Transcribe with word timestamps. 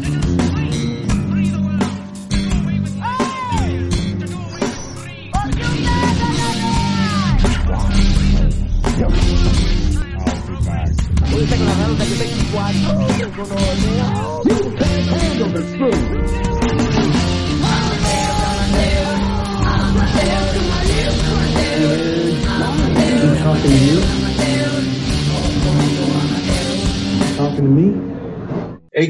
Bye. 0.00 0.27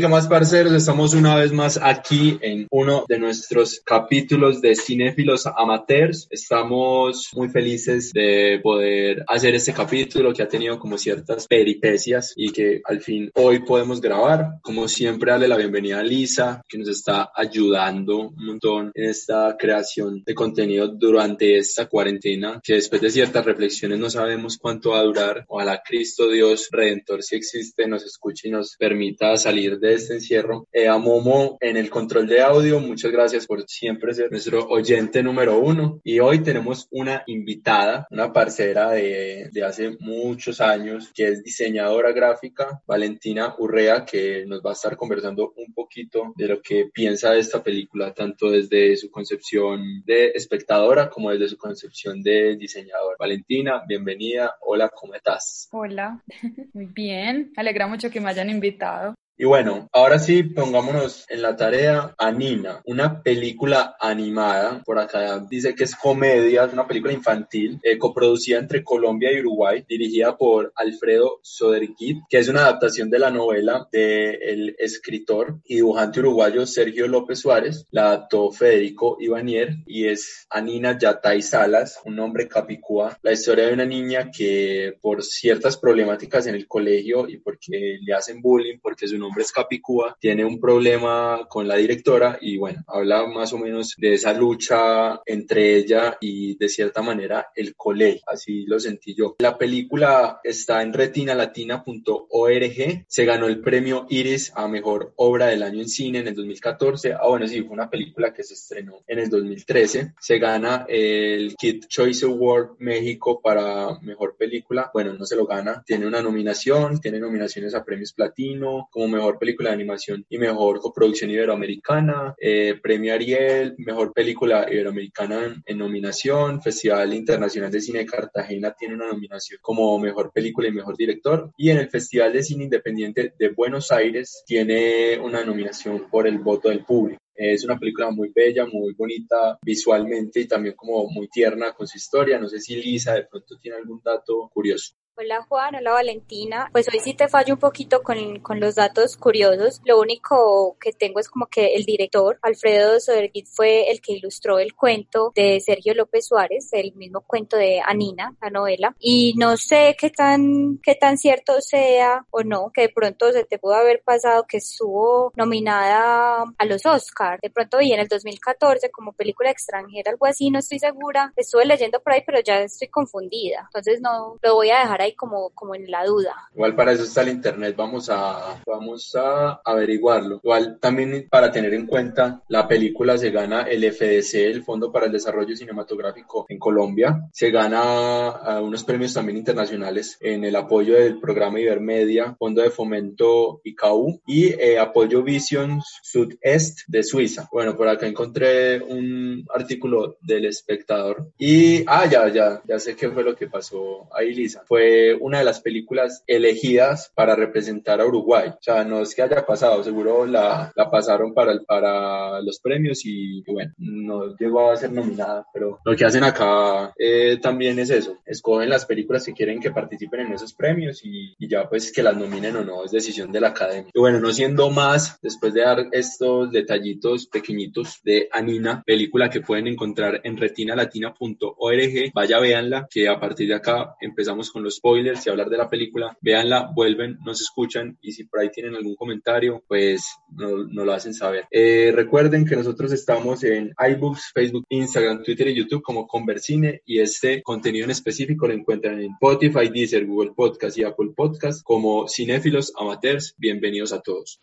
Más, 0.08 0.26
parceros? 0.26 0.72
Estamos 0.72 1.12
una 1.12 1.36
vez 1.36 1.52
más 1.52 1.78
aquí 1.82 2.38
en 2.40 2.66
uno 2.70 3.04
de 3.08 3.18
nuestros 3.18 3.82
capítulos 3.84 4.62
de 4.62 4.74
Cinéfilos 4.74 5.46
Amateurs. 5.46 6.26
Estamos 6.30 7.28
muy 7.34 7.48
felices 7.50 8.12
de 8.14 8.58
poder 8.62 9.24
hacer 9.26 9.54
este 9.54 9.74
capítulo 9.74 10.32
que 10.32 10.42
ha 10.42 10.48
tenido 10.48 10.78
como 10.78 10.96
ciertas 10.96 11.46
peripecias 11.46 12.32
y 12.36 12.50
que 12.52 12.80
al 12.84 13.00
fin 13.00 13.30
hoy 13.34 13.58
podemos 13.60 14.00
grabar. 14.00 14.58
Como 14.62 14.88
siempre, 14.88 15.30
darle 15.30 15.48
la 15.48 15.56
bienvenida 15.56 15.98
a 15.98 16.02
Lisa, 16.02 16.62
que 16.66 16.78
nos 16.78 16.88
está 16.88 17.30
ayudando 17.34 18.30
un 18.30 18.46
montón 18.46 18.92
en 18.94 19.10
esta 19.10 19.56
creación 19.58 20.22
de 20.24 20.34
contenido 20.34 20.88
durante 20.88 21.58
esta 21.58 21.86
cuarentena, 21.86 22.60
que 22.64 22.74
después 22.74 23.02
de 23.02 23.10
ciertas 23.10 23.44
reflexiones 23.44 23.98
no 23.98 24.08
sabemos 24.08 24.56
cuánto 24.56 24.90
va 24.90 25.00
a 25.00 25.04
durar. 25.04 25.44
Ojalá 25.48 25.82
Cristo 25.84 26.30
Dios 26.30 26.68
Redentor, 26.70 27.22
si 27.22 27.36
existe, 27.36 27.86
nos 27.86 28.04
escuche 28.06 28.48
y 28.48 28.52
nos 28.52 28.74
permita 28.78 29.36
salir 29.36 29.78
de 29.78 29.97
este 29.98 30.14
encierro. 30.14 30.66
Eh, 30.72 30.88
a 30.88 30.98
Momo 30.98 31.58
en 31.60 31.76
el 31.76 31.90
control 31.90 32.26
de 32.26 32.40
audio, 32.40 32.80
muchas 32.80 33.12
gracias 33.12 33.46
por 33.46 33.64
siempre 33.68 34.14
ser 34.14 34.30
nuestro 34.30 34.66
oyente 34.68 35.22
número 35.22 35.58
uno. 35.58 36.00
Y 36.02 36.18
hoy 36.20 36.40
tenemos 36.42 36.88
una 36.90 37.22
invitada, 37.26 38.06
una 38.10 38.32
parcera 38.32 38.90
de, 38.90 39.48
de 39.52 39.64
hace 39.64 39.96
muchos 40.00 40.60
años, 40.60 41.10
que 41.14 41.28
es 41.28 41.42
diseñadora 41.42 42.12
gráfica, 42.12 42.80
Valentina 42.86 43.54
Urrea, 43.58 44.04
que 44.04 44.44
nos 44.46 44.60
va 44.60 44.70
a 44.70 44.74
estar 44.74 44.96
conversando 44.96 45.52
un 45.56 45.72
poquito 45.72 46.32
de 46.36 46.48
lo 46.48 46.62
que 46.62 46.88
piensa 46.92 47.32
de 47.32 47.40
esta 47.40 47.62
película, 47.62 48.12
tanto 48.14 48.50
desde 48.50 48.96
su 48.96 49.10
concepción 49.10 50.02
de 50.04 50.32
espectadora 50.34 51.10
como 51.10 51.30
desde 51.30 51.48
su 51.48 51.58
concepción 51.58 52.22
de 52.22 52.56
diseñador. 52.56 53.16
Valentina, 53.18 53.82
bienvenida. 53.86 54.54
Hola, 54.60 54.90
¿cómo 54.94 55.14
estás? 55.14 55.68
Hola, 55.72 56.22
muy 56.72 56.86
bien. 56.86 57.52
alegra 57.56 57.86
mucho 57.86 58.10
que 58.10 58.20
me 58.20 58.30
hayan 58.30 58.50
invitado. 58.50 59.14
Y 59.40 59.44
bueno, 59.44 59.88
ahora 59.92 60.18
sí, 60.18 60.42
pongámonos 60.42 61.24
en 61.28 61.42
la 61.42 61.54
tarea. 61.54 62.12
A 62.18 62.32
Nina, 62.32 62.82
una 62.86 63.22
película 63.22 63.94
animada, 64.00 64.82
por 64.84 64.98
acá 64.98 65.38
dice 65.48 65.76
que 65.76 65.84
es 65.84 65.94
comedia, 65.94 66.64
es 66.64 66.72
una 66.72 66.88
película 66.88 67.12
infantil, 67.12 67.78
eh, 67.84 67.96
coproducida 67.98 68.58
entre 68.58 68.82
Colombia 68.82 69.32
y 69.32 69.38
Uruguay, 69.38 69.84
dirigida 69.88 70.36
por 70.36 70.72
Alfredo 70.74 71.38
Soderquit, 71.42 72.18
que 72.28 72.38
es 72.38 72.48
una 72.48 72.62
adaptación 72.62 73.10
de 73.10 73.20
la 73.20 73.30
novela 73.30 73.86
del 73.92 74.74
escritor 74.76 75.60
y 75.64 75.76
dibujante 75.76 76.18
uruguayo 76.18 76.66
Sergio 76.66 77.06
López 77.06 77.38
Suárez, 77.38 77.86
la 77.92 78.08
adaptó 78.08 78.50
Federico 78.50 79.18
Ibanier 79.20 79.76
y 79.86 80.06
es 80.06 80.48
Anina 80.50 80.98
Yatay 80.98 81.42
Salas, 81.42 82.00
un 82.04 82.18
hombre 82.18 82.48
capicúa, 82.48 83.16
la 83.22 83.32
historia 83.32 83.68
de 83.68 83.74
una 83.74 83.86
niña 83.86 84.32
que 84.36 84.96
por 85.00 85.22
ciertas 85.22 85.76
problemáticas 85.76 86.48
en 86.48 86.56
el 86.56 86.66
colegio 86.66 87.28
y 87.28 87.36
porque 87.36 87.98
le 88.00 88.14
hacen 88.14 88.42
bullying, 88.42 88.78
porque 88.82 89.04
es 89.04 89.12
un 89.12 89.27
nombre 89.28 89.44
es 89.44 89.52
Capicúa, 89.52 90.16
tiene 90.18 90.44
un 90.44 90.58
problema 90.58 91.46
con 91.48 91.68
la 91.68 91.76
directora 91.76 92.38
y 92.40 92.56
bueno, 92.56 92.82
habla 92.86 93.26
más 93.26 93.52
o 93.52 93.58
menos 93.58 93.94
de 93.98 94.14
esa 94.14 94.32
lucha 94.32 95.20
entre 95.26 95.76
ella 95.76 96.16
y 96.18 96.56
de 96.56 96.70
cierta 96.70 97.02
manera 97.02 97.48
el 97.54 97.76
colegio, 97.76 98.22
así 98.26 98.64
lo 98.64 98.80
sentí 98.80 99.14
yo. 99.14 99.36
La 99.40 99.58
película 99.58 100.40
está 100.42 100.82
en 100.82 100.94
retinalatina.org, 100.94 103.04
se 103.06 103.24
ganó 103.26 103.46
el 103.46 103.60
premio 103.60 104.06
Iris 104.08 104.50
a 104.54 104.66
Mejor 104.66 105.12
Obra 105.16 105.48
del 105.48 105.62
Año 105.62 105.82
en 105.82 105.88
Cine 105.88 106.20
en 106.20 106.28
el 106.28 106.34
2014, 106.34 107.12
ah 107.12 107.28
bueno, 107.28 107.46
sí, 107.46 107.60
fue 107.62 107.74
una 107.74 107.90
película 107.90 108.32
que 108.32 108.42
se 108.42 108.54
estrenó 108.54 109.02
en 109.06 109.18
el 109.18 109.28
2013, 109.28 110.14
se 110.18 110.38
gana 110.38 110.86
el 110.88 111.54
Kid 111.56 111.84
Choice 111.86 112.24
Award 112.24 112.76
México 112.78 113.42
para 113.42 114.00
Mejor 114.00 114.36
Película, 114.38 114.90
bueno, 114.94 115.12
no 115.12 115.26
se 115.26 115.36
lo 115.36 115.44
gana, 115.44 115.82
tiene 115.86 116.06
una 116.06 116.22
nominación, 116.22 116.98
tiene 116.98 117.20
nominaciones 117.20 117.74
a 117.74 117.84
premios 117.84 118.14
platino, 118.14 118.88
como 118.90 119.17
mejor 119.18 119.38
película 119.38 119.70
de 119.70 119.74
animación 119.74 120.24
y 120.28 120.38
mejor 120.38 120.80
coproducción 120.80 121.30
iberoamericana, 121.30 122.34
eh, 122.40 122.78
premio 122.80 123.12
Ariel, 123.12 123.74
mejor 123.78 124.12
película 124.12 124.66
iberoamericana 124.70 125.62
en, 125.64 125.78
nominación, 125.78 126.62
Festival 126.62 127.12
Internacional 127.14 127.70
de 127.70 127.80
Cine 127.80 128.00
de 128.00 128.06
Cartagena 128.06 128.74
tiene 128.78 128.94
una 128.94 129.08
nominación 129.08 129.58
como 129.60 129.98
mejor 129.98 130.32
película 130.32 130.68
y 130.68 130.72
mejor 130.72 130.96
director, 130.96 131.50
y 131.56 131.70
en 131.70 131.78
el 131.78 131.88
Festival 131.88 132.32
de 132.32 132.42
Cine 132.42 132.64
Independiente 132.64 133.34
de 133.38 133.48
Buenos 133.50 133.90
Aires 133.90 134.42
tiene 134.46 135.18
una 135.18 135.44
nominación 135.44 136.08
por 136.10 136.26
el 136.26 136.38
voto 136.38 136.68
del 136.68 136.84
público. 136.84 137.20
Es 137.34 137.64
una 137.64 137.78
película 137.78 138.10
muy 138.10 138.32
bella, 138.34 138.66
muy 138.66 138.94
bonita 138.94 139.58
visualmente 139.62 140.40
y 140.40 140.48
también 140.48 140.74
como 140.74 141.08
muy 141.08 141.28
tierna 141.28 141.72
con 141.72 141.86
su 141.86 141.96
historia. 141.96 142.38
No 142.38 142.48
sé 142.48 142.58
si 142.58 142.74
Lisa 142.74 143.14
de 143.14 143.26
pronto 143.26 143.56
tiene 143.56 143.76
algún 143.76 144.00
dato 144.04 144.50
curioso. 144.52 144.94
Hola 145.20 145.42
Juan, 145.48 145.74
hola 145.74 145.90
Valentina. 145.90 146.68
Pues 146.70 146.86
hoy 146.94 147.00
sí 147.00 147.12
te 147.12 147.26
fallo 147.26 147.54
un 147.54 147.58
poquito 147.58 148.04
con, 148.04 148.38
con, 148.38 148.60
los 148.60 148.76
datos 148.76 149.16
curiosos. 149.16 149.80
Lo 149.84 149.98
único 149.98 150.76
que 150.78 150.92
tengo 150.92 151.18
es 151.18 151.28
como 151.28 151.46
que 151.46 151.74
el 151.74 151.82
director, 151.82 152.38
Alfredo 152.40 153.00
Soderguit, 153.00 153.48
fue 153.48 153.90
el 153.90 154.00
que 154.00 154.12
ilustró 154.12 154.60
el 154.60 154.76
cuento 154.76 155.32
de 155.34 155.58
Sergio 155.58 155.92
López 155.94 156.28
Suárez, 156.28 156.68
el 156.70 156.94
mismo 156.94 157.22
cuento 157.22 157.56
de 157.56 157.80
Anina, 157.84 158.36
la 158.40 158.50
novela. 158.50 158.94
Y 159.00 159.34
no 159.36 159.56
sé 159.56 159.96
qué 159.98 160.10
tan, 160.10 160.78
qué 160.84 160.94
tan 160.94 161.18
cierto 161.18 161.60
sea 161.62 162.24
o 162.30 162.44
no, 162.44 162.70
que 162.72 162.82
de 162.82 162.88
pronto 162.90 163.32
se 163.32 163.42
te 163.42 163.58
pudo 163.58 163.74
haber 163.74 164.02
pasado 164.04 164.46
que 164.46 164.58
estuvo 164.58 165.32
nominada 165.34 166.44
a 166.56 166.64
los 166.64 166.86
Oscars. 166.86 167.40
De 167.42 167.50
pronto 167.50 167.78
vi 167.78 167.92
en 167.92 167.98
el 167.98 168.06
2014 168.06 168.92
como 168.92 169.14
película 169.14 169.50
extranjera, 169.50 170.12
algo 170.12 170.26
así, 170.26 170.48
no 170.50 170.60
estoy 170.60 170.78
segura. 170.78 171.32
Estuve 171.34 171.64
leyendo 171.64 172.00
por 172.00 172.12
ahí, 172.12 172.22
pero 172.24 172.38
ya 172.40 172.60
estoy 172.60 172.86
confundida. 172.86 173.62
Entonces 173.74 174.00
no, 174.00 174.38
lo 174.40 174.54
voy 174.54 174.70
a 174.70 174.78
dejar 174.78 175.02
ahí 175.02 175.07
como, 175.16 175.50
como 175.50 175.74
en 175.74 175.90
la 175.90 176.04
duda. 176.04 176.34
Igual 176.54 176.74
para 176.74 176.92
eso 176.92 177.04
está 177.04 177.22
el 177.22 177.28
internet, 177.30 177.74
vamos 177.76 178.08
a, 178.10 178.62
vamos 178.66 179.14
a 179.14 179.60
averiguarlo. 179.64 180.40
Igual 180.42 180.78
también 180.80 181.26
para 181.30 181.50
tener 181.50 181.74
en 181.74 181.86
cuenta, 181.86 182.42
la 182.48 182.66
película 182.66 183.18
se 183.18 183.30
gana 183.30 183.62
el 183.62 183.90
FDC, 183.90 184.34
el 184.34 184.62
Fondo 184.62 184.92
para 184.92 185.06
el 185.06 185.12
Desarrollo 185.12 185.56
Cinematográfico 185.56 186.46
en 186.48 186.58
Colombia, 186.58 187.28
se 187.32 187.50
gana 187.50 188.58
unos 188.60 188.84
premios 188.84 189.14
también 189.14 189.38
internacionales 189.38 190.16
en 190.20 190.44
el 190.44 190.56
apoyo 190.56 190.94
del 190.94 191.18
programa 191.18 191.60
Ibermedia, 191.60 192.34
Fondo 192.38 192.62
de 192.62 192.70
Fomento 192.70 193.60
ICAU 193.64 194.20
y 194.26 194.46
eh, 194.48 194.78
apoyo 194.78 195.22
Vision 195.22 195.80
Sud-Est 196.02 196.80
de 196.86 197.02
Suiza. 197.02 197.48
Bueno, 197.52 197.76
por 197.76 197.88
acá 197.88 198.06
encontré 198.06 198.82
un 198.82 199.46
artículo 199.54 200.16
del 200.20 200.46
espectador 200.46 201.30
y, 201.38 201.84
ah, 201.86 202.06
ya, 202.06 202.28
ya, 202.28 202.62
ya 202.66 202.78
sé 202.78 202.96
qué 202.96 203.10
fue 203.10 203.22
lo 203.22 203.34
que 203.36 203.48
pasó 203.48 204.08
ahí, 204.12 204.34
Lisa. 204.34 204.62
Fue 204.66 204.97
una 205.20 205.38
de 205.38 205.44
las 205.44 205.60
películas 205.60 206.22
elegidas 206.26 207.10
para 207.14 207.34
representar 207.34 208.00
a 208.00 208.06
Uruguay. 208.06 208.48
O 208.48 208.62
sea, 208.62 208.84
no 208.84 209.00
es 209.00 209.14
que 209.14 209.22
haya 209.22 209.44
pasado, 209.44 209.82
seguro 209.82 210.26
la, 210.26 210.72
la 210.74 210.90
pasaron 210.90 211.34
para, 211.34 211.52
el, 211.52 211.64
para 211.64 212.40
los 212.40 212.60
premios 212.60 213.00
y, 213.04 213.42
bueno, 213.46 213.72
no 213.78 214.36
llegó 214.36 214.70
a 214.70 214.76
ser 214.76 214.92
nominada, 214.92 215.46
pero 215.52 215.78
lo 215.84 215.96
que 215.96 216.04
hacen 216.04 216.24
acá 216.24 216.92
eh, 216.98 217.38
también 217.40 217.78
es 217.78 217.90
eso, 217.90 218.18
escogen 218.26 218.68
las 218.68 218.86
películas 218.86 219.24
que 219.24 219.32
quieren 219.32 219.60
que 219.60 219.70
participen 219.70 220.20
en 220.20 220.32
esos 220.32 220.54
premios 220.54 221.04
y, 221.04 221.34
y, 221.38 221.48
ya 221.48 221.68
pues 221.68 221.92
que 221.92 222.02
las 222.02 222.16
nominen 222.16 222.56
o 222.56 222.64
no 222.64 222.84
es 222.84 222.90
decisión 222.90 223.32
de 223.32 223.40
la 223.40 223.48
academia. 223.48 223.90
Y 223.92 223.98
bueno, 223.98 224.20
no 224.20 224.32
siendo 224.32 224.70
más, 224.70 225.18
después 225.22 225.54
de 225.54 225.62
dar 225.62 225.86
estos 225.92 226.50
detallitos 226.50 227.26
pequeñitos 227.26 228.00
de 228.04 228.28
Anina, 228.32 228.82
película 228.84 229.30
que 229.30 229.40
pueden 229.40 229.66
encontrar 229.66 230.20
en 230.24 230.36
retinalatina.org, 230.36 232.12
vaya 232.14 232.38
véanla, 232.38 232.86
que 232.90 233.08
a 233.08 233.18
partir 233.18 233.48
de 233.48 233.54
acá 233.54 233.96
empezamos 234.00 234.50
con 234.50 234.62
los 234.62 234.80
spoilers 234.88 235.26
y 235.26 235.30
hablar 235.30 235.50
de 235.50 235.58
la 235.58 235.68
película, 235.68 236.16
véanla, 236.20 236.70
vuelven, 236.74 237.18
nos 237.24 237.40
escuchan 237.40 237.98
y 238.00 238.12
si 238.12 238.24
por 238.24 238.40
ahí 238.40 238.50
tienen 238.50 238.74
algún 238.74 238.94
comentario, 238.96 239.62
pues 239.68 240.16
nos 240.30 240.68
no 240.68 240.84
lo 240.84 240.92
hacen 240.92 241.12
saber. 241.12 241.44
Eh, 241.50 241.92
recuerden 241.94 242.46
que 242.46 242.56
nosotros 242.56 242.92
estamos 242.92 243.44
en 243.44 243.74
iBooks, 243.78 244.32
Facebook, 244.34 244.64
Instagram, 244.70 245.22
Twitter 245.22 245.48
y 245.48 245.54
YouTube 245.54 245.82
como 245.82 246.06
Conversine 246.06 246.80
y 246.86 247.00
este 247.00 247.42
contenido 247.42 247.84
en 247.84 247.90
específico 247.90 248.48
lo 248.48 248.54
encuentran 248.54 249.00
en 249.00 249.12
Spotify, 249.12 249.68
Deezer, 249.68 250.06
Google 250.06 250.32
Podcast 250.34 250.78
y 250.78 250.84
Apple 250.84 251.10
Podcast 251.14 251.62
como 251.62 252.08
cinéfilos 252.08 252.72
amateurs. 252.78 253.34
Bienvenidos 253.36 253.92
a 253.92 254.00
todos. 254.00 254.40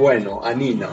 Bueno, 0.00 0.40
Anina. 0.42 0.88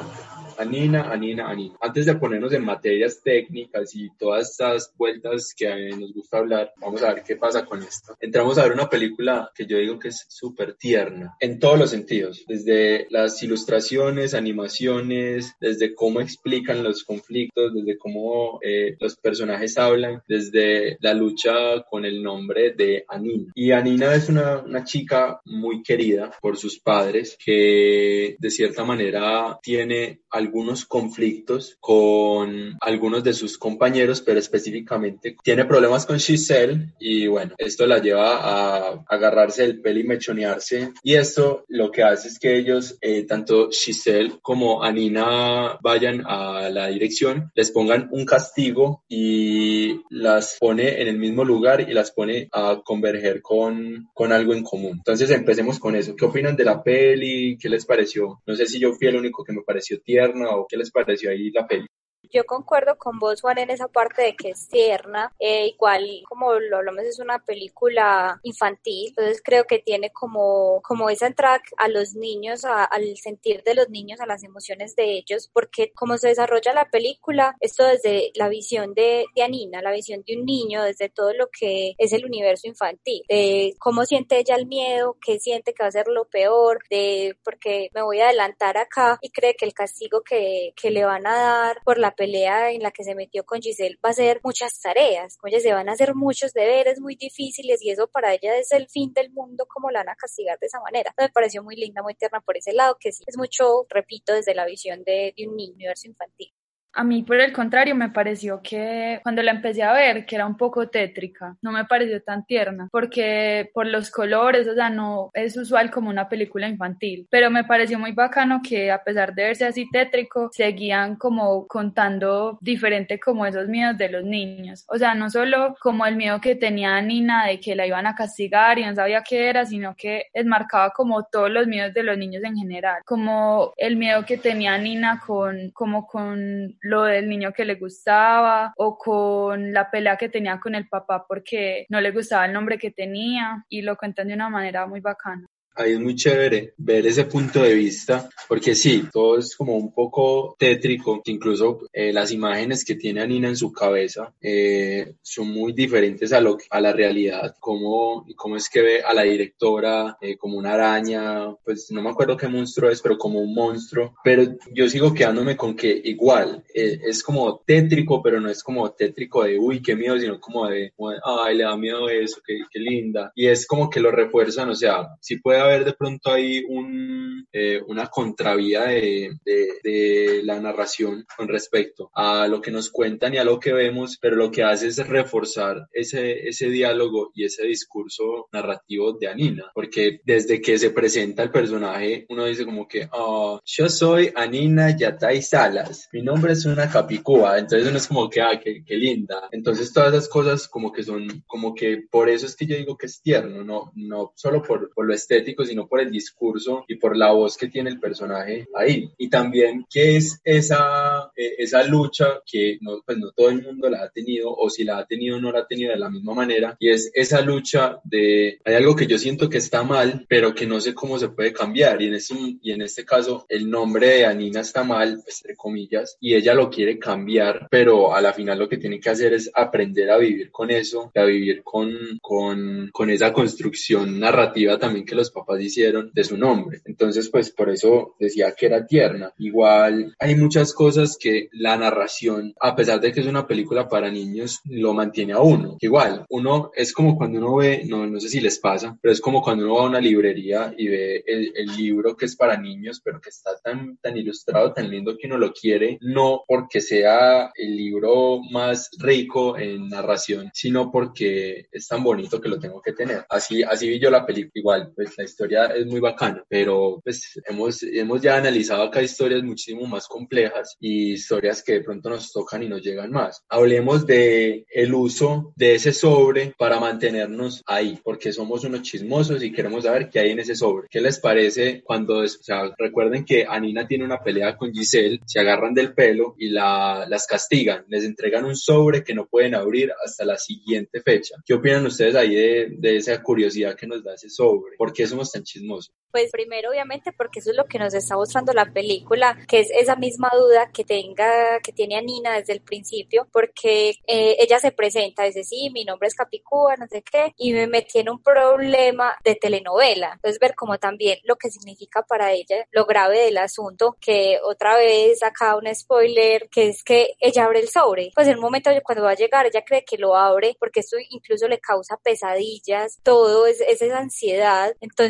Anina, 0.57 1.11
Anina, 1.11 1.49
Anina. 1.49 1.75
Antes 1.81 2.05
de 2.05 2.15
ponernos 2.15 2.53
en 2.53 2.65
materias 2.65 3.21
técnicas 3.23 3.95
y 3.95 4.09
todas 4.17 4.51
estas 4.51 4.93
vueltas 4.97 5.53
que 5.55 5.89
nos 5.89 6.13
gusta 6.13 6.37
hablar, 6.39 6.73
vamos 6.77 7.01
a 7.03 7.13
ver 7.13 7.23
qué 7.23 7.35
pasa 7.35 7.65
con 7.65 7.83
esto. 7.83 8.15
Entramos 8.19 8.57
a 8.57 8.63
ver 8.63 8.73
una 8.73 8.89
película 8.89 9.51
que 9.55 9.65
yo 9.65 9.77
digo 9.77 9.99
que 9.99 10.09
es 10.09 10.25
súper 10.27 10.75
tierna, 10.75 11.35
en 11.39 11.59
todos 11.59 11.77
los 11.77 11.89
sentidos, 11.89 12.43
desde 12.47 13.07
las 13.09 13.41
ilustraciones, 13.43 14.33
animaciones, 14.33 15.53
desde 15.59 15.93
cómo 15.93 16.21
explican 16.21 16.83
los 16.83 17.03
conflictos, 17.03 17.73
desde 17.73 17.97
cómo 17.97 18.59
eh, 18.61 18.95
los 18.99 19.15
personajes 19.17 19.77
hablan, 19.77 20.21
desde 20.27 20.97
la 21.01 21.13
lucha 21.13 21.83
con 21.89 22.05
el 22.05 22.23
nombre 22.23 22.73
de 22.73 23.05
Anina. 23.07 23.51
Y 23.55 23.71
Anina 23.71 24.15
es 24.15 24.29
una, 24.29 24.59
una 24.59 24.83
chica 24.83 25.41
muy 25.45 25.83
querida 25.83 26.31
por 26.41 26.57
sus 26.57 26.79
padres 26.79 27.37
que 27.43 28.35
de 28.39 28.49
cierta 28.49 28.83
manera 28.83 29.59
tiene 29.61 30.21
algunos 30.47 30.85
conflictos 30.85 31.77
con 31.81 32.77
algunos 32.79 33.21
de 33.23 33.33
sus 33.33 33.57
compañeros, 33.57 34.21
pero 34.21 34.39
específicamente 34.39 35.35
tiene 35.43 35.65
problemas 35.65 36.05
con 36.05 36.19
Giselle 36.19 36.93
y 36.99 37.27
bueno, 37.27 37.53
esto 37.57 37.85
la 37.85 37.99
lleva 37.99 38.37
a 38.37 39.03
agarrarse 39.09 39.65
el 39.65 39.81
pelo 39.81 39.99
y 39.99 40.05
mechonearse 40.05 40.93
y 41.03 41.15
esto 41.15 41.65
lo 41.67 41.91
que 41.91 42.03
hace 42.03 42.29
es 42.29 42.39
que 42.39 42.57
ellos, 42.57 42.97
eh, 43.01 43.23
tanto 43.23 43.69
Giselle 43.71 44.39
como 44.41 44.83
Anina 44.83 45.77
vayan 45.81 46.23
a 46.25 46.69
la 46.69 46.87
dirección, 46.87 47.51
les 47.53 47.71
pongan 47.71 48.07
un 48.11 48.25
castigo 48.25 49.03
y 49.09 49.99
las 50.09 50.57
pone 50.59 51.01
en 51.01 51.09
el 51.09 51.17
mismo 51.17 51.43
lugar 51.43 51.81
y 51.81 51.93
las 51.93 52.11
pone 52.11 52.47
a 52.53 52.81
converger 52.85 53.41
con, 53.41 54.09
con 54.13 54.31
algo 54.31 54.53
en 54.53 54.63
común. 54.63 54.93
Entonces 54.97 55.29
empecemos 55.31 55.77
con 55.77 55.95
eso. 55.95 56.15
¿Qué 56.15 56.25
opinan 56.25 56.55
de 56.55 56.63
la 56.63 56.81
peli? 56.81 57.57
¿Qué 57.57 57.67
les 57.67 57.85
pareció? 57.85 58.41
No 58.45 58.55
sé 58.55 58.65
si 58.65 58.79
yo 58.79 58.93
fui 58.93 59.07
el 59.07 59.17
único 59.17 59.43
que 59.43 59.53
me 59.53 59.63
pareció 59.63 59.99
tierno 59.99 60.36
qué 60.69 60.77
les 60.77 60.91
pareció 60.91 61.31
ahí 61.31 61.51
la 61.51 61.67
peli. 61.67 61.87
Yo 62.31 62.45
concuerdo 62.45 62.97
con 62.97 63.19
vos, 63.19 63.41
Juan, 63.41 63.57
en 63.57 63.69
esa 63.69 63.87
parte 63.87 64.21
de 64.21 64.35
que 64.35 64.49
es 64.49 64.67
tierna. 64.67 65.33
Eh, 65.39 65.67
igual, 65.67 66.21
como 66.27 66.53
lo 66.53 66.77
hablamos, 66.77 67.03
es 67.03 67.19
una 67.19 67.39
película 67.39 68.39
infantil, 68.43 69.09
entonces 69.09 69.41
creo 69.43 69.65
que 69.65 69.79
tiene 69.79 70.11
como, 70.11 70.81
como 70.83 71.09
esa 71.09 71.27
entrada 71.27 71.61
a 71.77 71.87
los 71.87 72.15
niños, 72.15 72.65
al 72.65 73.17
sentir 73.17 73.63
de 73.63 73.75
los 73.75 73.89
niños, 73.89 74.19
a 74.19 74.25
las 74.25 74.43
emociones 74.43 74.95
de 74.95 75.17
ellos, 75.17 75.49
porque 75.53 75.91
como 75.93 76.17
se 76.17 76.29
desarrolla 76.29 76.73
la 76.73 76.89
película, 76.89 77.55
esto 77.59 77.83
desde 77.85 78.31
la 78.35 78.49
visión 78.49 78.93
de, 78.93 79.25
de 79.35 79.43
Anina, 79.43 79.81
la 79.81 79.91
visión 79.91 80.23
de 80.25 80.37
un 80.37 80.45
niño, 80.45 80.83
desde 80.83 81.09
todo 81.09 81.33
lo 81.33 81.47
que 81.47 81.93
es 81.97 82.13
el 82.13 82.25
universo 82.25 82.67
infantil, 82.67 83.23
de 83.27 83.75
cómo 83.79 84.05
siente 84.05 84.39
ella 84.39 84.55
el 84.55 84.65
miedo, 84.65 85.17
qué 85.21 85.39
siente 85.39 85.73
que 85.73 85.83
va 85.83 85.89
a 85.89 85.91
ser 85.91 86.07
lo 86.07 86.25
peor, 86.25 86.79
de 86.89 87.37
porque 87.43 87.89
me 87.93 88.01
voy 88.01 88.19
a 88.19 88.25
adelantar 88.25 88.77
acá 88.77 89.17
y 89.21 89.29
cree 89.29 89.55
que 89.55 89.65
el 89.65 89.73
castigo 89.73 90.21
que, 90.21 90.73
que 90.75 90.91
le 90.91 91.05
van 91.05 91.25
a 91.27 91.35
dar 91.35 91.81
por 91.83 91.97
la 91.97 92.11
pelea 92.17 92.71
en 92.71 92.81
la 92.81 92.91
que 92.91 93.03
se 93.03 93.15
metió 93.15 93.45
con 93.45 93.61
Giselle 93.61 93.97
va 94.03 94.09
a 94.09 94.13
ser 94.13 94.41
muchas 94.43 94.81
tareas, 94.81 95.37
con 95.37 95.49
ella 95.49 95.61
se 95.61 95.71
van 95.71 95.87
a 95.87 95.93
hacer 95.93 96.15
muchos 96.15 96.51
deberes 96.51 96.99
muy 96.99 97.15
difíciles 97.15 97.81
y 97.81 97.91
eso 97.91 98.07
para 98.07 98.33
ella 98.33 98.57
es 98.57 98.71
el 98.73 98.89
fin 98.89 99.13
del 99.13 99.31
mundo, 99.31 99.65
como 99.67 99.91
la 99.91 99.99
van 99.99 100.09
a 100.09 100.15
castigar 100.15 100.59
de 100.59 100.67
esa 100.67 100.81
manera. 100.81 101.13
Me 101.17 101.29
pareció 101.29 101.63
muy 101.63 101.75
linda, 101.75 102.01
muy 102.01 102.15
tierna 102.15 102.41
por 102.41 102.57
ese 102.57 102.73
lado, 102.73 102.97
que 102.99 103.11
sí 103.11 103.23
es 103.25 103.37
mucho, 103.37 103.85
repito, 103.89 104.33
desde 104.33 104.55
la 104.55 104.65
visión 104.65 105.03
de, 105.05 105.33
de 105.37 105.47
un 105.47 105.55
niño, 105.55 105.75
universo 105.75 106.07
infantil. 106.07 106.51
A 106.97 107.03
mí, 107.03 107.21
por 107.21 107.39
el 107.39 107.53
contrario, 107.53 107.93
me 107.93 108.09
pareció 108.09 108.59
que 108.63 109.19
cuando 109.21 109.43
la 109.43 109.51
empecé 109.51 109.83
a 109.83 109.93
ver, 109.93 110.25
que 110.25 110.33
era 110.33 110.47
un 110.47 110.57
poco 110.57 110.89
tétrica, 110.89 111.55
no 111.61 111.71
me 111.71 111.85
pareció 111.85 112.23
tan 112.23 112.43
tierna, 112.43 112.89
porque 112.91 113.69
por 113.71 113.85
los 113.85 114.09
colores, 114.09 114.67
o 114.67 114.73
sea, 114.73 114.89
no 114.89 115.29
es 115.35 115.55
usual 115.55 115.91
como 115.91 116.09
una 116.09 116.27
película 116.27 116.67
infantil, 116.67 117.27
pero 117.29 117.51
me 117.51 117.65
pareció 117.65 117.99
muy 117.99 118.13
bacano 118.13 118.61
que 118.67 118.91
a 118.91 119.03
pesar 119.03 119.35
de 119.35 119.43
verse 119.43 119.65
así 119.65 119.87
tétrico, 119.91 120.49
seguían 120.51 121.17
como 121.17 121.67
contando 121.67 122.57
diferente 122.61 123.19
como 123.19 123.45
esos 123.45 123.67
miedos 123.67 123.95
de 123.95 124.09
los 124.09 124.23
niños. 124.23 124.83
O 124.87 124.97
sea, 124.97 125.13
no 125.13 125.29
solo 125.29 125.75
como 125.79 126.03
el 126.07 126.15
miedo 126.15 126.41
que 126.41 126.55
tenía 126.55 126.99
Nina 127.01 127.45
de 127.45 127.59
que 127.59 127.75
la 127.75 127.85
iban 127.85 128.07
a 128.07 128.15
castigar 128.15 128.79
y 128.79 128.85
no 128.85 128.95
sabía 128.95 129.21
qué 129.21 129.49
era, 129.49 129.67
sino 129.67 129.93
que 129.95 130.31
marcaba 130.45 130.89
como 130.89 131.25
todos 131.25 131.51
los 131.51 131.67
miedos 131.67 131.93
de 131.93 132.01
los 132.01 132.17
niños 132.17 132.43
en 132.43 132.55
general, 132.55 133.03
como 133.05 133.73
el 133.77 133.97
miedo 133.97 134.25
que 134.25 134.39
tenía 134.39 134.75
Nina 134.79 135.21
con, 135.23 135.69
como 135.75 136.07
con 136.07 136.75
lo 136.87 137.03
del 137.03 137.27
niño 137.27 137.51
que 137.53 137.65
le 137.65 137.75
gustaba 137.75 138.73
o 138.77 138.97
con 138.97 139.73
la 139.73 139.91
pelea 139.91 140.17
que 140.17 140.29
tenía 140.29 140.59
con 140.59 140.73
el 140.75 140.87
papá 140.87 141.25
porque 141.27 141.85
no 141.89 141.99
le 141.99 142.11
gustaba 142.11 142.45
el 142.45 142.53
nombre 142.53 142.77
que 142.77 142.91
tenía 142.91 143.65
y 143.69 143.81
lo 143.81 143.97
cuentan 143.97 144.29
de 144.29 144.35
una 144.35 144.49
manera 144.49 144.87
muy 144.87 145.01
bacana 145.01 145.47
ahí 145.77 145.93
es 145.93 145.99
muy 145.99 146.15
chévere 146.15 146.73
ver 146.77 147.05
ese 147.05 147.25
punto 147.25 147.61
de 147.61 147.73
vista, 147.73 148.29
porque 148.47 148.75
sí, 148.75 149.05
todo 149.11 149.37
es 149.37 149.55
como 149.55 149.77
un 149.77 149.93
poco 149.93 150.55
tétrico, 150.57 151.21
incluso 151.25 151.81
eh, 151.93 152.11
las 152.11 152.31
imágenes 152.31 152.83
que 152.83 152.95
tiene 152.95 153.21
Anina 153.21 153.47
en 153.47 153.55
su 153.55 153.71
cabeza 153.71 154.33
eh, 154.41 155.13
son 155.21 155.49
muy 155.49 155.73
diferentes 155.73 156.33
a, 156.33 156.41
lo, 156.41 156.57
a 156.69 156.81
la 156.81 156.93
realidad, 156.93 157.55
como 157.59 158.25
cómo 158.35 158.55
es 158.55 158.69
que 158.69 158.81
ve 158.81 159.01
a 159.01 159.13
la 159.13 159.23
directora 159.23 160.17
eh, 160.21 160.37
como 160.37 160.57
una 160.57 160.73
araña, 160.73 161.55
pues 161.63 161.91
no 161.91 162.01
me 162.01 162.09
acuerdo 162.09 162.37
qué 162.37 162.47
monstruo 162.47 162.89
es, 162.89 163.01
pero 163.01 163.17
como 163.17 163.39
un 163.39 163.53
monstruo, 163.53 164.15
pero 164.23 164.43
yo 164.73 164.89
sigo 164.89 165.13
quedándome 165.13 165.55
con 165.55 165.75
que 165.75 166.01
igual 166.05 166.63
es 166.73 167.23
como 167.23 167.59
tétrico, 167.65 168.21
pero 168.21 168.39
no 168.39 168.49
es 168.49 168.63
como 168.63 168.89
tétrico 168.91 169.43
de 169.43 169.57
uy, 169.57 169.81
qué 169.81 169.95
miedo, 169.95 170.17
sino 170.19 170.39
como 170.39 170.67
de, 170.67 170.93
ay, 171.23 171.57
le 171.57 171.63
da 171.63 171.75
miedo 171.75 172.09
eso, 172.09 172.41
qué, 172.45 172.59
qué 172.71 172.79
linda, 172.79 173.31
y 173.35 173.47
es 173.47 173.65
como 173.67 173.89
que 173.89 173.99
lo 173.99 174.11
refuerzan, 174.11 174.69
o 174.69 174.75
sea, 174.75 175.07
si 175.21 175.37
puede 175.37 175.66
haber 175.67 175.85
de 175.85 175.93
pronto 175.93 176.31
ahí 176.31 176.63
un, 176.67 177.47
eh, 177.51 177.81
una 177.87 178.07
contravía 178.07 178.83
de, 178.85 179.31
de, 179.43 180.41
la 180.43 180.59
narración 180.59 181.25
con 181.35 181.47
respecto 181.47 182.09
a 182.13 182.47
lo 182.47 182.61
que 182.61 182.71
nos 182.71 182.89
cuentan 182.89 183.33
y 183.33 183.37
a 183.37 183.43
lo 183.43 183.59
que 183.59 183.73
vemos, 183.73 184.17
pero 184.21 184.35
lo 184.35 184.51
que 184.51 184.63
hace 184.63 184.87
es 184.87 185.07
reforzar 185.07 185.87
ese, 185.91 186.47
ese 186.47 186.69
diálogo 186.69 187.31
y 187.33 187.45
ese 187.45 187.65
discurso 187.65 188.47
narrativo 188.51 189.13
de 189.13 189.27
Anina, 189.27 189.71
porque 189.73 190.21
desde 190.23 190.61
que 190.61 190.77
se 190.77 190.91
presenta 190.91 191.43
el 191.43 191.51
personaje, 191.51 192.25
uno 192.29 192.45
dice 192.45 192.65
como 192.65 192.87
que, 192.87 193.09
oh, 193.11 193.59
yo 193.65 193.89
soy 193.89 194.31
Anina 194.35 194.95
Yatay 194.95 195.41
Salas, 195.41 196.09
mi 196.11 196.21
nombre 196.21 196.53
es 196.53 196.65
una 196.65 196.89
capicúa, 196.89 197.57
entonces 197.57 197.87
uno 197.87 197.97
es 197.97 198.07
como 198.07 198.29
que, 198.29 198.41
ah, 198.41 198.59
qué, 198.63 198.83
qué 198.85 198.95
linda. 198.95 199.49
Entonces 199.51 199.91
todas 199.91 200.13
esas 200.13 200.29
cosas 200.29 200.67
como 200.67 200.91
que 200.91 201.03
son, 201.03 201.43
como 201.47 201.73
que 201.73 202.03
por 202.09 202.29
eso 202.29 202.45
es 202.45 202.55
que 202.55 202.65
yo 202.65 202.77
digo 202.77 202.97
que 202.97 203.07
es 203.07 203.21
tierno, 203.21 203.63
no, 203.63 203.91
no 203.95 204.33
solo 204.35 204.61
por, 204.61 204.93
por 204.93 205.05
lo 205.05 205.13
estético, 205.13 205.56
sino 205.65 205.87
por 205.87 206.01
el 206.01 206.11
discurso 206.11 206.85
y 206.87 206.95
por 206.95 207.15
la 207.15 207.31
voz 207.31 207.57
que 207.57 207.67
tiene 207.67 207.89
el 207.89 207.99
personaje 207.99 208.67
ahí. 208.75 209.09
Y 209.17 209.29
también 209.29 209.85
qué 209.89 210.17
es 210.17 210.39
esa, 210.43 211.31
eh, 211.35 211.55
esa 211.57 211.83
lucha 211.83 212.41
que 212.45 212.77
no, 212.81 213.01
pues 213.05 213.17
no 213.17 213.31
todo 213.31 213.49
el 213.49 213.61
mundo 213.61 213.89
la 213.89 214.03
ha 214.03 214.09
tenido, 214.09 214.53
o 214.53 214.69
si 214.69 214.83
la 214.83 214.99
ha 214.99 215.05
tenido 215.05 215.39
no 215.39 215.51
la 215.51 215.59
ha 215.59 215.67
tenido 215.67 215.91
de 215.91 215.99
la 215.99 216.09
misma 216.09 216.33
manera, 216.33 216.75
y 216.79 216.89
es 216.89 217.11
esa 217.13 217.41
lucha 217.41 217.99
de, 218.03 218.59
hay 218.63 218.75
algo 218.75 218.95
que 218.95 219.07
yo 219.07 219.17
siento 219.17 219.49
que 219.49 219.57
está 219.57 219.83
mal, 219.83 220.25
pero 220.27 220.53
que 220.53 220.65
no 220.65 220.79
sé 220.81 220.93
cómo 220.93 221.19
se 221.19 221.29
puede 221.29 221.53
cambiar, 221.53 222.01
y 222.01 222.07
en 222.07 222.15
este, 222.15 222.35
y 222.61 222.71
en 222.71 222.81
este 222.81 223.05
caso 223.05 223.45
el 223.49 223.69
nombre 223.69 224.07
de 224.07 224.25
Anina 224.25 224.61
está 224.61 224.83
mal, 224.83 225.21
entre 225.27 225.55
comillas, 225.55 226.17
y 226.19 226.35
ella 226.35 226.53
lo 226.53 226.69
quiere 226.69 226.99
cambiar, 226.99 227.67
pero 227.69 228.15
a 228.15 228.21
la 228.21 228.33
final 228.33 228.59
lo 228.59 228.69
que 228.69 228.77
tiene 228.77 228.99
que 228.99 229.09
hacer 229.09 229.33
es 229.33 229.49
aprender 229.53 230.09
a 230.11 230.17
vivir 230.17 230.51
con 230.51 230.71
eso, 230.71 231.11
a 231.15 231.23
vivir 231.23 231.63
con, 231.63 232.19
con, 232.21 232.89
con 232.91 233.09
esa 233.09 233.33
construcción 233.33 234.19
narrativa 234.19 234.77
también 234.77 235.05
que 235.05 235.15
los 235.15 235.31
papás 235.31 235.46
hicieron 235.59 236.11
de 236.13 236.23
su 236.23 236.37
nombre. 236.37 236.81
Entonces, 236.85 237.29
pues 237.29 237.51
por 237.51 237.69
eso 237.69 238.15
decía 238.19 238.53
que 238.53 238.67
era 238.67 238.85
tierna. 238.85 239.33
Igual 239.37 240.15
hay 240.19 240.35
muchas 240.35 240.73
cosas 240.73 241.17
que 241.19 241.49
la 241.51 241.77
narración, 241.77 242.53
a 242.59 242.75
pesar 242.75 242.99
de 242.99 243.11
que 243.11 243.21
es 243.21 243.27
una 243.27 243.47
película 243.47 243.87
para 243.87 244.11
niños, 244.11 244.61
lo 244.65 244.93
mantiene 244.93 245.33
a 245.33 245.39
uno. 245.39 245.77
Igual, 245.79 246.25
uno 246.29 246.71
es 246.75 246.93
como 246.93 247.15
cuando 247.15 247.39
uno 247.39 247.55
ve, 247.55 247.83
no, 247.85 248.07
no 248.07 248.19
sé 248.19 248.29
si 248.29 248.39
les 248.39 248.59
pasa, 248.59 248.97
pero 249.01 249.11
es 249.11 249.21
como 249.21 249.41
cuando 249.41 249.65
uno 249.65 249.75
va 249.75 249.83
a 249.83 249.89
una 249.89 250.01
librería 250.01 250.73
y 250.77 250.87
ve 250.87 251.23
el, 251.25 251.53
el 251.55 251.75
libro 251.77 252.15
que 252.15 252.25
es 252.25 252.35
para 252.35 252.57
niños, 252.57 253.01
pero 253.03 253.19
que 253.21 253.29
está 253.29 253.51
tan, 253.63 253.97
tan 253.97 254.17
ilustrado, 254.17 254.73
tan 254.73 254.89
lindo 254.89 255.17
que 255.17 255.27
uno 255.27 255.37
lo 255.37 255.53
quiere, 255.53 255.97
no 256.01 256.43
porque 256.47 256.81
sea 256.81 257.51
el 257.55 257.75
libro 257.75 258.39
más 258.51 258.89
rico 258.99 259.57
en 259.57 259.89
narración, 259.89 260.49
sino 260.53 260.91
porque 260.91 261.67
es 261.71 261.87
tan 261.87 262.03
bonito 262.03 262.41
que 262.41 262.49
lo 262.49 262.59
tengo 262.59 262.81
que 262.81 262.93
tener. 262.93 263.25
Así, 263.29 263.63
así 263.63 263.89
vi 263.89 263.99
yo 263.99 264.09
la 264.09 264.25
película. 264.25 264.51
Igual, 264.53 264.91
pues 264.95 265.17
la 265.17 265.23
historia 265.23 265.36
es 265.39 265.85
muy 265.85 265.99
bacana, 265.99 266.43
pero 266.47 266.99
pues 267.03 267.39
hemos, 267.47 267.83
hemos 267.83 268.21
ya 268.21 268.37
analizado 268.37 268.83
acá 268.83 269.01
historias 269.01 269.43
muchísimo 269.43 269.85
más 269.85 270.07
complejas 270.07 270.75
y 270.79 271.13
historias 271.13 271.63
que 271.63 271.73
de 271.73 271.81
pronto 271.81 272.09
nos 272.09 272.31
tocan 272.31 272.63
y 272.63 272.69
nos 272.69 272.81
llegan 272.81 273.11
más. 273.11 273.43
Hablemos 273.49 274.05
de 274.05 274.65
el 274.69 274.93
uso 274.93 275.53
de 275.55 275.75
ese 275.75 275.93
sobre 275.93 276.53
para 276.57 276.79
mantenernos 276.79 277.63
ahí, 277.65 277.99
porque 278.03 278.31
somos 278.31 278.63
unos 278.63 278.81
chismosos 278.81 279.43
y 279.43 279.51
queremos 279.51 279.83
saber 279.83 280.09
qué 280.09 280.19
hay 280.19 280.31
en 280.31 280.39
ese 280.39 280.55
sobre. 280.55 280.87
¿Qué 280.89 281.01
les 281.01 281.19
parece 281.19 281.81
cuando, 281.83 282.19
o 282.19 282.27
sea, 282.27 282.73
recuerden 282.77 283.25
que 283.25 283.45
Anina 283.47 283.87
tiene 283.87 284.05
una 284.05 284.19
pelea 284.19 284.55
con 284.55 284.73
Giselle, 284.73 285.19
se 285.25 285.39
agarran 285.39 285.73
del 285.73 285.93
pelo 285.93 286.35
y 286.37 286.49
la, 286.49 287.05
las 287.07 287.25
castigan, 287.27 287.85
les 287.87 288.03
entregan 288.03 288.45
un 288.45 288.55
sobre 288.55 289.03
que 289.03 289.13
no 289.13 289.25
pueden 289.25 289.55
abrir 289.55 289.91
hasta 290.03 290.25
la 290.25 290.37
siguiente 290.37 291.01
fecha. 291.01 291.35
¿Qué 291.45 291.53
opinan 291.53 291.85
ustedes 291.85 292.15
ahí 292.15 292.35
de, 292.35 292.67
de 292.77 292.97
esa 292.97 293.21
curiosidad 293.21 293.75
que 293.75 293.87
nos 293.87 294.03
da 294.03 294.13
ese 294.13 294.29
sobre? 294.29 294.75
¿Por 294.77 294.93
qué 294.93 295.07
somos 295.17 295.31
tan 295.31 295.43
chismosos? 295.43 295.93
Pues 296.11 296.31
primero, 296.31 296.69
obviamente, 296.69 297.11
porque 297.11 297.39
eso 297.39 297.51
es 297.51 297.57
lo 297.57 297.65
que 297.65 297.77
nos 297.77 297.93
está 297.93 298.15
mostrando 298.15 298.53
la 298.53 298.71
película, 298.71 299.37
que 299.47 299.59
es 299.59 299.69
esa 299.71 299.95
misma 299.95 300.31
duda 300.33 300.71
que 300.71 300.83
tenga, 300.83 301.59
que 301.59 301.73
tiene 301.73 302.01
Nina 302.01 302.37
desde 302.37 302.53
el 302.53 302.61
principio, 302.61 303.27
porque 303.31 303.95
eh, 304.07 304.37
ella 304.39 304.59
se 304.59 304.71
presenta, 304.71 305.23
dice, 305.23 305.43
sí, 305.43 305.69
mi 305.71 305.83
nombre 305.83 306.07
es 306.07 306.15
Capicúa, 306.15 306.75
no 306.77 306.87
sé 306.87 307.03
qué, 307.03 307.33
y 307.37 307.53
me 307.53 307.67
metí 307.67 307.99
en 307.99 308.09
un 308.09 308.23
problema 308.23 309.15
de 309.23 309.35
telenovela. 309.35 310.13
Entonces, 310.13 310.39
ver 310.39 310.55
como 310.55 310.77
también 310.77 311.19
lo 311.23 311.35
que 311.35 311.51
significa 311.51 312.03
para 312.03 312.31
ella, 312.31 312.65
lo 312.71 312.85
grave 312.85 313.25
del 313.25 313.37
asunto, 313.37 313.97
que 313.99 314.39
otra 314.43 314.77
vez 314.77 315.21
acá 315.23 315.55
un 315.55 315.73
spoiler, 315.75 316.49
que 316.49 316.69
es 316.69 316.83
que 316.83 317.15
ella 317.19 317.45
abre 317.45 317.59
el 317.59 317.69
sobre. 317.69 318.11
Pues 318.15 318.27
en 318.27 318.35
un 318.35 318.41
momento 318.41 318.71
cuando 318.83 319.03
va 319.03 319.11
a 319.11 319.15
llegar, 319.15 319.45
ella 319.45 319.63
cree 319.65 319.83
que 319.85 319.97
lo 319.97 320.15
abre, 320.15 320.55
porque 320.59 320.79
esto 320.79 320.97
incluso 321.09 321.47
le 321.47 321.59
causa 321.59 321.97
pesadillas, 321.97 322.99
todo 323.03 323.45
es, 323.45 323.61
es 323.61 323.81
esa 323.81 323.99
ansiedad. 323.99 324.73
Entonces, 324.81 325.06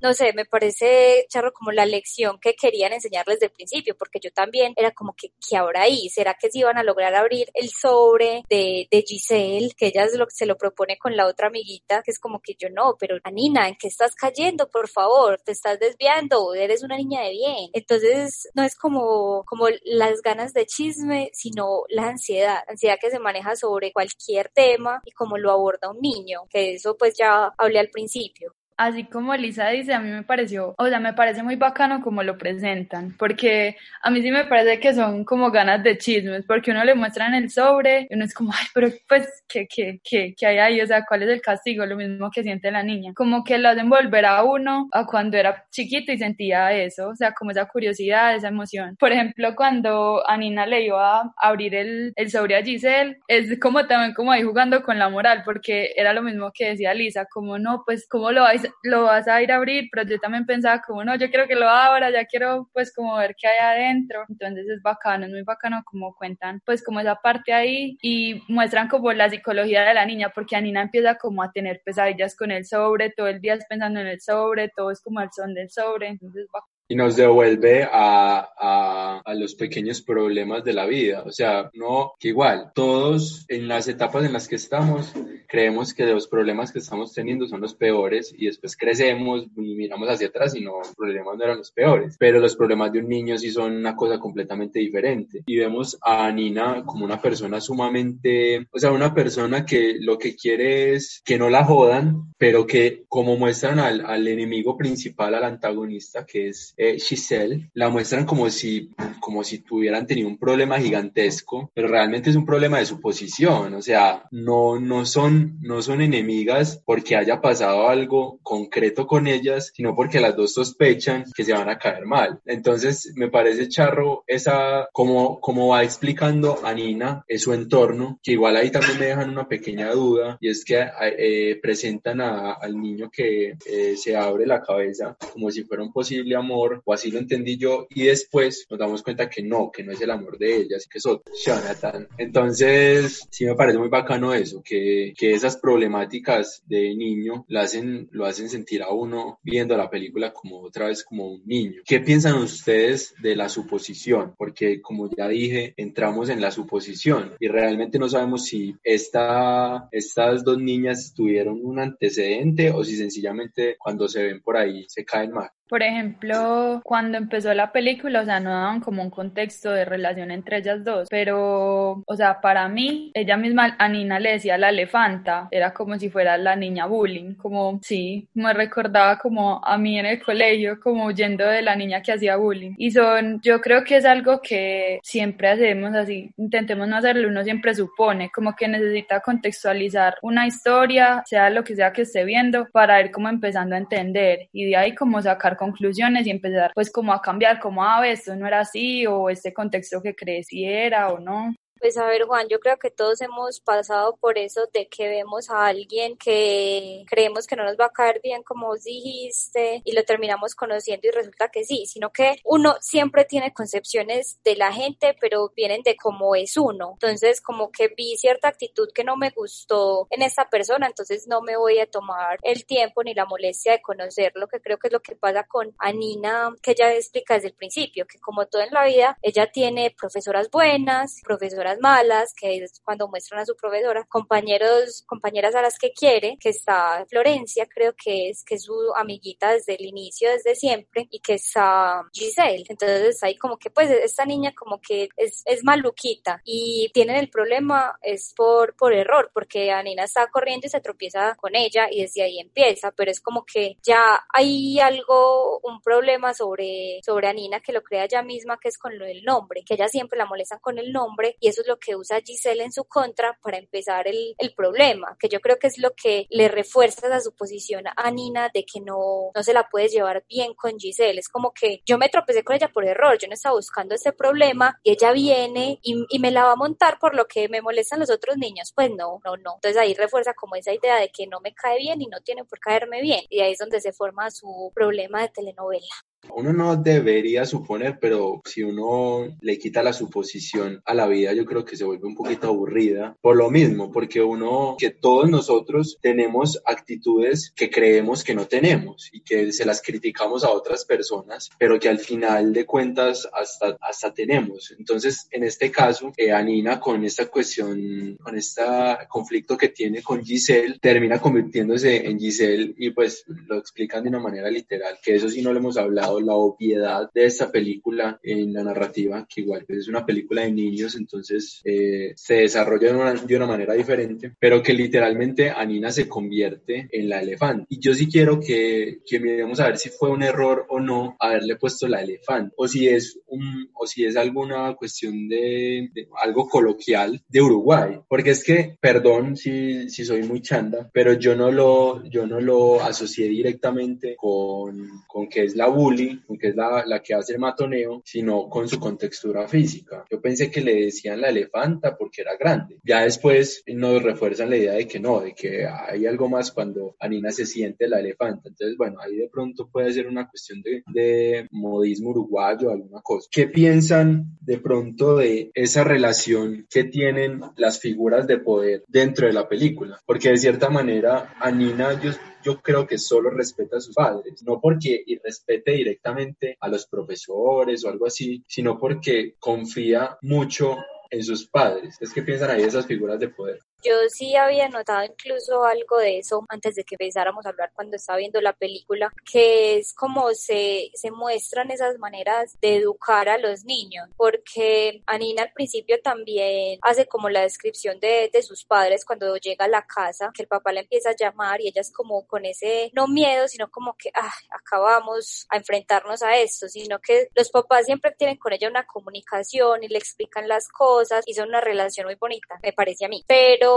no 0.00 0.12
sé, 0.12 0.32
me 0.34 0.44
parece, 0.44 1.26
Charro, 1.28 1.52
como 1.52 1.72
la 1.72 1.86
lección 1.86 2.38
que 2.40 2.54
querían 2.54 2.92
enseñarles 2.92 3.36
desde 3.36 3.46
el 3.46 3.52
principio, 3.52 3.96
porque 3.96 4.20
yo 4.22 4.30
también 4.32 4.72
era 4.76 4.92
como 4.92 5.14
que, 5.14 5.32
¿qué 5.48 5.56
habrá 5.56 5.82
ahí? 5.82 6.08
¿Será 6.08 6.34
que 6.34 6.50
si 6.50 6.60
iban 6.60 6.78
a 6.78 6.82
lograr 6.82 7.14
abrir 7.14 7.50
el 7.54 7.70
sobre 7.70 8.42
de, 8.48 8.88
de 8.90 9.04
Giselle, 9.06 9.74
que 9.76 9.86
ella 9.86 10.08
se 10.08 10.18
lo, 10.18 10.26
se 10.28 10.46
lo 10.46 10.56
propone 10.56 10.98
con 10.98 11.16
la 11.16 11.26
otra 11.26 11.48
amiguita, 11.48 12.02
que 12.02 12.10
es 12.10 12.18
como 12.18 12.40
que 12.40 12.54
yo 12.58 12.68
no, 12.70 12.96
pero 12.98 13.16
Anina, 13.24 13.68
¿en 13.68 13.76
qué 13.76 13.88
estás 13.88 14.14
cayendo? 14.14 14.68
Por 14.70 14.88
favor, 14.88 15.40
te 15.40 15.52
estás 15.52 15.78
desviando, 15.78 16.54
eres 16.54 16.82
una 16.82 16.96
niña 16.96 17.22
de 17.22 17.30
bien. 17.30 17.70
Entonces, 17.72 18.48
no 18.54 18.62
es 18.62 18.76
como, 18.76 19.44
como 19.44 19.68
las 19.84 20.22
ganas 20.22 20.52
de 20.52 20.66
chisme, 20.66 21.30
sino 21.32 21.84
la 21.88 22.08
ansiedad, 22.08 22.62
ansiedad 22.68 22.98
que 23.00 23.10
se 23.10 23.18
maneja 23.18 23.56
sobre 23.56 23.92
cualquier 23.92 24.50
tema 24.50 25.02
y 25.04 25.12
como 25.12 25.38
lo 25.38 25.50
aborda 25.50 25.90
un 25.90 26.00
niño, 26.00 26.42
que 26.50 26.74
eso 26.74 26.96
pues 26.96 27.14
ya 27.16 27.52
hablé 27.58 27.78
al 27.78 27.90
principio 27.90 28.54
así 28.76 29.04
como 29.04 29.34
Lisa 29.36 29.68
dice, 29.68 29.94
a 29.94 30.00
mí 30.00 30.10
me 30.10 30.22
pareció, 30.22 30.74
o 30.78 30.86
sea, 30.88 31.00
me 31.00 31.12
parece 31.12 31.42
muy 31.42 31.56
bacano 31.56 32.00
como 32.00 32.22
lo 32.22 32.36
presentan, 32.38 33.14
porque 33.18 33.76
a 34.02 34.10
mí 34.10 34.22
sí 34.22 34.30
me 34.30 34.44
parece 34.44 34.80
que 34.80 34.94
son 34.94 35.24
como 35.24 35.50
ganas 35.50 35.82
de 35.82 35.98
chismes, 35.98 36.44
porque 36.46 36.70
uno 36.70 36.84
le 36.84 36.94
muestran 36.94 37.34
el 37.34 37.50
sobre 37.50 38.06
y 38.10 38.14
uno 38.14 38.24
es 38.24 38.34
como, 38.34 38.52
ay, 38.52 38.66
pero 38.74 38.88
pues, 39.08 39.44
¿qué, 39.48 39.66
qué, 39.68 40.00
qué, 40.02 40.34
qué 40.36 40.46
hay 40.46 40.58
ahí? 40.58 40.80
O 40.80 40.86
sea, 40.86 41.04
¿cuál 41.06 41.22
es 41.22 41.28
el 41.28 41.40
castigo? 41.40 41.86
Lo 41.86 41.96
mismo 41.96 42.30
que 42.30 42.42
siente 42.42 42.70
la 42.70 42.82
niña. 42.82 43.12
Como 43.14 43.44
que 43.44 43.58
lo 43.58 43.68
hacen 43.68 43.88
volver 43.88 44.26
a 44.26 44.42
uno 44.42 44.88
a 44.92 45.06
cuando 45.06 45.36
era 45.36 45.64
chiquito 45.70 46.12
y 46.12 46.18
sentía 46.18 46.72
eso, 46.72 47.08
o 47.08 47.16
sea, 47.16 47.32
como 47.32 47.50
esa 47.52 47.66
curiosidad, 47.66 48.34
esa 48.34 48.48
emoción. 48.48 48.96
Por 48.98 49.12
ejemplo, 49.12 49.54
cuando 49.54 50.28
a 50.28 50.36
Nina 50.36 50.66
le 50.66 50.84
iba 50.86 51.20
a 51.20 51.32
abrir 51.36 51.74
el, 51.74 52.12
el 52.16 52.30
sobre 52.30 52.56
a 52.56 52.62
Giselle, 52.62 53.18
es 53.28 53.58
como 53.60 53.86
también 53.86 54.14
como 54.14 54.32
ahí 54.32 54.42
jugando 54.42 54.82
con 54.82 54.98
la 54.98 55.08
moral, 55.08 55.42
porque 55.44 55.92
era 55.96 56.12
lo 56.12 56.22
mismo 56.22 56.50
que 56.52 56.70
decía 56.70 56.94
Lisa, 56.94 57.26
como 57.26 57.58
no, 57.58 57.82
pues, 57.86 58.06
¿cómo 58.08 58.32
lo 58.32 58.42
vais 58.42 58.63
lo 58.82 59.04
vas 59.04 59.28
a 59.28 59.42
ir 59.42 59.52
a 59.52 59.56
abrir, 59.56 59.88
pero 59.92 60.06
yo 60.08 60.18
también 60.18 60.46
pensaba 60.46 60.80
como, 60.82 61.04
no, 61.04 61.14
yo 61.16 61.30
quiero 61.30 61.46
que 61.46 61.54
lo 61.54 61.68
abra, 61.68 62.10
ya 62.10 62.24
quiero 62.24 62.68
pues 62.72 62.92
como 62.94 63.16
ver 63.16 63.34
qué 63.38 63.48
hay 63.48 63.58
adentro. 63.58 64.24
Entonces 64.28 64.68
es 64.68 64.82
bacano, 64.82 65.26
es 65.26 65.32
muy 65.32 65.42
bacano 65.42 65.82
como 65.84 66.14
cuentan 66.14 66.60
pues 66.64 66.82
como 66.84 67.00
esa 67.00 67.16
parte 67.16 67.52
ahí 67.52 67.96
y 68.02 68.42
muestran 68.48 68.88
como 68.88 69.12
la 69.12 69.30
psicología 69.30 69.84
de 69.84 69.94
la 69.94 70.06
niña, 70.06 70.30
porque 70.30 70.56
Anina 70.56 70.82
empieza 70.82 71.16
como 71.16 71.42
a 71.42 71.52
tener 71.52 71.82
pesadillas 71.84 72.36
con 72.36 72.50
el 72.50 72.66
sobre, 72.66 73.10
todo 73.10 73.28
el 73.28 73.40
día 73.40 73.54
es 73.54 73.64
pensando 73.66 74.00
en 74.00 74.06
el 74.06 74.20
sobre, 74.20 74.68
todo 74.68 74.90
es 74.90 75.00
como 75.00 75.20
el 75.20 75.30
son 75.32 75.54
del 75.54 75.70
sobre, 75.70 76.08
entonces 76.08 76.46
y 76.86 76.96
nos 76.96 77.16
devuelve 77.16 77.84
a, 77.84 78.48
a, 78.58 79.22
a, 79.24 79.34
los 79.34 79.54
pequeños 79.54 80.02
problemas 80.02 80.64
de 80.64 80.74
la 80.74 80.86
vida. 80.86 81.22
O 81.24 81.32
sea, 81.32 81.70
no, 81.74 82.12
que 82.18 82.28
igual, 82.28 82.72
todos 82.74 83.46
en 83.48 83.68
las 83.68 83.88
etapas 83.88 84.24
en 84.24 84.32
las 84.32 84.48
que 84.48 84.56
estamos, 84.56 85.12
creemos 85.48 85.94
que 85.94 86.04
los 86.04 86.28
problemas 86.28 86.72
que 86.72 86.80
estamos 86.80 87.12
teniendo 87.12 87.46
son 87.46 87.60
los 87.60 87.74
peores 87.74 88.34
y 88.36 88.46
después 88.46 88.76
crecemos 88.76 89.46
y 89.56 89.74
miramos 89.74 90.08
hacia 90.08 90.28
atrás 90.28 90.54
y 90.54 90.60
no, 90.60 90.78
los 90.78 90.94
problemas 90.94 91.36
no 91.36 91.44
eran 91.44 91.58
los 91.58 91.72
peores. 91.72 92.16
Pero 92.18 92.38
los 92.38 92.56
problemas 92.56 92.92
de 92.92 92.98
un 92.98 93.08
niño 93.08 93.38
sí 93.38 93.50
son 93.50 93.74
una 93.76 93.96
cosa 93.96 94.18
completamente 94.18 94.78
diferente. 94.78 95.42
Y 95.46 95.56
vemos 95.56 95.98
a 96.02 96.30
Nina 96.32 96.82
como 96.84 97.04
una 97.04 97.20
persona 97.20 97.60
sumamente, 97.60 98.66
o 98.70 98.78
sea, 98.78 98.92
una 98.92 99.14
persona 99.14 99.64
que 99.64 99.96
lo 100.00 100.18
que 100.18 100.36
quiere 100.36 100.94
es 100.94 101.22
que 101.24 101.38
no 101.38 101.48
la 101.48 101.64
jodan, 101.64 102.32
pero 102.36 102.66
que 102.66 103.04
como 103.08 103.36
muestran 103.36 103.78
al, 103.78 104.04
al 104.04 104.28
enemigo 104.28 104.76
principal, 104.76 105.34
al 105.34 105.44
antagonista, 105.44 106.26
que 106.26 106.48
es 106.48 106.73
eh, 106.76 106.98
Giselle, 106.98 107.70
la 107.74 107.88
muestran 107.88 108.24
como 108.24 108.50
si, 108.50 108.90
como 109.20 109.44
si 109.44 109.60
tuvieran 109.60 110.06
tenido 110.06 110.28
un 110.28 110.38
problema 110.38 110.78
gigantesco, 110.78 111.70
pero 111.74 111.88
realmente 111.88 112.30
es 112.30 112.36
un 112.36 112.46
problema 112.46 112.78
de 112.78 112.86
su 112.86 113.00
posición, 113.00 113.74
o 113.74 113.82
sea, 113.82 114.24
no, 114.30 114.78
no, 114.80 115.06
son, 115.06 115.58
no 115.60 115.82
son 115.82 116.00
enemigas 116.00 116.82
porque 116.84 117.16
haya 117.16 117.40
pasado 117.40 117.88
algo 117.88 118.38
concreto 118.42 119.06
con 119.06 119.26
ellas, 119.26 119.72
sino 119.74 119.94
porque 119.94 120.20
las 120.20 120.36
dos 120.36 120.54
sospechan 120.54 121.24
que 121.34 121.44
se 121.44 121.52
van 121.52 121.68
a 121.68 121.78
caer 121.78 122.06
mal. 122.06 122.40
Entonces, 122.44 123.12
me 123.16 123.28
parece 123.28 123.68
charro 123.68 124.24
esa, 124.26 124.88
como, 124.92 125.40
como 125.40 125.68
va 125.68 125.82
explicando 125.82 126.64
a 126.64 126.72
Nina, 126.74 127.24
es 127.28 127.42
su 127.42 127.52
entorno, 127.52 128.18
que 128.22 128.32
igual 128.32 128.56
ahí 128.56 128.70
también 128.70 128.98
me 128.98 129.06
dejan 129.06 129.30
una 129.30 129.48
pequeña 129.48 129.90
duda, 129.92 130.38
y 130.40 130.48
es 130.48 130.64
que 130.64 130.84
eh, 131.18 131.58
presentan 131.60 132.20
a, 132.20 132.52
al 132.52 132.80
niño 132.80 133.10
que 133.10 133.56
eh, 133.66 133.96
se 133.96 134.16
abre 134.16 134.46
la 134.46 134.60
cabeza 134.60 135.16
como 135.32 135.50
si 135.50 135.64
fuera 135.64 135.82
un 135.82 135.92
posible 135.92 136.36
amor 136.36 136.63
o 136.84 136.92
así 136.92 137.10
lo 137.10 137.18
entendí 137.18 137.56
yo, 137.56 137.86
y 137.90 138.04
después 138.04 138.66
nos 138.70 138.78
damos 138.78 139.02
cuenta 139.02 139.28
que 139.28 139.42
no, 139.42 139.70
que 139.70 139.82
no 139.82 139.92
es 139.92 140.00
el 140.00 140.10
amor 140.10 140.38
de 140.38 140.56
ella, 140.56 140.76
así 140.76 140.88
que 140.88 140.98
es 140.98 141.06
otro, 141.06 141.32
Jonathan. 141.44 142.08
Entonces, 142.18 143.26
sí 143.30 143.44
me 143.44 143.54
parece 143.54 143.78
muy 143.78 143.88
bacano 143.88 144.34
eso, 144.34 144.62
que, 144.62 145.12
que 145.16 145.32
esas 145.32 145.56
problemáticas 145.56 146.62
de 146.66 146.94
niño 146.94 147.44
lo 147.48 147.60
hacen, 147.60 148.08
lo 148.12 148.26
hacen 148.26 148.48
sentir 148.48 148.82
a 148.82 148.90
uno 148.90 149.38
viendo 149.42 149.76
la 149.76 149.90
película 149.90 150.32
como 150.32 150.60
otra 150.60 150.86
vez 150.86 151.04
como 151.04 151.32
un 151.32 151.42
niño. 151.44 151.82
¿Qué 151.84 152.00
piensan 152.00 152.36
ustedes 152.36 153.14
de 153.20 153.36
la 153.36 153.48
suposición? 153.48 154.34
Porque 154.36 154.80
como 154.80 155.10
ya 155.16 155.28
dije, 155.28 155.74
entramos 155.76 156.28
en 156.28 156.40
la 156.40 156.50
suposición 156.50 157.34
y 157.40 157.48
realmente 157.48 157.98
no 157.98 158.08
sabemos 158.08 158.44
si 158.44 158.74
esta, 158.82 159.88
estas 159.90 160.44
dos 160.44 160.58
niñas 160.58 161.12
tuvieron 161.14 161.60
un 161.62 161.78
antecedente 161.78 162.70
o 162.70 162.84
si 162.84 162.96
sencillamente 162.96 163.76
cuando 163.78 164.08
se 164.08 164.22
ven 164.22 164.40
por 164.40 164.56
ahí 164.56 164.84
se 164.88 165.04
caen 165.04 165.32
mal. 165.32 165.50
Por 165.74 165.82
ejemplo, 165.82 166.80
cuando 166.84 167.18
empezó 167.18 167.52
la 167.52 167.72
película, 167.72 168.20
o 168.20 168.24
sea, 168.24 168.38
no 168.38 168.50
daban 168.50 168.80
como 168.80 169.02
un 169.02 169.10
contexto 169.10 169.72
de 169.72 169.84
relación 169.84 170.30
entre 170.30 170.58
ellas 170.58 170.84
dos, 170.84 171.08
pero, 171.10 172.04
o 172.06 172.16
sea, 172.16 172.40
para 172.40 172.68
mí, 172.68 173.10
ella 173.12 173.36
misma 173.36 173.74
a 173.76 173.88
Nina 173.88 174.20
le 174.20 174.34
decía 174.34 174.56
la 174.56 174.68
elefanta, 174.68 175.48
era 175.50 175.74
como 175.74 175.98
si 175.98 176.10
fuera 176.10 176.38
la 176.38 176.54
niña 176.54 176.86
bullying, 176.86 177.34
como, 177.34 177.80
sí, 177.82 178.28
me 178.34 178.52
recordaba 178.52 179.18
como 179.18 179.64
a 179.64 179.76
mí 179.76 179.98
en 179.98 180.06
el 180.06 180.22
colegio, 180.22 180.78
como 180.78 181.06
huyendo 181.06 181.44
de 181.44 181.62
la 181.62 181.74
niña 181.74 182.02
que 182.02 182.12
hacía 182.12 182.36
bullying. 182.36 182.74
Y 182.78 182.92
son, 182.92 183.40
yo 183.42 183.60
creo 183.60 183.82
que 183.82 183.96
es 183.96 184.04
algo 184.04 184.40
que 184.40 185.00
siempre 185.02 185.48
hacemos 185.48 185.92
así, 185.96 186.30
intentemos 186.36 186.86
no 186.86 186.98
hacerlo, 186.98 187.26
uno 187.26 187.42
siempre 187.42 187.74
supone, 187.74 188.30
como 188.32 188.54
que 188.54 188.68
necesita 188.68 189.18
contextualizar 189.18 190.18
una 190.22 190.46
historia, 190.46 191.24
sea 191.26 191.50
lo 191.50 191.64
que 191.64 191.74
sea 191.74 191.92
que 191.92 192.02
esté 192.02 192.24
viendo, 192.24 192.68
para 192.70 193.00
ir 193.00 193.10
como 193.10 193.28
empezando 193.28 193.74
a 193.74 193.78
entender 193.78 194.48
y 194.52 194.66
de 194.66 194.76
ahí 194.76 194.94
como 194.94 195.20
sacar 195.20 195.56
conclusiones 195.64 196.26
y 196.26 196.30
empezar 196.30 196.72
pues 196.74 196.90
como 196.90 197.12
a 197.12 197.20
cambiar, 197.20 197.58
como, 197.60 197.82
ah, 197.82 198.06
esto 198.06 198.36
no 198.36 198.46
era 198.46 198.60
así 198.60 199.06
o 199.06 199.30
este 199.30 199.52
contexto 199.52 200.02
que 200.02 200.14
crees 200.14 200.46
si 200.48 200.64
era 200.64 201.08
o 201.12 201.18
no. 201.18 201.54
Pues 201.84 201.98
a 201.98 202.06
ver, 202.06 202.22
Juan, 202.24 202.48
yo 202.48 202.60
creo 202.60 202.78
que 202.78 202.90
todos 202.90 203.20
hemos 203.20 203.60
pasado 203.60 204.16
por 204.16 204.38
eso 204.38 204.62
de 204.72 204.88
que 204.88 205.06
vemos 205.06 205.50
a 205.50 205.66
alguien 205.66 206.16
que 206.16 207.04
creemos 207.06 207.46
que 207.46 207.56
no 207.56 207.64
nos 207.64 207.76
va 207.76 207.84
a 207.84 207.92
caer 207.92 208.22
bien, 208.22 208.42
como 208.42 208.68
vos 208.68 208.84
dijiste, 208.84 209.82
y 209.84 209.92
lo 209.92 210.02
terminamos 210.02 210.54
conociendo 210.54 211.06
y 211.06 211.10
resulta 211.10 211.50
que 211.50 211.62
sí, 211.62 211.84
sino 211.84 212.10
que 212.10 212.36
uno 212.42 212.76
siempre 212.80 213.26
tiene 213.26 213.52
concepciones 213.52 214.40
de 214.44 214.56
la 214.56 214.72
gente, 214.72 215.14
pero 215.20 215.52
vienen 215.54 215.82
de 215.82 215.94
cómo 215.94 216.34
es 216.34 216.56
uno. 216.56 216.92
Entonces, 216.94 217.42
como 217.42 217.70
que 217.70 217.88
vi 217.88 218.16
cierta 218.16 218.48
actitud 218.48 218.88
que 218.94 219.04
no 219.04 219.18
me 219.18 219.28
gustó 219.28 220.06
en 220.08 220.22
esta 220.22 220.48
persona, 220.48 220.86
entonces 220.86 221.26
no 221.26 221.42
me 221.42 221.58
voy 221.58 221.80
a 221.80 221.90
tomar 221.90 222.38
el 222.44 222.64
tiempo 222.64 223.04
ni 223.04 223.12
la 223.12 223.26
molestia 223.26 223.72
de 223.72 223.82
conocerlo, 223.82 224.48
que 224.48 224.62
creo 224.62 224.78
que 224.78 224.88
es 224.88 224.92
lo 224.94 225.02
que 225.02 225.16
pasa 225.16 225.44
con 225.46 225.74
Anina, 225.76 226.50
que 226.62 226.70
ella 226.70 226.94
explica 226.94 227.34
desde 227.34 227.48
el 227.48 227.54
principio, 227.54 228.06
que 228.06 228.18
como 228.20 228.46
todo 228.46 228.62
en 228.62 228.72
la 228.72 228.86
vida, 228.86 229.18
ella 229.20 229.52
tiene 229.52 229.94
profesoras 229.94 230.50
buenas, 230.50 231.20
profesoras 231.22 231.73
malas, 231.80 232.34
que 232.34 232.64
cuando 232.82 233.08
muestran 233.08 233.40
a 233.40 233.46
su 233.46 233.56
proveedora, 233.56 234.04
compañeros, 234.04 235.04
compañeras 235.06 235.54
a 235.54 235.62
las 235.62 235.78
que 235.78 235.92
quiere, 235.92 236.36
que 236.40 236.50
está 236.50 237.04
Florencia, 237.08 237.66
creo 237.66 237.94
que 237.94 238.30
es, 238.30 238.44
que 238.44 238.56
es 238.56 238.64
su 238.64 238.74
amiguita 238.96 239.52
desde 239.52 239.74
el 239.74 239.86
inicio, 239.86 240.30
desde 240.30 240.54
siempre, 240.54 241.08
y 241.10 241.20
que 241.20 241.34
está 241.34 242.02
Giselle. 242.12 242.64
Entonces 242.68 243.22
ahí 243.22 243.36
como 243.36 243.58
que 243.58 243.70
pues 243.70 243.90
esta 243.90 244.24
niña 244.24 244.52
como 244.54 244.80
que 244.80 245.08
es, 245.16 245.42
es 245.44 245.64
maluquita 245.64 246.40
y 246.44 246.90
tienen 246.92 247.16
el 247.16 247.30
problema 247.30 247.98
es 248.02 248.32
por, 248.36 248.74
por 248.76 248.92
error, 248.92 249.30
porque 249.32 249.70
Anina 249.70 250.04
está 250.04 250.26
corriendo 250.28 250.66
y 250.66 250.70
se 250.70 250.80
tropieza 250.80 251.34
con 251.36 251.54
ella 251.54 251.88
y 251.90 252.02
desde 252.02 252.22
ahí 252.22 252.38
empieza, 252.38 252.92
pero 252.92 253.10
es 253.10 253.20
como 253.20 253.44
que 253.44 253.76
ya 253.82 254.24
hay 254.32 254.80
algo, 254.80 255.60
un 255.60 255.80
problema 255.80 256.34
sobre, 256.34 257.00
sobre 257.04 257.28
Anina 257.28 257.60
que 257.60 257.72
lo 257.72 257.82
crea 257.82 258.04
ella 258.04 258.22
misma, 258.22 258.58
que 258.58 258.68
es 258.68 258.78
con 258.78 258.98
lo 258.98 259.04
del 259.04 259.24
nombre, 259.24 259.64
que 259.64 259.74
ella 259.74 259.88
siempre 259.88 260.18
la 260.18 260.26
molestan 260.26 260.58
con 260.60 260.78
el 260.78 260.92
nombre 260.92 261.36
y 261.40 261.48
eso 261.48 261.62
es 261.64 261.68
lo 261.68 261.78
que 261.78 261.96
usa 261.96 262.20
Giselle 262.20 262.62
en 262.62 262.72
su 262.72 262.84
contra 262.84 263.38
para 263.42 263.58
empezar 263.58 264.06
el, 264.06 264.34
el 264.38 264.54
problema, 264.54 265.16
que 265.18 265.28
yo 265.28 265.40
creo 265.40 265.58
que 265.58 265.66
es 265.66 265.78
lo 265.78 265.94
que 265.94 266.26
le 266.30 266.48
refuerza 266.48 267.06
esa 267.06 267.20
suposición 267.20 267.84
a 267.96 268.10
Nina 268.10 268.50
de 268.52 268.64
que 268.64 268.80
no, 268.80 269.30
no 269.34 269.42
se 269.42 269.52
la 269.52 269.68
puede 269.68 269.88
llevar 269.88 270.24
bien 270.28 270.54
con 270.54 270.78
Giselle. 270.78 271.18
Es 271.18 271.28
como 271.28 271.52
que 271.52 271.82
yo 271.86 271.98
me 271.98 272.08
tropecé 272.08 272.44
con 272.44 272.56
ella 272.56 272.68
por 272.68 272.84
error, 272.84 273.18
yo 273.18 273.28
no 273.28 273.34
estaba 273.34 273.56
buscando 273.56 273.94
ese 273.94 274.12
problema 274.12 274.78
y 274.82 274.92
ella 274.92 275.12
viene 275.12 275.78
y, 275.82 276.04
y 276.08 276.18
me 276.18 276.30
la 276.30 276.44
va 276.44 276.52
a 276.52 276.56
montar 276.56 276.98
por 276.98 277.14
lo 277.14 277.26
que 277.26 277.48
me 277.48 277.62
molestan 277.62 278.00
los 278.00 278.10
otros 278.10 278.36
niños. 278.36 278.72
Pues 278.74 278.90
no, 278.90 279.20
no, 279.24 279.36
no. 279.36 279.54
Entonces 279.56 279.76
ahí 279.76 279.94
refuerza 279.94 280.34
como 280.34 280.56
esa 280.56 280.72
idea 280.72 280.96
de 280.96 281.10
que 281.10 281.26
no 281.26 281.40
me 281.40 281.54
cae 281.54 281.78
bien 281.78 282.02
y 282.02 282.06
no 282.06 282.20
tiene 282.20 282.44
por 282.44 282.60
caerme 282.60 283.00
bien. 283.00 283.24
Y 283.28 283.40
ahí 283.40 283.52
es 283.52 283.58
donde 283.58 283.80
se 283.80 283.92
forma 283.92 284.30
su 284.30 284.70
problema 284.74 285.22
de 285.22 285.28
telenovela. 285.28 285.94
Uno 286.34 286.52
no 286.52 286.76
debería 286.76 287.46
suponer, 287.46 287.98
pero 288.00 288.42
si 288.44 288.62
uno 288.62 289.36
le 289.40 289.58
quita 289.58 289.82
la 289.82 289.92
suposición 289.92 290.82
a 290.84 290.94
la 290.94 291.06
vida, 291.06 291.32
yo 291.32 291.44
creo 291.44 291.64
que 291.64 291.76
se 291.76 291.84
vuelve 291.84 292.06
un 292.06 292.14
poquito 292.14 292.48
aburrida 292.48 293.16
por 293.20 293.36
lo 293.36 293.50
mismo, 293.50 293.90
porque 293.92 294.22
uno, 294.22 294.76
que 294.78 294.90
todos 294.90 295.30
nosotros 295.30 295.98
tenemos 296.00 296.60
actitudes 296.64 297.52
que 297.54 297.70
creemos 297.70 298.24
que 298.24 298.34
no 298.34 298.46
tenemos 298.46 299.10
y 299.12 299.20
que 299.20 299.52
se 299.52 299.64
las 299.64 299.82
criticamos 299.82 300.44
a 300.44 300.50
otras 300.50 300.84
personas, 300.84 301.50
pero 301.58 301.78
que 301.78 301.88
al 301.88 301.98
final 301.98 302.52
de 302.52 302.66
cuentas 302.66 303.28
hasta, 303.32 303.76
hasta 303.80 304.12
tenemos. 304.12 304.74
Entonces, 304.78 305.28
en 305.30 305.44
este 305.44 305.70
caso, 305.70 306.12
eh, 306.16 306.32
Anina 306.32 306.80
con 306.80 307.04
esta 307.04 307.26
cuestión, 307.26 308.16
con 308.22 308.36
este 308.36 308.62
conflicto 309.08 309.56
que 309.56 309.68
tiene 309.68 310.02
con 310.02 310.24
Giselle, 310.24 310.78
termina 310.80 311.20
convirtiéndose 311.20 312.06
en 312.06 312.18
Giselle 312.18 312.74
y 312.76 312.90
pues 312.90 313.24
lo 313.26 313.58
explican 313.58 314.02
de 314.02 314.10
una 314.10 314.20
manera 314.20 314.50
literal, 314.50 314.98
que 315.02 315.14
eso 315.14 315.28
sí 315.28 315.42
no 315.42 315.52
lo 315.52 315.58
hemos 315.58 315.76
hablado 315.76 316.13
la 316.20 316.34
obviedad 316.34 317.10
de 317.12 317.26
esta 317.26 317.50
película 317.50 318.18
en 318.22 318.52
la 318.52 318.62
narrativa, 318.62 319.26
que 319.28 319.42
igual 319.42 319.64
pues, 319.66 319.80
es 319.80 319.88
una 319.88 320.04
película 320.04 320.42
de 320.42 320.52
niños, 320.52 320.94
entonces 320.96 321.60
eh, 321.64 322.12
se 322.16 322.34
desarrolla 322.34 322.92
de 322.92 322.98
una, 322.98 323.14
de 323.14 323.36
una, 323.36 323.46
manera 323.46 323.74
diferente, 323.74 324.34
pero 324.38 324.62
que 324.62 324.72
literalmente 324.72 325.50
Anina 325.50 325.90
se 325.90 326.08
convierte 326.08 326.88
en 326.90 327.08
la 327.08 327.20
elefante. 327.20 327.66
Y 327.68 327.78
yo 327.78 327.94
sí 327.94 328.08
quiero 328.08 328.40
que, 328.40 329.00
que 329.06 329.20
miremos 329.20 329.60
a 329.60 329.66
ver 329.66 329.78
si 329.78 329.90
fue 329.90 330.10
un 330.10 330.22
error 330.22 330.66
o 330.68 330.80
no 330.80 331.16
haberle 331.18 331.56
puesto 331.56 331.86
la 331.86 332.02
elefante, 332.02 332.54
o 332.56 332.66
si 332.66 332.88
es, 332.88 333.18
un, 333.26 333.70
o 333.74 333.86
si 333.86 334.04
es 334.04 334.16
alguna 334.16 334.74
cuestión 334.74 335.28
de, 335.28 335.90
de 335.92 336.08
algo 336.22 336.48
coloquial 336.48 337.22
de 337.28 337.42
Uruguay, 337.42 337.98
porque 338.08 338.30
es 338.30 338.42
que, 338.44 338.76
perdón 338.80 339.36
si, 339.36 339.88
si 339.88 340.04
soy 340.04 340.22
muy 340.22 340.40
chanda, 340.40 340.90
pero 340.92 341.14
yo 341.14 341.34
no 341.34 341.50
lo, 341.50 342.04
yo 342.08 342.26
no 342.26 342.40
lo 342.40 342.82
asocié 342.82 343.28
directamente 343.28 344.16
con, 344.16 344.88
con 345.06 345.28
que 345.28 345.44
es 345.44 345.56
la 345.56 345.68
bully 345.68 346.03
que 346.38 346.48
es 346.48 346.56
la, 346.56 346.84
la, 346.86 347.00
que 347.00 347.14
hace 347.14 347.34
el 347.34 347.38
matoneo, 347.38 348.02
sino 348.04 348.48
con 348.48 348.68
su 348.68 348.78
contextura 348.78 349.48
física. 349.48 350.04
Yo 350.10 350.20
pensé 350.20 350.50
que 350.50 350.60
le 350.60 350.74
decían 350.86 351.20
la 351.20 351.28
elefanta 351.28 351.96
porque 351.96 352.22
era 352.22 352.36
grande. 352.36 352.78
Ya 352.84 353.02
después 353.02 353.62
nos 353.66 354.02
refuerzan 354.02 354.50
la 354.50 354.56
idea 354.56 354.72
de 354.74 354.86
que 354.86 355.00
no, 355.00 355.20
de 355.20 355.34
que 355.34 355.66
hay 355.66 356.06
algo 356.06 356.28
más 356.28 356.52
cuando 356.52 356.96
Anina 356.98 357.30
se 357.30 357.46
siente 357.46 357.88
la 357.88 358.00
elefanta. 358.00 358.48
Entonces, 358.48 358.76
bueno, 358.76 358.98
ahí 359.00 359.16
de 359.16 359.28
pronto 359.28 359.68
puede 359.70 359.92
ser 359.92 360.06
una 360.06 360.28
cuestión 360.28 360.62
de, 360.62 360.82
de 360.86 361.48
modismo 361.50 362.10
uruguayo, 362.10 362.70
alguna 362.70 363.00
cosa. 363.02 363.28
¿Qué 363.30 363.48
piensan 363.48 364.36
de 364.40 364.58
pronto 364.58 365.16
de 365.16 365.50
esa 365.54 365.84
relación 365.84 366.66
que 366.70 366.84
tienen 366.84 367.40
las 367.56 367.80
figuras 367.80 368.26
de 368.26 368.38
poder 368.38 368.84
dentro 368.88 369.26
de 369.26 369.32
la 369.32 369.48
película? 369.48 370.00
Porque 370.06 370.30
de 370.30 370.36
cierta 370.36 370.70
manera, 370.70 371.34
Anina, 371.40 372.00
yo 372.00 372.10
yo 372.44 372.60
creo 372.60 372.86
que 372.86 372.98
solo 372.98 373.30
respeta 373.30 373.78
a 373.78 373.80
sus 373.80 373.94
padres, 373.94 374.42
no 374.42 374.60
porque 374.60 375.02
irrespete 375.06 375.72
directamente 375.72 376.56
a 376.60 376.68
los 376.68 376.86
profesores 376.86 377.84
o 377.84 377.88
algo 377.88 378.06
así, 378.06 378.44
sino 378.46 378.78
porque 378.78 379.34
confía 379.38 380.18
mucho 380.22 380.76
en 381.10 381.22
sus 381.22 381.48
padres. 381.48 381.96
Es 382.00 382.12
que 382.12 382.22
piensan 382.22 382.50
ahí 382.50 382.62
esas 382.62 382.86
figuras 382.86 383.18
de 383.18 383.28
poder. 383.28 383.60
Yo 383.84 383.94
sí 384.08 384.34
había 384.34 384.68
notado 384.70 385.04
incluso 385.04 385.64
algo 385.64 385.98
de 385.98 386.18
eso 386.18 386.44
antes 386.48 386.74
de 386.74 386.84
que 386.84 386.94
empezáramos 386.94 387.44
a 387.44 387.50
hablar 387.50 387.70
cuando 387.74 387.96
estaba 387.96 388.18
viendo 388.18 388.40
la 388.40 388.54
película, 388.54 389.12
que 389.30 389.76
es 389.76 389.92
como 389.92 390.32
se, 390.32 390.90
se 390.94 391.10
muestran 391.10 391.70
esas 391.70 391.98
maneras 391.98 392.56
de 392.62 392.76
educar 392.76 393.28
a 393.28 393.36
los 393.36 393.64
niños, 393.64 394.08
porque 394.16 395.02
Anina 395.06 395.42
al 395.42 395.52
principio 395.52 396.00
también 396.02 396.78
hace 396.80 397.06
como 397.06 397.28
la 397.28 397.42
descripción 397.42 398.00
de, 398.00 398.30
de 398.32 398.42
sus 398.42 398.64
padres 398.64 399.04
cuando 399.04 399.36
llega 399.36 399.66
a 399.66 399.68
la 399.68 399.82
casa, 399.82 400.30
que 400.34 400.42
el 400.42 400.48
papá 400.48 400.72
la 400.72 400.80
empieza 400.80 401.10
a 401.10 401.16
llamar 401.16 401.60
y 401.60 401.68
ella 401.68 401.82
es 401.82 401.92
como 401.92 402.26
con 402.26 402.46
ese, 402.46 402.90
no 402.94 403.06
miedo, 403.06 403.48
sino 403.48 403.70
como 403.70 403.94
que, 403.98 404.10
ah, 404.14 404.32
acabamos 404.50 405.46
a 405.50 405.58
enfrentarnos 405.58 406.22
a 406.22 406.38
esto, 406.38 406.68
sino 406.68 407.00
que 407.00 407.28
los 407.34 407.50
papás 407.50 407.84
siempre 407.84 408.14
tienen 408.16 408.38
con 408.38 408.54
ella 408.54 408.68
una 408.68 408.86
comunicación 408.86 409.84
y 409.84 409.88
le 409.88 409.98
explican 409.98 410.48
las 410.48 410.68
cosas 410.68 411.22
y 411.26 411.34
son 411.34 411.48
una 411.48 411.60
relación 411.60 412.06
muy 412.06 412.14
bonita, 412.14 412.58
me 412.62 412.72
parece 412.72 413.04
a 413.04 413.08
mí, 413.08 413.22
pero 413.26 413.73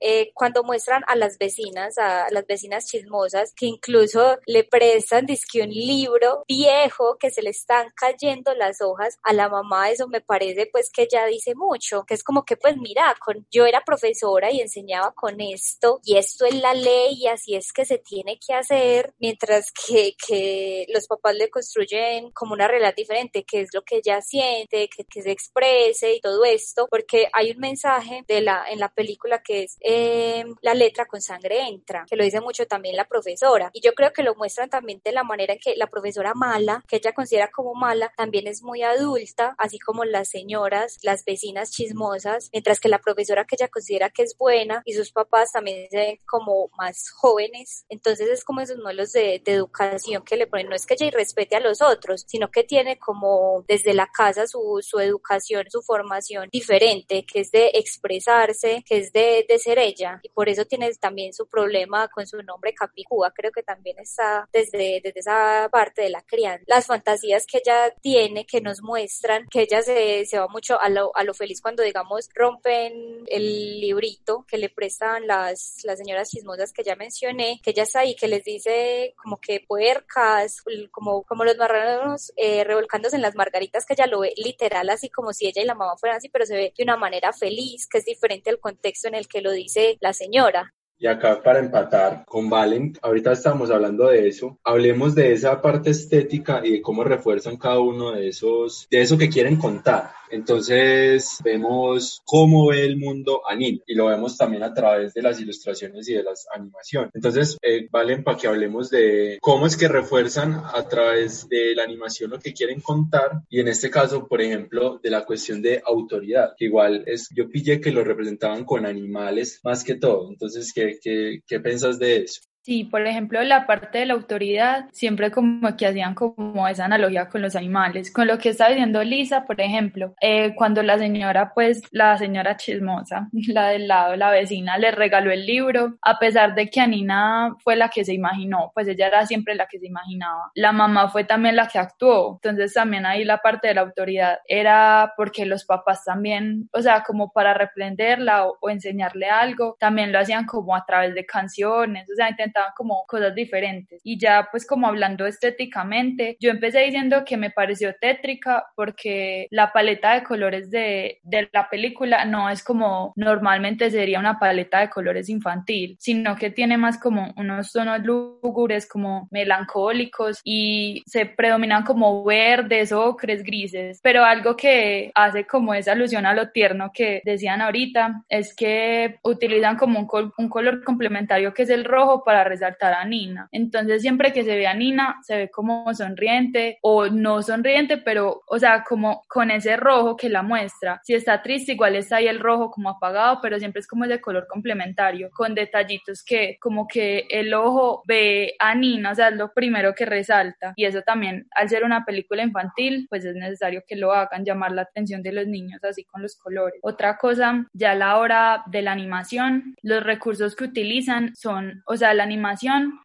eh, 0.00 0.30
cuando 0.34 0.64
muestran 0.64 1.02
a 1.06 1.16
las 1.16 1.38
vecinas, 1.38 1.98
a 1.98 2.28
las 2.30 2.46
vecinas 2.46 2.86
chismosas, 2.86 3.52
que 3.54 3.66
incluso 3.66 4.38
le 4.46 4.64
prestan 4.64 5.26
disque 5.26 5.62
un 5.62 5.70
libro 5.70 6.44
viejo 6.46 7.16
que 7.18 7.30
se 7.30 7.42
le 7.42 7.50
están 7.50 7.88
cayendo 7.96 8.54
las 8.54 8.80
hojas 8.80 9.18
a 9.22 9.32
la 9.32 9.48
mamá, 9.48 9.90
eso 9.90 10.08
me 10.08 10.20
parece 10.20 10.68
pues 10.70 10.90
que 10.90 11.08
ya 11.10 11.26
dice 11.26 11.54
mucho, 11.54 12.04
que 12.04 12.14
es 12.14 12.22
como 12.22 12.44
que 12.44 12.56
pues 12.56 12.76
mira, 12.76 13.14
con, 13.24 13.46
yo 13.50 13.66
era 13.66 13.82
profesora 13.84 14.50
y 14.50 14.60
enseñaba 14.60 15.12
con 15.12 15.40
esto 15.40 16.00
y 16.04 16.16
esto 16.16 16.44
es 16.46 16.54
la 16.54 16.74
ley 16.74 17.14
y 17.14 17.26
así 17.28 17.54
es 17.54 17.72
que 17.72 17.84
se 17.84 17.98
tiene 17.98 18.38
que 18.38 18.54
hacer, 18.54 19.14
mientras 19.18 19.72
que, 19.72 20.14
que 20.26 20.86
los 20.88 21.06
papás 21.06 21.34
le 21.34 21.50
construyen 21.50 22.30
como 22.32 22.54
una 22.54 22.68
realidad 22.68 22.94
diferente, 22.94 23.44
que 23.44 23.60
es 23.60 23.70
lo 23.74 23.82
que 23.82 23.96
ella 23.96 24.20
siente, 24.20 24.88
que, 24.88 25.04
que 25.04 25.22
se 25.22 25.30
exprese 25.30 26.14
y 26.14 26.20
todo 26.20 26.44
esto, 26.44 26.86
porque 26.90 27.28
hay 27.32 27.50
un 27.52 27.58
mensaje 27.58 28.24
de 28.26 28.40
la, 28.40 28.64
en 28.68 28.78
la 28.78 28.88
película 28.88 29.25
la 29.26 29.42
que 29.42 29.64
es 29.64 29.76
eh, 29.80 30.44
La 30.62 30.74
letra 30.74 31.06
con 31.06 31.20
sangre 31.20 31.68
entra, 31.68 32.04
que 32.08 32.16
lo 32.16 32.24
dice 32.24 32.40
mucho 32.40 32.66
también 32.66 32.96
la 32.96 33.06
profesora. 33.06 33.70
Y 33.72 33.80
yo 33.80 33.94
creo 33.94 34.12
que 34.12 34.22
lo 34.22 34.34
muestran 34.34 34.68
también 34.70 35.00
de 35.04 35.12
la 35.12 35.24
manera 35.24 35.54
en 35.54 35.58
que 35.58 35.76
la 35.76 35.88
profesora 35.88 36.34
mala, 36.34 36.84
que 36.88 36.96
ella 36.96 37.12
considera 37.12 37.50
como 37.50 37.74
mala, 37.74 38.12
también 38.16 38.46
es 38.46 38.62
muy 38.62 38.82
adulta, 38.82 39.54
así 39.58 39.78
como 39.78 40.04
las 40.04 40.28
señoras, 40.28 40.98
las 41.02 41.24
vecinas 41.24 41.70
chismosas, 41.70 42.50
mientras 42.52 42.80
que 42.80 42.88
la 42.88 42.98
profesora 42.98 43.44
que 43.44 43.56
ella 43.56 43.68
considera 43.68 44.10
que 44.10 44.22
es 44.22 44.36
buena 44.36 44.82
y 44.84 44.94
sus 44.94 45.12
papás 45.12 45.52
también 45.52 45.88
se 45.90 45.96
ven 45.96 46.20
como 46.26 46.70
más 46.76 47.10
jóvenes. 47.10 47.84
Entonces 47.88 48.28
es 48.28 48.44
como 48.44 48.60
esos 48.60 48.78
modelos 48.78 49.12
de, 49.12 49.40
de 49.44 49.52
educación 49.52 50.24
que 50.24 50.36
le 50.36 50.46
ponen. 50.46 50.68
No 50.68 50.76
es 50.76 50.86
que 50.86 50.94
ella 50.94 51.06
irrespete 51.06 51.56
a 51.56 51.60
los 51.60 51.82
otros, 51.82 52.24
sino 52.26 52.50
que 52.50 52.64
tiene 52.64 52.98
como 52.98 53.64
desde 53.68 53.94
la 53.94 54.06
casa 54.06 54.46
su, 54.46 54.80
su 54.82 54.98
educación, 55.00 55.66
su 55.70 55.82
formación 55.82 56.48
diferente, 56.50 57.24
que 57.24 57.40
es 57.40 57.50
de 57.50 57.70
expresarse, 57.74 58.82
que 58.86 58.98
es 58.98 59.05
de, 59.12 59.46
ser 59.58 59.78
ella 59.78 60.20
y 60.22 60.28
por 60.28 60.48
eso 60.48 60.66
tiene 60.66 60.92
también 60.94 61.32
su 61.32 61.46
problema 61.46 62.08
con 62.08 62.26
su 62.26 62.42
nombre 62.42 62.74
Capicúa, 62.74 63.32
creo 63.34 63.50
que 63.50 63.62
también 63.62 63.98
está 63.98 64.48
desde, 64.52 65.00
desde 65.02 65.20
esa 65.20 65.68
parte 65.72 66.02
de 66.02 66.10
la 66.10 66.22
crianza. 66.22 66.64
Las 66.66 66.86
fantasías 66.86 67.46
que 67.46 67.58
ella 67.58 67.92
tiene, 68.02 68.46
que 68.46 68.60
nos 68.60 68.82
muestran, 68.82 69.46
que 69.48 69.62
ella 69.62 69.82
se, 69.82 70.26
se 70.26 70.38
va 70.38 70.48
mucho 70.48 70.80
a 70.80 70.88
lo, 70.88 71.16
a 71.16 71.24
lo 71.24 71.34
feliz 71.34 71.60
cuando, 71.60 71.82
digamos, 71.82 72.28
rompen 72.34 73.24
el 73.28 73.80
librito 73.80 74.44
que 74.46 74.58
le 74.58 74.68
prestan 74.68 75.26
las, 75.26 75.80
las 75.84 75.98
señoras 75.98 76.30
chismosas 76.30 76.72
que 76.72 76.84
ya 76.84 76.96
mencioné, 76.96 77.60
que 77.62 77.70
ella 77.70 77.84
está 77.84 78.00
ahí, 78.00 78.14
que 78.14 78.28
les 78.28 78.44
dice 78.44 79.14
como 79.22 79.38
que 79.38 79.60
puercas, 79.66 80.62
como, 80.90 81.22
como 81.22 81.44
los 81.44 81.56
marranos 81.56 82.32
eh, 82.36 82.64
revolcándose 82.64 83.16
en 83.16 83.22
las 83.22 83.34
margaritas, 83.34 83.86
que 83.86 83.94
ella 83.94 84.06
lo 84.06 84.20
ve 84.20 84.34
literal 84.36 84.90
así 84.90 85.08
como 85.10 85.32
si 85.32 85.46
ella 85.46 85.62
y 85.62 85.66
la 85.66 85.74
mamá 85.74 85.96
fueran 85.96 86.18
así, 86.18 86.28
pero 86.28 86.46
se 86.46 86.56
ve 86.56 86.72
de 86.76 86.82
una 86.82 86.96
manera 86.96 87.32
feliz, 87.32 87.86
que 87.86 87.98
es 87.98 88.04
diferente 88.04 88.50
al 88.50 88.60
contexto 88.60 88.95
en 89.04 89.14
el 89.14 89.28
que 89.28 89.40
lo 89.40 89.52
dice 89.52 89.98
la 90.00 90.12
señora. 90.12 90.74
Y 90.98 91.06
acá 91.06 91.42
para 91.42 91.58
empatar 91.58 92.24
con 92.26 92.48
Valen, 92.48 92.94
ahorita 93.02 93.32
estamos 93.32 93.70
hablando 93.70 94.08
de 94.08 94.28
eso, 94.28 94.58
hablemos 94.64 95.14
de 95.14 95.32
esa 95.32 95.60
parte 95.60 95.90
estética 95.90 96.62
y 96.64 96.72
de 96.72 96.82
cómo 96.82 97.04
refuerzan 97.04 97.56
cada 97.58 97.80
uno 97.80 98.12
de 98.12 98.28
esos, 98.28 98.86
de 98.90 99.02
eso 99.02 99.18
que 99.18 99.28
quieren 99.28 99.56
contar. 99.56 100.10
Entonces 100.30 101.38
vemos 101.44 102.22
cómo 102.24 102.68
ve 102.68 102.84
el 102.84 102.96
mundo 102.96 103.42
Anil 103.48 103.82
y 103.86 103.94
lo 103.94 104.06
vemos 104.06 104.36
también 104.36 104.62
a 104.62 104.74
través 104.74 105.14
de 105.14 105.22
las 105.22 105.40
ilustraciones 105.40 106.08
y 106.08 106.14
de 106.14 106.22
las 106.22 106.46
animaciones. 106.54 107.10
Entonces, 107.14 107.56
eh, 107.62 107.88
valen 107.90 108.24
para 108.24 108.36
que 108.36 108.48
hablemos 108.48 108.90
de 108.90 109.38
cómo 109.40 109.66
es 109.66 109.76
que 109.76 109.88
refuerzan 109.88 110.54
a 110.54 110.88
través 110.88 111.48
de 111.48 111.74
la 111.74 111.84
animación 111.84 112.30
lo 112.30 112.38
que 112.38 112.52
quieren 112.52 112.80
contar 112.80 113.42
y 113.48 113.60
en 113.60 113.68
este 113.68 113.90
caso, 113.90 114.26
por 114.26 114.40
ejemplo, 114.40 114.98
de 115.02 115.10
la 115.10 115.24
cuestión 115.24 115.62
de 115.62 115.82
autoridad, 115.84 116.54
que 116.56 116.66
igual 116.66 117.04
es, 117.06 117.28
yo 117.34 117.48
pillé 117.48 117.80
que 117.80 117.92
lo 117.92 118.04
representaban 118.04 118.64
con 118.64 118.86
animales 118.86 119.60
más 119.62 119.84
que 119.84 119.94
todo. 119.94 120.28
Entonces, 120.28 120.72
¿qué, 121.02 121.40
qué, 121.46 121.60
pensás 121.60 121.98
de 121.98 122.24
eso? 122.24 122.40
Sí, 122.66 122.82
por 122.82 123.06
ejemplo, 123.06 123.40
la 123.44 123.64
parte 123.64 123.98
de 123.98 124.06
la 124.06 124.14
autoridad, 124.14 124.86
siempre 124.90 125.30
como 125.30 125.76
que 125.76 125.86
hacían 125.86 126.16
como 126.16 126.66
esa 126.66 126.86
analogía 126.86 127.28
con 127.28 127.40
los 127.40 127.54
animales, 127.54 128.10
con 128.10 128.26
lo 128.26 128.38
que 128.38 128.48
está 128.48 128.66
diciendo 128.66 129.04
Lisa, 129.04 129.44
por 129.44 129.60
ejemplo, 129.60 130.16
eh, 130.20 130.52
cuando 130.56 130.82
la 130.82 130.98
señora, 130.98 131.52
pues 131.54 131.82
la 131.92 132.18
señora 132.18 132.56
chismosa, 132.56 133.28
la 133.46 133.68
del 133.68 133.86
lado, 133.86 134.16
la 134.16 134.32
vecina, 134.32 134.78
le 134.78 134.90
regaló 134.90 135.30
el 135.30 135.46
libro, 135.46 135.96
a 136.02 136.18
pesar 136.18 136.56
de 136.56 136.68
que 136.68 136.80
Anina 136.80 137.54
fue 137.62 137.76
la 137.76 137.88
que 137.88 138.04
se 138.04 138.14
imaginó, 138.14 138.72
pues 138.74 138.88
ella 138.88 139.06
era 139.06 139.26
siempre 139.26 139.54
la 139.54 139.68
que 139.68 139.78
se 139.78 139.86
imaginaba. 139.86 140.50
La 140.56 140.72
mamá 140.72 141.08
fue 141.08 141.22
también 141.22 141.54
la 141.54 141.68
que 141.68 141.78
actuó, 141.78 142.40
entonces 142.42 142.74
también 142.74 143.06
ahí 143.06 143.22
la 143.22 143.38
parte 143.38 143.68
de 143.68 143.74
la 143.74 143.82
autoridad 143.82 144.40
era 144.48 145.12
porque 145.16 145.46
los 145.46 145.64
papás 145.64 146.02
también, 146.04 146.68
o 146.72 146.82
sea, 146.82 147.04
como 147.04 147.30
para 147.30 147.54
reprenderla 147.54 148.44
o, 148.44 148.70
enseñarle 148.70 149.30
algo, 149.30 149.76
también 149.78 150.10
lo 150.10 150.18
hacían 150.18 150.46
como 150.46 150.74
a 150.74 150.84
través 150.84 151.14
de 151.14 151.24
canciones, 151.24 152.10
o 152.10 152.16
sea, 152.16 152.26
intentaban 152.56 152.72
como 152.76 153.04
cosas 153.06 153.34
diferentes. 153.34 154.00
Y 154.04 154.18
ya 154.18 154.48
pues 154.50 154.66
como 154.66 154.86
hablando 154.86 155.26
estéticamente, 155.26 156.36
yo 156.40 156.50
empecé 156.50 156.80
diciendo 156.80 157.24
que 157.24 157.36
me 157.36 157.50
pareció 157.50 157.94
tétrica 158.00 158.66
porque 158.74 159.46
la 159.50 159.72
paleta 159.72 160.14
de 160.14 160.24
colores 160.24 160.70
de, 160.70 161.20
de 161.22 161.48
la 161.52 161.68
película 161.68 162.24
no 162.24 162.48
es 162.50 162.62
como 162.62 163.12
normalmente 163.16 163.90
sería 163.90 164.18
una 164.18 164.38
paleta 164.38 164.80
de 164.80 164.90
colores 164.90 165.28
infantil, 165.28 165.96
sino 165.98 166.36
que 166.36 166.50
tiene 166.50 166.76
más 166.76 166.98
como 166.98 167.32
unos 167.36 167.72
tonos 167.72 168.02
lúgubres, 168.04 168.88
como 168.88 169.28
melancólicos 169.30 170.40
y 170.44 171.02
se 171.06 171.26
predominan 171.26 171.84
como 171.84 172.24
verdes, 172.24 172.92
ocres, 172.92 173.42
grises. 173.42 174.00
Pero 174.02 174.24
algo 174.24 174.56
que 174.56 175.10
hace 175.14 175.46
como 175.46 175.74
esa 175.74 175.92
alusión 175.92 176.26
a 176.26 176.34
lo 176.34 176.50
tierno 176.50 176.90
que 176.92 177.22
decían 177.24 177.60
ahorita 177.60 178.24
es 178.28 178.54
que 178.54 179.18
utilizan 179.22 179.76
como 179.76 179.98
un, 180.00 180.32
un 180.38 180.48
color 180.48 180.84
complementario 180.84 181.52
que 181.52 181.62
es 181.62 181.70
el 181.70 181.84
rojo 181.84 182.24
para 182.24 182.44
resaltar 182.48 182.94
a 182.94 183.04
Nina. 183.04 183.48
Entonces 183.52 184.02
siempre 184.02 184.32
que 184.32 184.44
se 184.44 184.56
ve 184.56 184.66
a 184.66 184.74
Nina 184.74 185.16
se 185.22 185.36
ve 185.36 185.50
como 185.50 185.92
sonriente 185.94 186.78
o 186.82 187.06
no 187.08 187.42
sonriente, 187.42 187.98
pero 187.98 188.42
o 188.46 188.58
sea, 188.58 188.84
como 188.84 189.24
con 189.28 189.50
ese 189.50 189.76
rojo 189.76 190.16
que 190.16 190.28
la 190.28 190.42
muestra. 190.42 191.00
Si 191.04 191.14
está 191.14 191.42
triste, 191.42 191.72
igual 191.72 191.96
está 191.96 192.16
ahí 192.16 192.28
el 192.28 192.40
rojo 192.40 192.70
como 192.70 192.90
apagado, 192.90 193.40
pero 193.42 193.58
siempre 193.58 193.80
es 193.80 193.86
como 193.86 194.04
ese 194.04 194.20
color 194.20 194.46
complementario, 194.48 195.30
con 195.32 195.54
detallitos 195.54 196.22
que 196.24 196.58
como 196.60 196.86
que 196.86 197.26
el 197.30 197.54
ojo 197.54 198.02
ve 198.06 198.54
a 198.58 198.74
Nina, 198.74 199.12
o 199.12 199.14
sea, 199.14 199.28
es 199.28 199.36
lo 199.36 199.52
primero 199.52 199.94
que 199.94 200.06
resalta. 200.06 200.72
Y 200.76 200.84
eso 200.84 201.02
también, 201.02 201.46
al 201.52 201.68
ser 201.68 201.84
una 201.84 202.04
película 202.04 202.42
infantil, 202.42 203.06
pues 203.08 203.24
es 203.24 203.34
necesario 203.34 203.82
que 203.86 203.96
lo 203.96 204.12
hagan 204.12 204.44
llamar 204.44 204.72
la 204.72 204.82
atención 204.82 205.22
de 205.22 205.32
los 205.32 205.46
niños, 205.46 205.82
así 205.84 206.04
con 206.04 206.22
los 206.22 206.36
colores. 206.36 206.80
Otra 206.82 207.16
cosa, 207.18 207.66
ya 207.72 207.92
a 207.92 207.94
la 207.94 208.18
hora 208.18 208.62
de 208.66 208.82
la 208.82 208.92
animación, 208.92 209.74
los 209.82 210.02
recursos 210.02 210.56
que 210.56 210.64
utilizan 210.64 211.34
son, 211.34 211.82
o 211.86 211.96
sea, 211.96 212.14
la 212.14 212.22
animación 212.22 212.35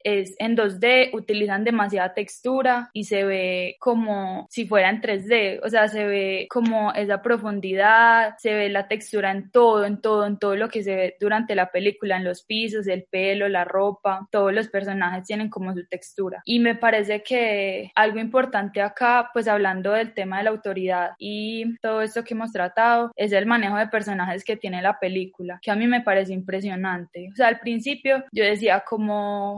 es 0.03 0.35
en 0.39 0.55
2D, 0.55 1.09
utilizan 1.13 1.63
demasiada 1.63 2.13
textura 2.13 2.89
y 2.93 3.05
se 3.05 3.23
ve 3.23 3.75
como 3.79 4.47
si 4.49 4.65
fuera 4.65 4.89
en 4.89 5.01
3D, 5.01 5.59
o 5.63 5.69
sea, 5.69 5.87
se 5.87 6.05
ve 6.05 6.47
como 6.49 6.93
esa 6.93 7.21
profundidad, 7.21 8.35
se 8.37 8.53
ve 8.53 8.69
la 8.69 8.87
textura 8.87 9.31
en 9.31 9.51
todo, 9.51 9.85
en 9.85 10.01
todo, 10.01 10.25
en 10.25 10.37
todo 10.37 10.55
lo 10.55 10.69
que 10.69 10.83
se 10.83 10.95
ve 10.95 11.17
durante 11.19 11.55
la 11.55 11.71
película, 11.71 12.17
en 12.17 12.23
los 12.23 12.43
pisos, 12.43 12.87
el 12.87 13.03
pelo, 13.03 13.47
la 13.49 13.65
ropa, 13.65 14.27
todos 14.31 14.53
los 14.53 14.67
personajes 14.67 15.25
tienen 15.25 15.49
como 15.49 15.73
su 15.73 15.85
textura. 15.85 16.41
Y 16.45 16.59
me 16.59 16.75
parece 16.75 17.23
que 17.23 17.91
algo 17.95 18.19
importante 18.19 18.81
acá, 18.81 19.29
pues 19.33 19.47
hablando 19.47 19.91
del 19.91 20.13
tema 20.13 20.37
de 20.37 20.43
la 20.43 20.49
autoridad 20.51 21.11
y 21.17 21.77
todo 21.79 22.01
esto 22.01 22.23
que 22.23 22.33
hemos 22.33 22.51
tratado, 22.51 23.11
es 23.15 23.31
el 23.31 23.45
manejo 23.45 23.77
de 23.77 23.87
personajes 23.87 24.43
que 24.43 24.57
tiene 24.57 24.81
la 24.81 24.99
película, 24.99 25.59
que 25.61 25.71
a 25.71 25.75
mí 25.75 25.87
me 25.87 26.01
parece 26.01 26.33
impresionante. 26.33 27.29
O 27.31 27.35
sea, 27.35 27.47
al 27.47 27.59
principio 27.59 28.23
yo 28.31 28.43
decía 28.43 28.83
como, 28.87 29.10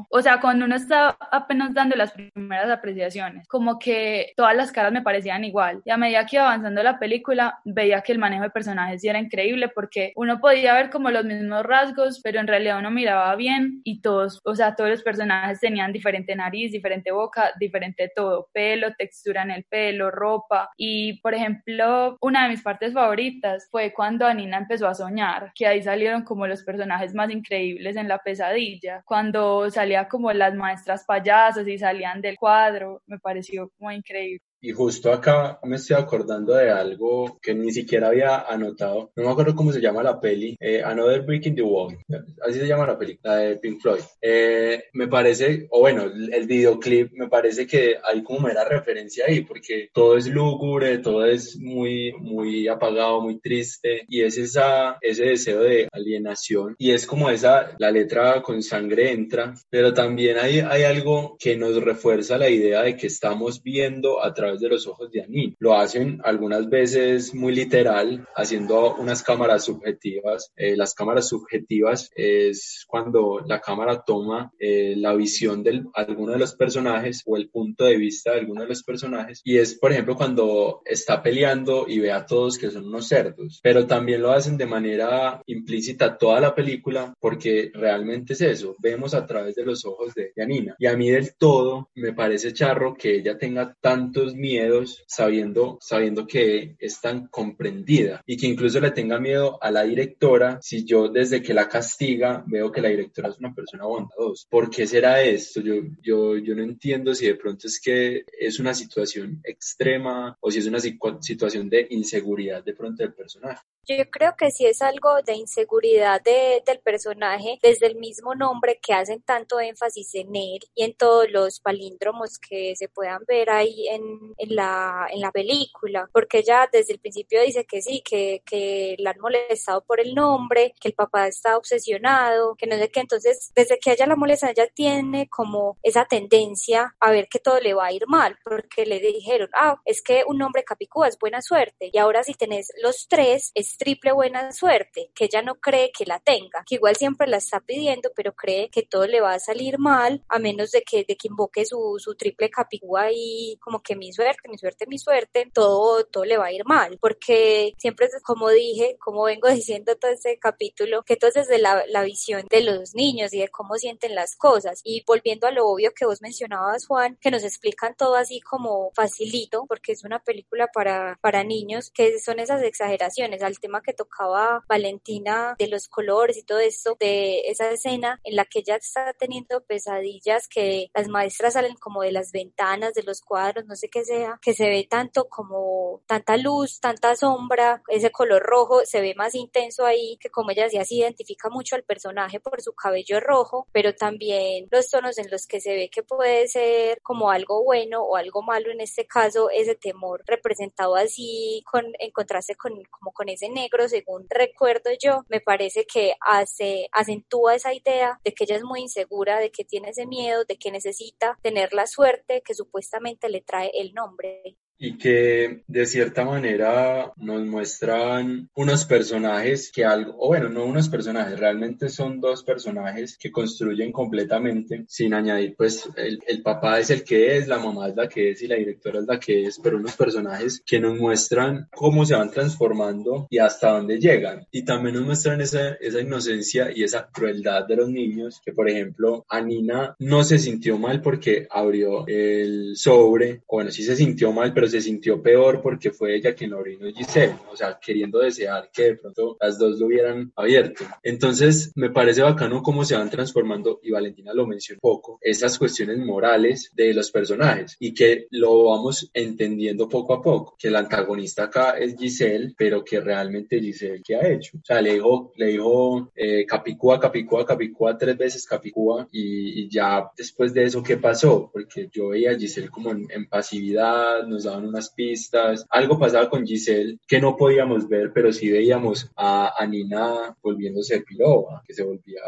o 0.09 0.21
sea, 0.21 0.39
cuando 0.39 0.65
uno 0.65 0.75
está 0.75 1.17
apenas 1.31 1.73
dando 1.73 1.95
las 1.95 2.11
primeras 2.11 2.69
apreciaciones, 2.69 3.47
como 3.47 3.79
que 3.79 4.33
todas 4.35 4.55
las 4.55 4.71
caras 4.71 4.91
me 4.91 5.01
parecían 5.01 5.43
igual. 5.43 5.81
Y 5.85 5.91
a 5.91 5.97
medida 5.97 6.25
que 6.25 6.37
iba 6.37 6.45
avanzando 6.45 6.83
la 6.83 6.99
película, 6.99 7.59
veía 7.65 8.01
que 8.01 8.11
el 8.11 8.19
manejo 8.19 8.43
de 8.43 8.49
personajes 8.49 9.01
sí 9.01 9.07
era 9.07 9.19
increíble 9.19 9.69
porque 9.69 10.13
uno 10.15 10.39
podía 10.39 10.73
ver 10.73 10.89
como 10.89 11.09
los 11.11 11.25
mismos 11.25 11.63
rasgos, 11.63 12.21
pero 12.23 12.39
en 12.39 12.47
realidad 12.47 12.79
uno 12.79 12.91
miraba 12.91 13.35
bien 13.35 13.81
y 13.83 14.01
todos, 14.01 14.41
o 14.43 14.55
sea, 14.55 14.75
todos 14.75 14.89
los 14.89 15.03
personajes 15.03 15.59
tenían 15.59 15.93
diferente 15.93 16.35
nariz, 16.35 16.71
diferente 16.71 17.11
boca, 17.11 17.51
diferente 17.59 18.11
todo, 18.15 18.49
pelo, 18.53 18.93
textura 18.95 19.43
en 19.43 19.51
el 19.51 19.63
pelo, 19.63 20.11
ropa. 20.11 20.69
Y, 20.77 21.19
por 21.21 21.33
ejemplo, 21.33 22.17
una 22.21 22.43
de 22.43 22.49
mis 22.49 22.61
partes 22.61 22.93
favoritas 22.93 23.67
fue 23.71 23.93
cuando 23.93 24.25
Anina 24.25 24.57
empezó 24.57 24.87
a 24.87 24.93
soñar, 24.93 25.51
que 25.55 25.67
ahí 25.67 25.81
salieron 25.81 26.23
como 26.23 26.47
los 26.47 26.63
personajes 26.63 27.13
más 27.13 27.29
increíbles 27.29 27.95
en 27.95 28.07
la 28.07 28.19
pesadilla, 28.19 29.01
cuando 29.05 29.42
salía 29.71 30.07
como 30.07 30.31
las 30.33 30.53
maestras 30.55 31.05
payasas 31.05 31.67
y 31.67 31.77
salían 31.77 32.21
del 32.21 32.37
cuadro, 32.37 33.01
me 33.07 33.19
pareció 33.19 33.71
muy 33.79 33.95
increíble. 33.95 34.41
Y 34.65 34.71
justo 34.71 35.11
acá 35.11 35.59
me 35.63 35.75
estoy 35.75 35.97
acordando 35.97 36.53
de 36.53 36.71
algo 36.71 37.37
que 37.41 37.53
ni 37.53 37.73
siquiera 37.73 38.07
había 38.07 38.39
anotado. 38.47 39.11
No 39.13 39.23
me 39.23 39.29
acuerdo 39.29 39.55
cómo 39.55 39.73
se 39.73 39.81
llama 39.81 40.01
la 40.01 40.21
peli. 40.21 40.55
Eh, 40.57 40.81
Another 40.81 41.21
Brick 41.23 41.47
in 41.47 41.55
the 41.55 41.61
Wall. 41.61 41.97
Así 42.41 42.59
se 42.59 42.67
llama 42.67 42.87
la 42.87 42.97
peli, 42.97 43.19
la 43.21 43.35
de 43.35 43.57
Pink 43.57 43.81
Floyd. 43.81 43.99
Eh, 44.21 44.85
me 44.93 45.09
parece, 45.09 45.67
o 45.69 45.81
bueno, 45.81 46.03
el 46.03 46.47
videoclip, 46.47 47.11
me 47.11 47.27
parece 47.27 47.67
que 47.67 47.97
hay 48.01 48.23
como 48.23 48.39
mera 48.39 48.63
referencia 48.63 49.25
ahí, 49.27 49.41
porque 49.41 49.89
todo 49.93 50.15
es 50.15 50.27
lúgubre, 50.27 50.99
todo 50.99 51.25
es 51.25 51.57
muy, 51.57 52.13
muy 52.21 52.69
apagado, 52.69 53.19
muy 53.19 53.41
triste. 53.41 54.05
Y 54.07 54.21
es 54.21 54.37
esa, 54.37 54.97
ese 55.01 55.25
deseo 55.25 55.59
de 55.59 55.89
alienación. 55.91 56.75
Y 56.77 56.91
es 56.91 57.05
como 57.05 57.29
esa, 57.29 57.75
la 57.79 57.91
letra 57.91 58.41
con 58.41 58.63
sangre 58.63 59.11
entra. 59.11 59.55
Pero 59.69 59.93
también 59.93 60.37
hay, 60.37 60.59
hay 60.59 60.83
algo 60.83 61.35
que 61.37 61.57
nos 61.57 61.83
refuerza 61.83 62.37
la 62.37 62.49
idea 62.49 62.83
de 62.83 62.95
que 62.95 63.07
estamos 63.07 63.61
viendo 63.61 64.23
a 64.23 64.33
través 64.33 64.52
de 64.59 64.69
los 64.69 64.87
ojos 64.87 65.11
de 65.11 65.21
Anin. 65.21 65.55
Lo 65.59 65.75
hacen 65.75 66.19
algunas 66.23 66.69
veces 66.69 67.33
muy 67.33 67.53
literal, 67.53 68.27
haciendo 68.35 68.95
unas 68.95 69.23
cámaras 69.23 69.65
subjetivas. 69.65 70.51
Eh, 70.55 70.75
las 70.75 70.93
cámaras 70.93 71.27
subjetivas 71.27 72.09
es 72.15 72.85
cuando 72.87 73.41
la 73.45 73.59
cámara 73.59 74.03
toma 74.05 74.51
eh, 74.59 74.95
la 74.97 75.13
visión 75.13 75.63
de 75.63 75.83
alguno 75.93 76.33
de 76.33 76.39
los 76.39 76.55
personajes 76.55 77.23
o 77.25 77.37
el 77.37 77.49
punto 77.49 77.85
de 77.85 77.97
vista 77.97 78.31
de 78.31 78.39
alguno 78.39 78.61
de 78.61 78.67
los 78.67 78.83
personajes. 78.83 79.41
Y 79.43 79.57
es, 79.57 79.75
por 79.75 79.91
ejemplo, 79.91 80.15
cuando 80.15 80.81
está 80.85 81.21
peleando 81.21 81.85
y 81.87 81.99
ve 81.99 82.11
a 82.11 82.25
todos 82.25 82.57
que 82.57 82.71
son 82.71 82.87
unos 82.87 83.07
cerdos. 83.07 83.59
Pero 83.63 83.87
también 83.87 84.21
lo 84.21 84.31
hacen 84.31 84.57
de 84.57 84.65
manera 84.65 85.41
implícita 85.45 86.17
toda 86.17 86.39
la 86.39 86.55
película 86.55 87.13
porque 87.19 87.71
realmente 87.73 88.33
es 88.33 88.41
eso. 88.41 88.75
Vemos 88.79 89.13
a 89.13 89.25
través 89.25 89.55
de 89.55 89.65
los 89.65 89.85
ojos 89.85 90.13
de, 90.13 90.31
de 90.35 90.43
Anina. 90.43 90.75
Y 90.79 90.87
a 90.87 90.97
mí 90.97 91.09
del 91.09 91.35
todo 91.35 91.89
me 91.95 92.13
parece 92.13 92.53
charro 92.53 92.95
que 92.95 93.15
ella 93.15 93.37
tenga 93.37 93.75
tantos 93.81 94.35
miedos 94.43 95.05
sabiendo, 95.07 95.77
sabiendo 95.79 96.27
que 96.27 96.75
es 96.77 96.99
tan 96.99 97.27
comprendida 97.27 98.21
y 98.25 98.35
que 98.35 98.47
incluso 98.47 98.81
le 98.81 98.91
tenga 98.91 99.17
miedo 99.17 99.57
a 99.63 99.71
la 99.71 99.83
directora 99.83 100.59
si 100.61 100.83
yo 100.83 101.07
desde 101.07 101.41
que 101.41 101.53
la 101.53 101.69
castiga 101.69 102.43
veo 102.45 102.69
que 102.69 102.81
la 102.81 102.89
directora 102.89 103.29
es 103.29 103.37
una 103.39 103.55
persona 103.55 103.85
bondadosa. 103.85 104.45
¿Por 104.49 104.69
qué 104.69 104.85
será 104.85 105.21
esto? 105.21 105.61
Yo, 105.61 105.75
yo, 106.01 106.35
yo 106.35 106.55
no 106.55 106.63
entiendo 106.63 107.15
si 107.15 107.25
de 107.25 107.35
pronto 107.35 107.67
es 107.67 107.79
que 107.79 108.25
es 108.37 108.59
una 108.59 108.73
situación 108.73 109.39
extrema 109.45 110.37
o 110.41 110.51
si 110.51 110.59
es 110.59 110.67
una 110.67 110.81
situación 110.81 111.69
de 111.69 111.87
inseguridad 111.91 112.65
de 112.65 112.73
pronto 112.73 113.01
del 113.01 113.13
personaje. 113.13 113.61
Yo 113.85 113.95
creo 114.09 114.35
que 114.37 114.49
sí 114.49 114.65
es 114.65 114.81
algo 114.81 115.21
de 115.25 115.35
inseguridad 115.35 116.21
de, 116.21 116.63
del 116.65 116.79
personaje 116.79 117.59
desde 117.61 117.87
el 117.87 117.95
mismo 117.95 118.33
nombre 118.33 118.79
que 118.81 118.93
hacen 118.93 119.21
tanto 119.21 119.59
énfasis 119.59 120.15
en 120.15 120.35
él 120.35 120.59
y 120.73 120.83
en 120.83 120.93
todos 120.95 121.29
los 121.29 121.59
palíndromos 121.59 122.39
que 122.39 122.75
se 122.77 122.87
puedan 122.87 123.23
ver 123.27 123.49
ahí 123.49 123.87
en, 123.89 124.32
en, 124.37 124.55
la, 124.55 125.07
en 125.11 125.21
la 125.21 125.31
película, 125.31 126.09
porque 126.11 126.39
ella 126.39 126.69
desde 126.71 126.93
el 126.93 126.99
principio 126.99 127.41
dice 127.41 127.65
que 127.65 127.81
sí, 127.81 128.01
que, 128.01 128.41
que 128.45 128.95
la 128.99 129.11
han 129.11 129.19
molestado 129.19 129.83
por 129.83 129.99
el 129.99 130.13
nombre, 130.13 130.73
que 130.79 130.89
el 130.89 130.93
papá 130.93 131.27
está 131.27 131.57
obsesionado, 131.57 132.55
que 132.55 132.67
no 132.67 132.77
sé 132.77 132.89
qué, 132.89 132.99
entonces 133.01 133.51
desde 133.55 133.79
que 133.79 133.91
ella 133.91 134.05
la 134.05 134.15
molesta, 134.15 134.49
ella 134.49 134.67
tiene 134.73 135.27
como 135.29 135.77
esa 135.83 136.05
tendencia 136.05 136.95
a 136.99 137.11
ver 137.11 137.27
que 137.27 137.39
todo 137.39 137.59
le 137.59 137.73
va 137.73 137.87
a 137.87 137.91
ir 137.91 138.07
mal, 138.07 138.37
porque 138.43 138.85
le 138.85 138.99
dijeron, 138.99 139.49
ah, 139.53 139.79
es 139.85 140.01
que 140.01 140.23
un 140.27 140.37
nombre 140.37 140.63
capicúa 140.63 141.07
es 141.07 141.17
buena 141.17 141.41
suerte, 141.41 141.89
y 141.91 141.97
ahora 141.97 142.23
si 142.23 142.33
tenés 142.33 142.71
los 142.81 143.07
tres 143.07 143.51
es 143.55 143.77
triple 143.77 144.11
buena 144.11 144.51
suerte, 144.51 145.11
que 145.15 145.25
ella 145.25 145.41
no 145.41 145.55
cree 145.55 145.91
que 145.91 146.05
la 146.05 146.19
tenga, 146.19 146.63
que 146.65 146.75
igual 146.75 146.95
siempre 146.95 147.27
la 147.27 147.37
está 147.37 147.59
pidiendo, 147.59 148.11
pero 148.15 148.33
cree 148.33 148.69
que 148.69 148.83
todo 148.83 149.07
le 149.07 149.21
va 149.21 149.33
a 149.33 149.39
salir 149.39 149.79
mal, 149.79 150.23
a 150.29 150.39
menos 150.39 150.71
de 150.71 150.81
que, 150.81 151.03
de 151.07 151.15
que 151.15 151.27
invoque 151.27 151.65
su, 151.65 151.95
su 151.97 152.15
triple 152.15 152.49
capicúa 152.49 153.07
y 153.11 153.57
como 153.59 153.81
que 153.81 153.95
mismo 153.95 154.12
mi 154.13 154.15
suerte, 154.15 154.49
mi 154.49 154.57
suerte, 154.57 154.85
mi 154.87 154.97
suerte, 154.99 155.51
todo, 155.51 156.05
todo 156.05 156.25
le 156.25 156.37
va 156.37 156.45
a 156.45 156.51
ir 156.51 156.65
mal, 156.65 156.97
porque 157.01 157.73
siempre 157.77 158.07
como 158.23 158.49
dije, 158.49 158.97
como 158.99 159.23
vengo 159.23 159.47
diciendo 159.49 159.95
todo 159.95 160.11
este 160.11 160.37
capítulo, 160.37 161.03
que 161.03 161.15
todo 161.15 161.29
es 161.29 161.33
desde 161.35 161.57
la, 161.57 161.83
la 161.87 162.03
visión 162.03 162.45
de 162.49 162.61
los 162.61 162.93
niños 162.93 163.33
y 163.33 163.39
de 163.39 163.47
cómo 163.49 163.75
sienten 163.75 164.15
las 164.15 164.35
cosas. 164.35 164.81
Y 164.83 165.03
volviendo 165.05 165.47
a 165.47 165.51
lo 165.51 165.67
obvio 165.67 165.93
que 165.93 166.05
vos 166.05 166.21
mencionabas, 166.21 166.85
Juan, 166.85 167.17
que 167.21 167.31
nos 167.31 167.43
explican 167.43 167.95
todo 167.95 168.15
así 168.15 168.39
como 168.41 168.91
facilito, 168.95 169.65
porque 169.67 169.93
es 169.93 170.03
una 170.03 170.19
película 170.19 170.67
para, 170.67 171.17
para 171.21 171.43
niños, 171.43 171.91
que 171.91 172.19
son 172.19 172.39
esas 172.39 172.61
exageraciones 172.63 173.41
al 173.41 173.59
tema 173.59 173.81
que 173.81 173.93
tocaba 173.93 174.63
Valentina 174.67 175.55
de 175.57 175.67
los 175.67 175.87
colores 175.87 176.37
y 176.37 176.43
todo 176.43 176.59
esto, 176.59 176.95
de 176.99 177.41
esa 177.47 177.69
escena 177.71 178.19
en 178.23 178.35
la 178.35 178.45
que 178.45 178.59
ella 178.59 178.75
está 178.75 179.13
teniendo 179.13 179.61
pesadillas, 179.61 180.47
que 180.47 180.89
las 180.93 181.07
maestras 181.07 181.53
salen 181.53 181.75
como 181.75 182.01
de 182.01 182.11
las 182.11 182.31
ventanas, 182.31 182.93
de 182.93 183.03
los 183.03 183.21
cuadros, 183.21 183.65
no 183.65 183.75
sé 183.75 183.89
qué 183.89 184.02
sea, 184.03 184.39
que 184.41 184.53
se 184.53 184.69
ve 184.69 184.87
tanto 184.89 185.27
como 185.29 186.01
tanta 186.05 186.37
luz, 186.37 186.79
tanta 186.79 187.15
sombra, 187.15 187.81
ese 187.87 188.11
color 188.11 188.41
rojo 188.43 188.85
se 188.85 189.01
ve 189.01 189.13
más 189.15 189.35
intenso 189.35 189.85
ahí, 189.85 190.17
que 190.19 190.29
como 190.29 190.51
ella 190.51 190.63
decía, 190.63 190.85
se 190.85 190.95
identifica 190.95 191.49
mucho 191.49 191.75
al 191.75 191.83
personaje 191.83 192.39
por 192.39 192.61
su 192.61 192.73
cabello 192.73 193.19
rojo, 193.19 193.67
pero 193.71 193.93
también 193.93 194.67
los 194.71 194.89
tonos 194.89 195.17
en 195.17 195.29
los 195.29 195.47
que 195.47 195.59
se 195.59 195.73
ve 195.73 195.89
que 195.89 196.03
puede 196.03 196.47
ser 196.47 196.99
como 197.01 197.31
algo 197.31 197.63
bueno 197.63 198.03
o 198.03 198.15
algo 198.15 198.41
malo, 198.41 198.71
en 198.71 198.81
este 198.81 199.05
caso 199.05 199.49
ese 199.49 199.75
temor 199.75 200.23
representado 200.25 200.95
así 200.95 201.63
con, 201.69 201.85
en 201.99 202.11
contraste 202.11 202.55
con, 202.55 202.73
como 202.89 203.11
con 203.11 203.29
ese 203.29 203.49
negro, 203.49 203.87
según 203.87 204.27
recuerdo 204.29 204.91
yo, 204.99 205.23
me 205.29 205.41
parece 205.41 205.85
que 205.85 206.15
hace, 206.21 206.87
acentúa 206.91 207.55
esa 207.55 207.73
idea 207.73 208.19
de 208.23 208.33
que 208.33 208.43
ella 208.45 208.57
es 208.57 208.63
muy 208.63 208.81
insegura, 208.81 209.39
de 209.39 209.51
que 209.51 209.63
tiene 209.63 209.89
ese 209.89 210.05
miedo, 210.05 210.45
de 210.45 210.57
que 210.57 210.71
necesita 210.71 211.37
tener 211.41 211.73
la 211.73 211.87
suerte 211.87 212.41
que 212.41 212.53
supuestamente 212.53 213.29
le 213.29 213.41
trae 213.41 213.71
el 213.73 213.92
nombre 213.93 214.57
y 214.77 214.97
que 214.97 215.63
de 215.67 215.85
cierta 215.85 216.25
manera 216.25 217.11
nos 217.17 217.45
muestran 217.45 218.49
unos 218.55 218.85
personajes 218.85 219.71
que 219.71 219.85
algo, 219.85 220.15
o 220.19 220.27
bueno, 220.27 220.49
no 220.49 220.65
unos 220.65 220.89
personajes, 220.89 221.39
realmente 221.39 221.89
son 221.89 222.19
dos 222.19 222.43
personajes 222.43 223.17
que 223.17 223.31
construyen 223.31 223.91
completamente 223.91 224.85
sin 224.87 225.13
añadir, 225.13 225.55
pues 225.57 225.89
el, 225.95 226.19
el, 226.27 226.41
papá 226.41 226.79
es 226.79 226.89
el 226.89 227.03
que 227.03 227.37
es, 227.37 227.47
la 227.47 227.59
mamá 227.59 227.87
es 227.89 227.95
la 227.95 228.07
que 228.07 228.31
es 228.31 228.41
y 228.41 228.47
la 228.47 228.55
directora 228.55 228.99
es 228.99 229.05
la 229.07 229.19
que 229.19 229.45
es, 229.45 229.59
pero 229.59 229.77
unos 229.77 229.95
personajes 229.95 230.61
que 230.65 230.79
nos 230.79 230.97
muestran 230.97 231.67
cómo 231.73 232.05
se 232.05 232.15
van 232.15 232.31
transformando 232.31 233.27
y 233.29 233.37
hasta 233.37 233.71
dónde 233.71 233.99
llegan. 233.99 234.45
Y 234.51 234.65
también 234.65 234.95
nos 234.95 235.05
muestran 235.05 235.41
esa, 235.41 235.73
esa 235.73 236.01
inocencia 236.01 236.71
y 236.75 236.83
esa 236.83 237.07
crueldad 237.11 237.65
de 237.65 237.77
los 237.77 237.89
niños, 237.89 238.41
que 238.43 238.51
por 238.51 238.69
ejemplo, 238.69 239.25
Anina 239.29 239.95
no 239.99 240.23
se 240.23 240.39
sintió 240.39 240.77
mal 240.77 241.01
porque 241.01 241.47
abrió 241.49 242.05
el 242.07 242.75
sobre, 242.75 243.41
o 243.47 243.57
bueno, 243.57 243.71
sí 243.71 243.83
se 243.83 243.95
sintió 243.95 244.31
mal, 244.31 244.53
pero 244.53 244.62
se 244.67 244.81
sintió 244.81 245.21
peor 245.21 245.61
porque 245.61 245.91
fue 245.91 246.15
ella 246.15 246.33
quien 246.33 246.51
lo 246.51 246.57
abrió 246.57 246.79
Giselle, 246.93 247.35
o 247.51 247.55
sea, 247.55 247.79
queriendo 247.79 248.19
desear 248.19 248.69
que 248.71 248.83
de 248.83 248.95
pronto 248.97 249.37
las 249.39 249.57
dos 249.57 249.79
lo 249.79 249.87
hubieran 249.87 250.31
abierto. 250.35 250.85
Entonces, 251.01 251.71
me 251.75 251.89
parece 251.89 252.21
bacano 252.21 252.61
cómo 252.61 252.85
se 252.85 252.95
van 252.95 253.09
transformando, 253.09 253.79
y 253.83 253.91
Valentina 253.91 254.33
lo 254.33 254.45
mencionó 254.45 254.79
poco, 254.81 255.19
esas 255.21 255.57
cuestiones 255.57 255.97
morales 255.99 256.71
de 256.73 256.93
los 256.93 257.11
personajes 257.11 257.75
y 257.79 257.93
que 257.93 258.27
lo 258.31 258.65
vamos 258.65 259.09
entendiendo 259.13 259.87
poco 259.87 260.13
a 260.13 260.21
poco, 260.21 260.55
que 260.57 260.67
el 260.67 260.75
antagonista 260.75 261.43
acá 261.43 261.77
es 261.77 261.95
Giselle, 261.97 262.53
pero 262.57 262.83
que 262.83 262.99
realmente 262.99 263.59
Giselle, 263.59 264.01
¿qué 264.03 264.15
ha 264.15 264.27
hecho? 264.27 264.57
O 264.57 264.65
sea, 264.65 264.81
le 264.81 264.93
dijo, 264.93 265.31
le 265.35 265.47
dijo 265.47 266.11
eh, 266.15 266.45
Capicúa, 266.45 266.99
Capicúa, 266.99 267.45
Capicúa 267.45 267.97
tres 267.97 268.17
veces 268.17 268.45
Capicúa 268.45 269.07
y, 269.11 269.69
ya 269.69 270.09
después 270.17 270.53
de 270.53 270.63
eso, 270.63 270.83
¿qué 270.83 270.97
pasó? 270.97 271.49
Porque 271.51 271.89
yo 271.91 272.09
veía 272.09 272.31
a 272.31 272.37
Giselle 272.37 272.69
como 272.69 272.91
en, 272.91 273.07
en 273.09 273.27
pasividad, 273.27 274.25
nos 274.27 274.43
daban 274.53 274.67
unas 274.67 274.89
pistas. 274.91 275.65
Algo 275.69 275.99
pasaba 275.99 276.29
con 276.29 276.45
Giselle 276.45 276.97
que 277.07 277.19
no 277.19 277.35
podíamos 277.35 277.87
ver, 277.87 278.11
pero 278.13 278.31
sí 278.31 278.49
veíamos 278.49 279.09
a, 279.15 279.51
Nina 279.67 280.35
volviéndose 280.41 281.01
piloba, 281.01 281.63
que 281.65 281.73
se 281.73 281.83
volvía 281.83 282.21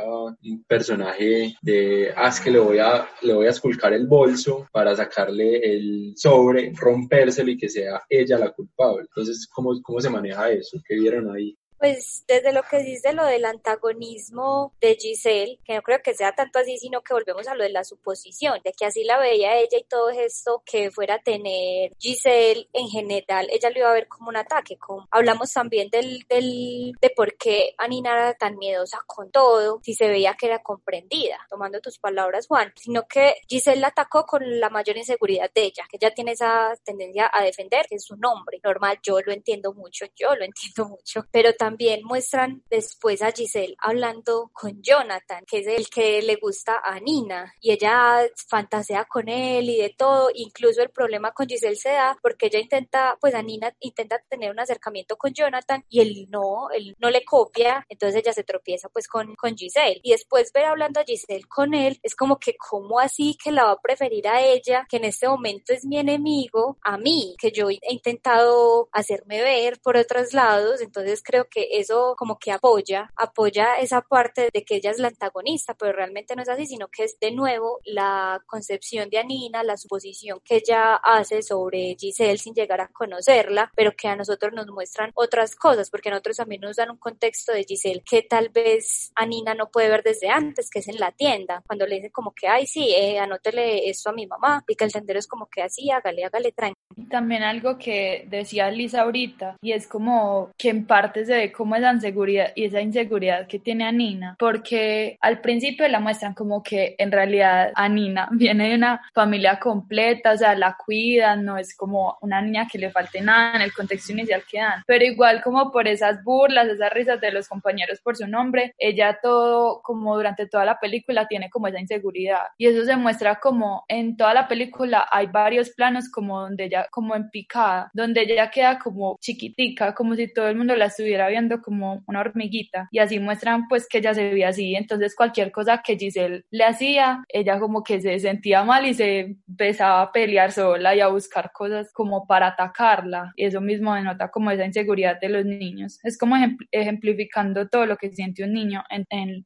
un 0.43 0.63
personaje 0.63 1.55
de, 1.61 2.11
ah, 2.15 2.29
es 2.29 2.39
que 2.39 2.51
le 2.51 2.59
voy 2.59 2.79
a, 2.79 3.07
le 3.21 3.33
voy 3.33 3.47
a 3.47 3.51
esculcar 3.51 3.93
el 3.93 4.07
bolso 4.07 4.67
para 4.71 4.95
sacarle 4.95 5.57
el 5.57 6.13
sobre, 6.15 6.71
rompérselo 6.73 7.51
y 7.51 7.57
que 7.57 7.69
sea 7.69 8.01
ella 8.09 8.37
la 8.37 8.51
culpable. 8.51 9.01
Entonces, 9.01 9.47
¿cómo, 9.53 9.81
cómo 9.81 10.01
se 10.01 10.09
maneja 10.09 10.49
eso? 10.51 10.79
¿Qué 10.87 10.95
vieron 10.95 11.29
ahí? 11.35 11.55
Pues 11.77 12.23
desde 12.27 12.53
lo 12.53 12.63
que 12.63 12.79
dice 12.79 13.13
lo 13.13 13.25
del 13.25 13.45
antagonismo 13.45 14.73
de 14.79 14.95
Giselle, 14.95 15.59
que 15.65 15.75
no 15.75 15.81
creo 15.81 16.01
que 16.01 16.13
sea 16.13 16.33
tanto 16.33 16.59
así, 16.59 16.77
sino 16.77 17.01
que 17.01 17.13
volvemos 17.13 17.47
a 17.47 17.55
lo 17.55 17.63
de 17.63 17.69
la 17.69 17.83
suposición, 17.83 18.59
de 18.63 18.73
que 18.73 18.85
así 18.85 19.03
la 19.03 19.19
veía 19.19 19.57
ella 19.57 19.77
y 19.77 19.83
todo 19.83 20.09
esto 20.09 20.63
que 20.65 20.89
fuera 20.89 21.15
a 21.15 21.21
tener 21.21 21.91
Giselle 21.99 22.69
en 22.73 22.87
general, 22.87 23.47
ella 23.51 23.69
lo 23.69 23.79
iba 23.79 23.89
a 23.89 23.93
ver 23.93 24.07
como 24.07 24.29
un 24.29 24.37
ataque. 24.37 24.77
Como, 24.77 25.07
hablamos 25.11 25.51
también 25.51 25.89
del, 25.89 26.25
del, 26.29 26.93
de 27.01 27.09
por 27.09 27.37
qué 27.37 27.75
Anina 27.77 28.13
era 28.13 28.33
tan 28.33 28.57
miedosa 28.57 28.99
con 29.05 29.31
todo, 29.31 29.79
si 29.83 29.93
se 29.93 30.07
veía 30.07 30.35
que 30.35 30.47
era 30.47 30.63
comprendida, 30.63 31.37
tomando 31.49 31.81
tus 31.81 31.99
palabras, 31.99 32.47
Juan, 32.47 32.71
sino 32.75 33.07
que 33.07 33.35
Giselle 33.47 33.81
la 33.81 33.87
atacó 33.87 34.25
con 34.25 34.59
la 34.59 34.69
mayor 34.69 34.97
inseguridad 34.97 35.51
de 35.53 35.63
ella, 35.65 35.83
que 35.89 35.97
ella 35.97 36.13
tiene 36.13 36.31
esa 36.31 36.73
tendencia 36.83 37.29
a 37.31 37.43
defender, 37.43 37.85
que 37.87 37.95
es 37.95 38.05
su 38.05 38.15
nombre. 38.15 38.59
Normal, 38.63 38.99
yo 39.03 39.19
lo 39.21 39.33
entiendo 39.33 39.73
mucho, 39.73 40.05
yo 40.15 40.35
lo 40.35 40.45
entiendo 40.45 40.87
mucho, 40.87 41.25
pero 41.31 41.53
también 41.53 41.64
también 41.65 42.03
muestran 42.03 42.61
después 42.69 43.23
a 43.23 43.31
Giselle 43.31 43.75
hablando 43.79 44.51
con 44.53 44.83
Jonathan, 44.83 45.43
que 45.47 45.61
es 45.61 45.67
el 45.67 45.89
que 45.89 46.21
le 46.21 46.35
gusta 46.35 46.79
a 46.83 46.99
Nina, 46.99 47.51
y 47.59 47.71
ella 47.71 48.21
fantasea 48.47 49.05
con 49.05 49.27
él 49.29 49.67
y 49.67 49.77
de 49.77 49.89
todo, 49.97 50.29
incluso 50.31 50.83
el 50.83 50.91
problema 50.91 51.31
con 51.31 51.47
Giselle 51.47 51.75
se 51.75 51.89
da 51.89 52.15
porque 52.21 52.45
ella 52.45 52.59
intenta, 52.59 53.17
pues 53.19 53.33
a 53.33 53.41
Nina 53.41 53.73
intenta 53.79 54.19
tener 54.29 54.51
un 54.51 54.59
acercamiento 54.59 55.17
con 55.17 55.33
Jonathan 55.33 55.83
y 55.89 56.01
él 56.01 56.27
no, 56.29 56.69
él 56.69 56.95
no 56.99 57.09
le 57.09 57.25
copia, 57.25 57.83
entonces 57.89 58.21
ella 58.21 58.31
se 58.31 58.43
tropieza 58.43 58.87
pues 58.89 59.07
con, 59.07 59.33
con 59.33 59.57
Giselle. 59.57 59.99
Y 60.03 60.11
después 60.11 60.51
ver 60.53 60.65
hablando 60.65 60.99
a 60.99 61.03
Giselle 61.03 61.47
con 61.47 61.73
él 61.73 61.99
es 62.03 62.13
como 62.15 62.37
que 62.37 62.55
como 62.57 62.99
así 62.99 63.35
que 63.43 63.51
la 63.51 63.65
va 63.65 63.71
a 63.71 63.81
preferir 63.81 64.27
a 64.27 64.45
ella, 64.45 64.85
que 64.87 64.97
en 64.97 65.05
este 65.05 65.27
momento 65.27 65.73
es 65.73 65.83
mi 65.83 65.97
enemigo, 65.97 66.77
a 66.83 66.99
mí, 66.99 67.35
que 67.39 67.51
yo 67.51 67.71
he 67.71 67.79
intentado 67.89 68.87
hacerme 68.91 69.41
ver 69.41 69.79
por 69.81 69.97
otros 69.97 70.31
lados, 70.33 70.81
entonces 70.81 71.23
creo 71.23 71.45
que 71.49 71.54
que 71.55 71.79
eso 71.79 72.15
como 72.17 72.37
que 72.37 72.51
apoya, 72.51 73.11
apoya 73.15 73.75
esa 73.79 74.01
parte 74.01 74.49
de 74.53 74.65
que 74.65 74.75
ella 74.75 74.91
es 74.91 74.99
la 74.99 75.07
antagonista, 75.07 75.73
pero 75.73 75.93
realmente 75.93 76.35
no 76.35 76.41
es 76.41 76.49
así, 76.49 76.65
sino 76.65 76.89
que 76.89 77.05
es 77.05 77.17
de 77.19 77.31
nuevo 77.31 77.79
la 77.85 78.41
concepción 78.45 79.09
de 79.09 79.19
Anina, 79.19 79.63
la 79.63 79.77
suposición 79.77 80.41
que 80.43 80.57
ella 80.57 80.95
hace 80.95 81.41
sobre 81.41 81.95
Giselle 81.97 82.37
sin 82.37 82.53
llegar 82.53 82.81
a 82.81 82.89
conocerla, 82.89 83.71
pero 83.75 83.93
que 83.95 84.09
a 84.09 84.15
nosotros 84.17 84.51
nos 84.53 84.67
muestran 84.67 85.11
otras 85.15 85.55
cosas, 85.55 85.89
porque 85.89 86.09
a 86.09 86.11
nosotros 86.11 86.37
también 86.37 86.61
nos 86.61 86.75
dan 86.75 86.91
un 86.91 86.97
contexto 86.97 87.53
de 87.53 87.63
Giselle 87.63 88.03
que 88.03 88.23
tal 88.23 88.49
vez 88.49 89.11
Anina 89.15 89.53
no 89.53 89.69
puede 89.69 89.89
ver 89.89 90.03
desde 90.03 90.29
antes, 90.29 90.69
que 90.69 90.79
es 90.79 90.87
en 90.89 90.99
la 90.99 91.11
tienda, 91.13 91.63
cuando 91.65 91.87
le 91.87 91.95
dicen 91.95 92.11
como 92.11 92.33
que, 92.33 92.47
ay, 92.47 92.67
sí, 92.67 92.93
eh, 92.93 93.17
anótele 93.19 93.89
esto 93.89 94.09
a 94.09 94.13
mi 94.13 94.27
mamá, 94.27 94.63
y 94.67 94.75
que 94.75 94.83
el 94.83 94.91
tendero 94.91 95.19
es 95.19 95.27
como 95.27 95.47
que 95.47 95.61
así, 95.61 95.89
hágale, 95.89 96.25
hágale, 96.25 96.51
tranquilo. 96.51 96.75
También 97.09 97.43
algo 97.43 97.77
que 97.77 98.25
decía 98.27 98.69
Lisa 98.71 99.03
ahorita, 99.03 99.57
y 99.61 99.71
es 99.71 99.87
como 99.87 100.51
que 100.57 100.69
en 100.69 100.85
parte 100.85 101.25
se 101.25 101.33
como 101.51 101.75
esa 101.75 101.91
inseguridad 101.91 102.51
y 102.55 102.65
esa 102.65 102.81
inseguridad 102.81 103.47
que 103.47 103.59
tiene 103.59 103.85
a 103.85 103.91
Nina, 103.91 104.35
porque 104.39 105.17
al 105.21 105.41
principio 105.41 105.87
la 105.87 105.99
muestran 105.99 106.33
como 106.33 106.63
que 106.63 106.95
en 106.97 107.11
realidad 107.11 107.71
a 107.75 107.89
Nina 107.89 108.29
viene 108.31 108.69
de 108.69 108.75
una 108.75 109.01
familia 109.13 109.59
completa, 109.59 110.31
o 110.31 110.37
sea, 110.37 110.55
la 110.55 110.77
cuidan, 110.83 111.45
no 111.45 111.57
es 111.57 111.75
como 111.75 112.17
una 112.21 112.41
niña 112.41 112.67
que 112.71 112.77
le 112.77 112.91
falte 112.91 113.21
nada 113.21 113.55
en 113.55 113.61
el 113.61 113.73
contexto 113.73 114.11
inicial 114.11 114.43
que 114.49 114.59
dan, 114.59 114.83
pero 114.85 115.05
igual 115.05 115.41
como 115.41 115.71
por 115.71 115.87
esas 115.87 116.23
burlas, 116.23 116.67
esas 116.67 116.91
risas 116.91 117.21
de 117.21 117.31
los 117.31 117.47
compañeros 117.47 117.99
por 118.01 118.15
su 118.15 118.27
nombre, 118.27 118.73
ella 118.77 119.19
todo, 119.21 119.81
como 119.81 120.15
durante 120.15 120.47
toda 120.47 120.65
la 120.65 120.79
película, 120.79 121.27
tiene 121.27 121.49
como 121.49 121.67
esa 121.67 121.79
inseguridad. 121.79 122.43
Y 122.57 122.67
eso 122.67 122.85
se 122.85 122.95
muestra 122.95 123.35
como 123.35 123.85
en 123.87 124.17
toda 124.17 124.33
la 124.33 124.47
película 124.47 125.07
hay 125.11 125.27
varios 125.27 125.69
planos 125.71 126.09
como 126.09 126.41
donde 126.41 126.65
ella, 126.65 126.87
como 126.91 127.15
en 127.15 127.29
picada, 127.29 127.91
donde 127.93 128.21
ella 128.21 128.49
queda 128.49 128.79
como 128.79 129.17
chiquitica, 129.19 129.93
como 129.93 130.15
si 130.15 130.31
todo 130.33 130.47
el 130.47 130.55
mundo 130.55 130.75
la 130.75 130.85
estuviera 130.85 131.27
viendo 131.27 131.34
como 131.61 132.03
una 132.07 132.19
hormiguita 132.19 132.87
y 132.91 132.99
así 132.99 133.19
muestran 133.19 133.67
pues 133.67 133.87
que 133.87 133.99
ella 133.99 134.13
se 134.13 134.29
veía 134.29 134.49
así, 134.49 134.75
entonces 134.75 135.15
cualquier 135.15 135.51
cosa 135.51 135.81
que 135.83 135.97
Giselle 135.97 136.45
le 136.51 136.63
hacía, 136.63 137.23
ella 137.29 137.59
como 137.59 137.83
que 137.83 138.01
se 138.01 138.19
sentía 138.19 138.63
mal 138.63 138.85
y 138.85 138.93
se 138.93 139.37
empezaba 139.47 140.01
a 140.01 140.11
pelear 140.11 140.51
sola 140.51 140.95
y 140.95 141.01
a 141.01 141.07
buscar 141.07 141.51
cosas 141.53 141.91
como 141.93 142.25
para 142.27 142.47
atacarla. 142.47 143.33
Y 143.35 143.45
eso 143.45 143.61
mismo 143.61 143.95
denota 143.95 144.29
como 144.29 144.51
esa 144.51 144.65
inseguridad 144.65 145.19
de 145.19 145.29
los 145.29 145.45
niños, 145.45 145.99
es 146.03 146.17
como 146.17 146.35
ejemplificando 146.71 147.67
todo 147.67 147.85
lo 147.85 147.97
que 147.97 148.11
siente 148.11 148.43
un 148.43 148.53
niño 148.53 148.83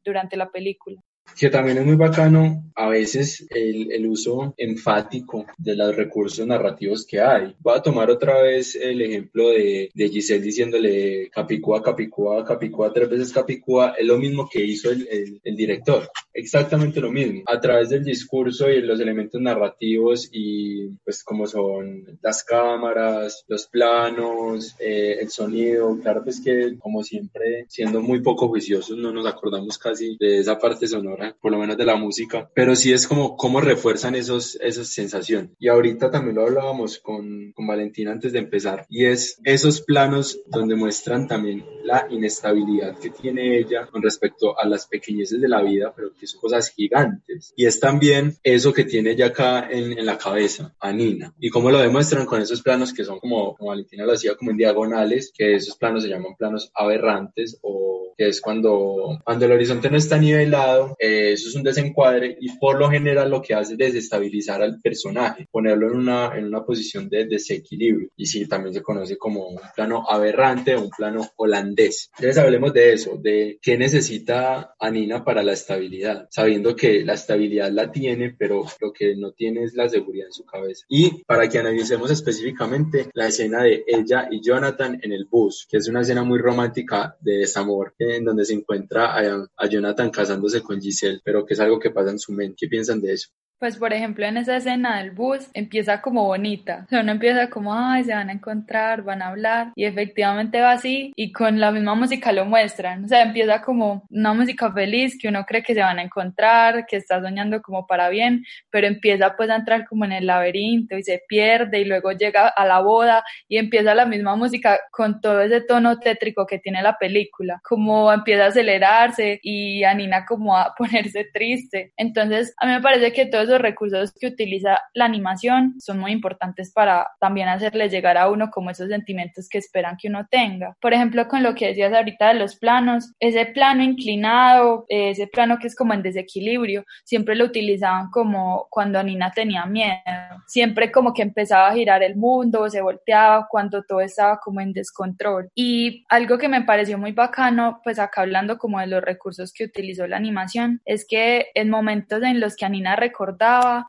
durante 0.03 0.37
la 0.37 0.49
película. 0.49 1.01
Que 1.37 1.49
también 1.49 1.77
es 1.77 1.85
muy 1.85 1.95
bacano 1.95 2.69
a 2.79 2.87
veces 2.87 3.45
el, 3.49 3.91
el, 3.91 4.07
uso 4.07 4.53
enfático 4.57 5.45
de 5.57 5.75
los 5.75 5.93
recursos 5.93 6.47
narrativos 6.47 7.05
que 7.05 7.19
hay. 7.19 7.53
Voy 7.59 7.77
a 7.77 7.81
tomar 7.81 8.09
otra 8.09 8.41
vez 8.41 8.73
el 8.75 9.01
ejemplo 9.01 9.49
de, 9.49 9.89
de 9.93 10.09
Giselle 10.09 10.41
diciéndole 10.41 11.29
Capicúa, 11.29 11.83
Capicúa, 11.83 12.45
Capicúa, 12.45 12.93
tres 12.93 13.09
veces 13.09 13.33
Capicúa, 13.33 13.95
es 13.99 14.07
lo 14.07 14.17
mismo 14.17 14.47
que 14.49 14.63
hizo 14.63 14.91
el, 14.91 15.05
el, 15.11 15.41
el, 15.43 15.55
director, 15.57 16.09
exactamente 16.33 17.01
lo 17.01 17.11
mismo, 17.11 17.43
a 17.47 17.59
través 17.59 17.89
del 17.89 18.05
discurso 18.05 18.69
y 18.69 18.81
los 18.81 19.01
elementos 19.01 19.41
narrativos 19.41 20.29
y 20.31 20.87
pues 21.03 21.21
como 21.25 21.47
son 21.47 22.17
las 22.21 22.45
cámaras, 22.45 23.43
los 23.49 23.67
planos, 23.67 24.75
eh, 24.79 25.17
el 25.19 25.29
sonido, 25.29 25.99
claro 26.01 26.23
pues 26.23 26.39
que 26.39 26.77
como 26.79 27.03
siempre, 27.03 27.65
siendo 27.67 28.01
muy 28.01 28.21
poco 28.21 28.47
juiciosos, 28.47 28.97
no 28.97 29.11
nos 29.11 29.27
acordamos 29.27 29.77
casi 29.77 30.15
de 30.17 30.39
esa 30.39 30.57
parte 30.57 30.87
sonora, 30.87 31.18
por 31.41 31.51
lo 31.51 31.59
menos 31.59 31.77
de 31.77 31.85
la 31.85 31.95
música, 31.95 32.49
pero 32.53 32.75
sí 32.75 32.91
es 32.91 33.07
como 33.07 33.35
cómo 33.35 33.61
refuerzan 33.61 34.15
esos, 34.15 34.57
esas 34.61 34.87
sensaciones. 34.87 35.51
Y 35.59 35.67
ahorita 35.67 36.11
también 36.11 36.35
lo 36.35 36.43
hablábamos 36.43 36.99
con, 36.99 37.51
con 37.53 37.67
Valentina 37.67 38.11
antes 38.11 38.33
de 38.33 38.39
empezar, 38.39 38.85
y 38.89 39.05
es 39.05 39.39
esos 39.43 39.81
planos 39.81 40.41
donde 40.47 40.75
muestran 40.75 41.27
también 41.27 41.65
la 41.83 42.07
inestabilidad 42.09 42.97
que 42.97 43.09
tiene 43.09 43.57
ella 43.57 43.87
con 43.87 44.01
respecto 44.01 44.59
a 44.59 44.67
las 44.67 44.87
pequeñeces 44.87 45.41
de 45.41 45.47
la 45.47 45.61
vida, 45.61 45.93
pero 45.95 46.11
que 46.13 46.27
son 46.27 46.41
cosas 46.41 46.69
gigantes. 46.69 47.53
Y 47.55 47.65
es 47.65 47.79
también 47.79 48.35
eso 48.43 48.73
que 48.73 48.85
tiene 48.85 49.11
ella 49.11 49.27
acá 49.27 49.69
en, 49.69 49.97
en 49.97 50.05
la 50.05 50.17
cabeza, 50.17 50.75
a 50.79 50.91
Nina. 50.91 51.33
Y 51.39 51.49
cómo 51.49 51.71
lo 51.71 51.79
demuestran 51.79 52.25
con 52.25 52.41
esos 52.41 52.61
planos 52.61 52.93
que 52.93 53.03
son 53.03 53.19
como, 53.19 53.55
como 53.55 53.69
Valentina 53.69 54.05
lo 54.05 54.13
hacía, 54.13 54.35
como 54.35 54.51
en 54.51 54.57
diagonales, 54.57 55.31
que 55.35 55.55
esos 55.55 55.77
planos 55.77 56.03
se 56.03 56.09
llaman 56.09 56.35
planos 56.37 56.71
aberrantes 56.73 57.57
o 57.61 58.13
que 58.17 58.27
es 58.27 58.41
cuando, 58.41 59.17
cuando 59.23 59.45
el 59.45 59.53
horizonte 59.53 59.89
no 59.89 59.97
está 59.97 60.17
nivelado, 60.17 60.95
eh, 60.99 61.31
eso 61.33 61.47
es 61.47 61.55
un 61.55 61.63
desencuadre 61.63 62.37
y 62.41 62.57
por 62.57 62.77
lo 62.77 62.89
general 62.89 63.29
lo 63.29 63.41
que 63.41 63.53
hace 63.53 63.73
es 63.73 63.77
desestabilizar 63.77 64.61
al 64.61 64.81
personaje, 64.81 65.47
ponerlo 65.49 65.87
en 65.87 65.97
una, 65.97 66.37
en 66.37 66.45
una 66.45 66.65
posición 66.65 67.07
de 67.07 67.25
desequilibrio. 67.25 68.09
Y 68.17 68.25
sí, 68.25 68.45
también 68.45 68.73
se 68.73 68.81
conoce 68.81 69.17
como 69.17 69.47
un 69.47 69.59
plano 69.73 70.03
aberrante 70.09 70.75
o 70.75 70.81
un 70.81 70.89
plano 70.89 71.29
holandés. 71.37 71.78
Entonces 71.85 72.37
hablemos 72.37 72.73
de 72.73 72.93
eso, 72.93 73.17
de 73.17 73.59
qué 73.61 73.77
necesita 73.77 74.75
Anina 74.79 75.23
para 75.23 75.43
la 75.43 75.53
estabilidad, 75.53 76.27
sabiendo 76.29 76.75
que 76.75 77.03
la 77.05 77.13
estabilidad 77.13 77.71
la 77.71 77.91
tiene, 77.91 78.35
pero 78.37 78.65
lo 78.81 78.91
que 78.91 79.15
no 79.15 79.31
tiene 79.31 79.63
es 79.63 79.73
la 79.73 79.87
seguridad 79.87 80.27
en 80.27 80.33
su 80.33 80.45
cabeza. 80.45 80.85
Y 80.89 81.23
para 81.23 81.47
que 81.47 81.59
analicemos 81.59 82.11
específicamente 82.11 83.09
la 83.13 83.27
escena 83.27 83.63
de 83.63 83.83
ella 83.87 84.27
y 84.29 84.41
Jonathan 84.41 84.99
en 85.01 85.11
el 85.11 85.25
bus, 85.25 85.67
que 85.69 85.77
es 85.77 85.87
una 85.87 86.01
escena 86.01 86.23
muy 86.23 86.39
romántica 86.39 87.15
de 87.21 87.39
desamor, 87.39 87.93
en 87.97 88.25
donde 88.25 88.45
se 88.45 88.53
encuentra 88.53 89.15
a, 89.15 89.69
Jonathan 89.69 90.09
casándose 90.09 90.61
con 90.61 90.81
Giselle, 90.81 91.21
pero 91.23 91.45
que 91.45 91.53
es 91.53 91.59
algo 91.59 91.79
que 91.79 91.91
pasa 91.91 92.11
en 92.11 92.19
su 92.19 92.31
mente. 92.33 92.55
¿Qué 92.59 92.67
piensan 92.67 93.01
de 93.01 93.13
eso? 93.13 93.29
Pues 93.59 93.77
por 93.77 93.93
ejemplo 93.93 94.25
en 94.25 94.37
esa 94.37 94.57
escena 94.57 94.99
del 94.99 95.11
bus 95.11 95.49
empieza 95.53 96.01
como 96.01 96.23
bonita, 96.25 96.83
o 96.85 96.89
sea, 96.89 97.01
uno 97.01 97.11
empieza 97.11 97.49
como, 97.49 97.73
ay, 97.73 98.05
se 98.05 98.13
van 98.13 98.29
a 98.29 98.33
encontrar, 98.33 99.03
van 99.03 99.21
a 99.21 99.27
hablar 99.27 99.73
y 99.75 99.85
efectivamente 99.85 100.61
va 100.61 100.71
así 100.71 101.11
y 101.15 101.31
con 101.33 101.59
la 101.59 101.71
misma 101.71 101.93
música 101.95 102.31
lo 102.31 102.45
muestran, 102.45 103.05
o 103.05 103.07
sea, 103.07 103.21
empieza 103.21 103.61
como 103.61 104.05
una 104.09 104.33
música 104.33 104.71
feliz 104.71 105.17
que 105.19 105.27
uno 105.27 105.45
cree 105.45 105.61
que 105.61 105.73
se 105.73 105.81
van 105.81 105.99
a 105.99 106.03
encontrar, 106.03 106.85
que 106.85 106.97
está 106.97 107.21
soñando 107.21 107.61
como 107.61 107.85
para 107.85 108.09
bien, 108.09 108.45
pero 108.69 108.87
empieza 108.87 109.35
pues 109.35 109.49
a 109.49 109.57
entrar 109.57 109.85
como 109.87 110.05
en 110.05 110.13
el 110.13 110.27
laberinto 110.27 110.97
y 110.97 111.03
se 111.03 111.21
pierde 111.27 111.81
y 111.81 111.85
luego 111.85 112.13
llega 112.13 112.47
a 112.47 112.65
la 112.65 112.79
boda 112.79 113.23
y 113.47 113.57
empieza 113.57 113.93
la 113.93 114.05
misma 114.05 114.35
música 114.35 114.79
con 114.91 115.19
todo 115.19 115.41
ese 115.41 115.61
tono 115.61 115.99
tétrico 115.99 116.45
que 116.45 116.59
tiene 116.59 116.81
la 116.81 116.97
película, 116.97 117.59
como 117.67 118.11
empieza 118.13 118.45
a 118.45 118.47
acelerarse 118.47 119.39
y 119.43 119.83
a 119.83 119.93
como 120.27 120.57
a 120.57 120.73
ponerse 120.77 121.25
triste. 121.33 121.93
Entonces, 121.97 122.53
a 122.57 122.65
mí 122.65 122.71
me 122.73 122.81
parece 122.81 123.11
que 123.11 123.25
todo 123.25 123.48
los 123.49 123.61
recursos 123.61 124.13
que 124.19 124.27
utiliza 124.27 124.79
la 124.93 125.05
animación 125.05 125.75
son 125.79 125.99
muy 125.99 126.11
importantes 126.11 126.71
para 126.71 127.07
también 127.19 127.47
hacerle 127.47 127.89
llegar 127.89 128.17
a 128.17 128.29
uno 128.29 128.49
como 128.49 128.69
esos 128.69 128.89
sentimientos 128.89 129.47
que 129.49 129.57
esperan 129.57 129.97
que 129.97 130.07
uno 130.07 130.27
tenga. 130.29 130.75
Por 130.81 130.93
ejemplo, 130.93 131.27
con 131.27 131.43
lo 131.43 131.55
que 131.55 131.67
decías 131.67 131.93
ahorita 131.93 132.29
de 132.29 132.35
los 132.35 132.55
planos, 132.55 133.13
ese 133.19 133.45
plano 133.45 133.83
inclinado, 133.83 134.85
ese 134.87 135.27
plano 135.27 135.57
que 135.59 135.67
es 135.67 135.75
como 135.75 135.93
en 135.93 136.03
desequilibrio, 136.03 136.85
siempre 137.03 137.35
lo 137.35 137.45
utilizaban 137.45 138.09
como 138.11 138.67
cuando 138.69 139.01
Nina 139.03 139.31
tenía 139.31 139.65
miedo. 139.65 139.99
Siempre 140.47 140.91
como 140.91 141.13
que 141.13 141.21
empezaba 141.21 141.67
a 141.67 141.73
girar 141.73 142.03
el 142.03 142.15
mundo, 142.15 142.69
se 142.69 142.81
volteaba 142.81 143.47
cuando 143.49 143.83
todo 143.83 144.01
estaba 144.01 144.39
como 144.39 144.61
en 144.61 144.73
descontrol. 144.73 145.49
Y 145.55 146.05
algo 146.09 146.37
que 146.37 146.49
me 146.49 146.61
pareció 146.61 146.97
muy 146.97 147.11
bacano, 147.11 147.81
pues 147.83 147.99
acá 147.99 148.21
hablando 148.21 148.57
como 148.57 148.79
de 148.79 148.87
los 148.87 149.03
recursos 149.03 149.53
que 149.53 149.65
utilizó 149.65 150.07
la 150.07 150.17
animación, 150.17 150.81
es 150.85 151.05
que 151.07 151.47
en 151.55 151.69
momentos 151.69 152.21
en 152.23 152.39
los 152.39 152.55
que 152.55 152.65
a 152.65 152.69
Nina 152.69 152.95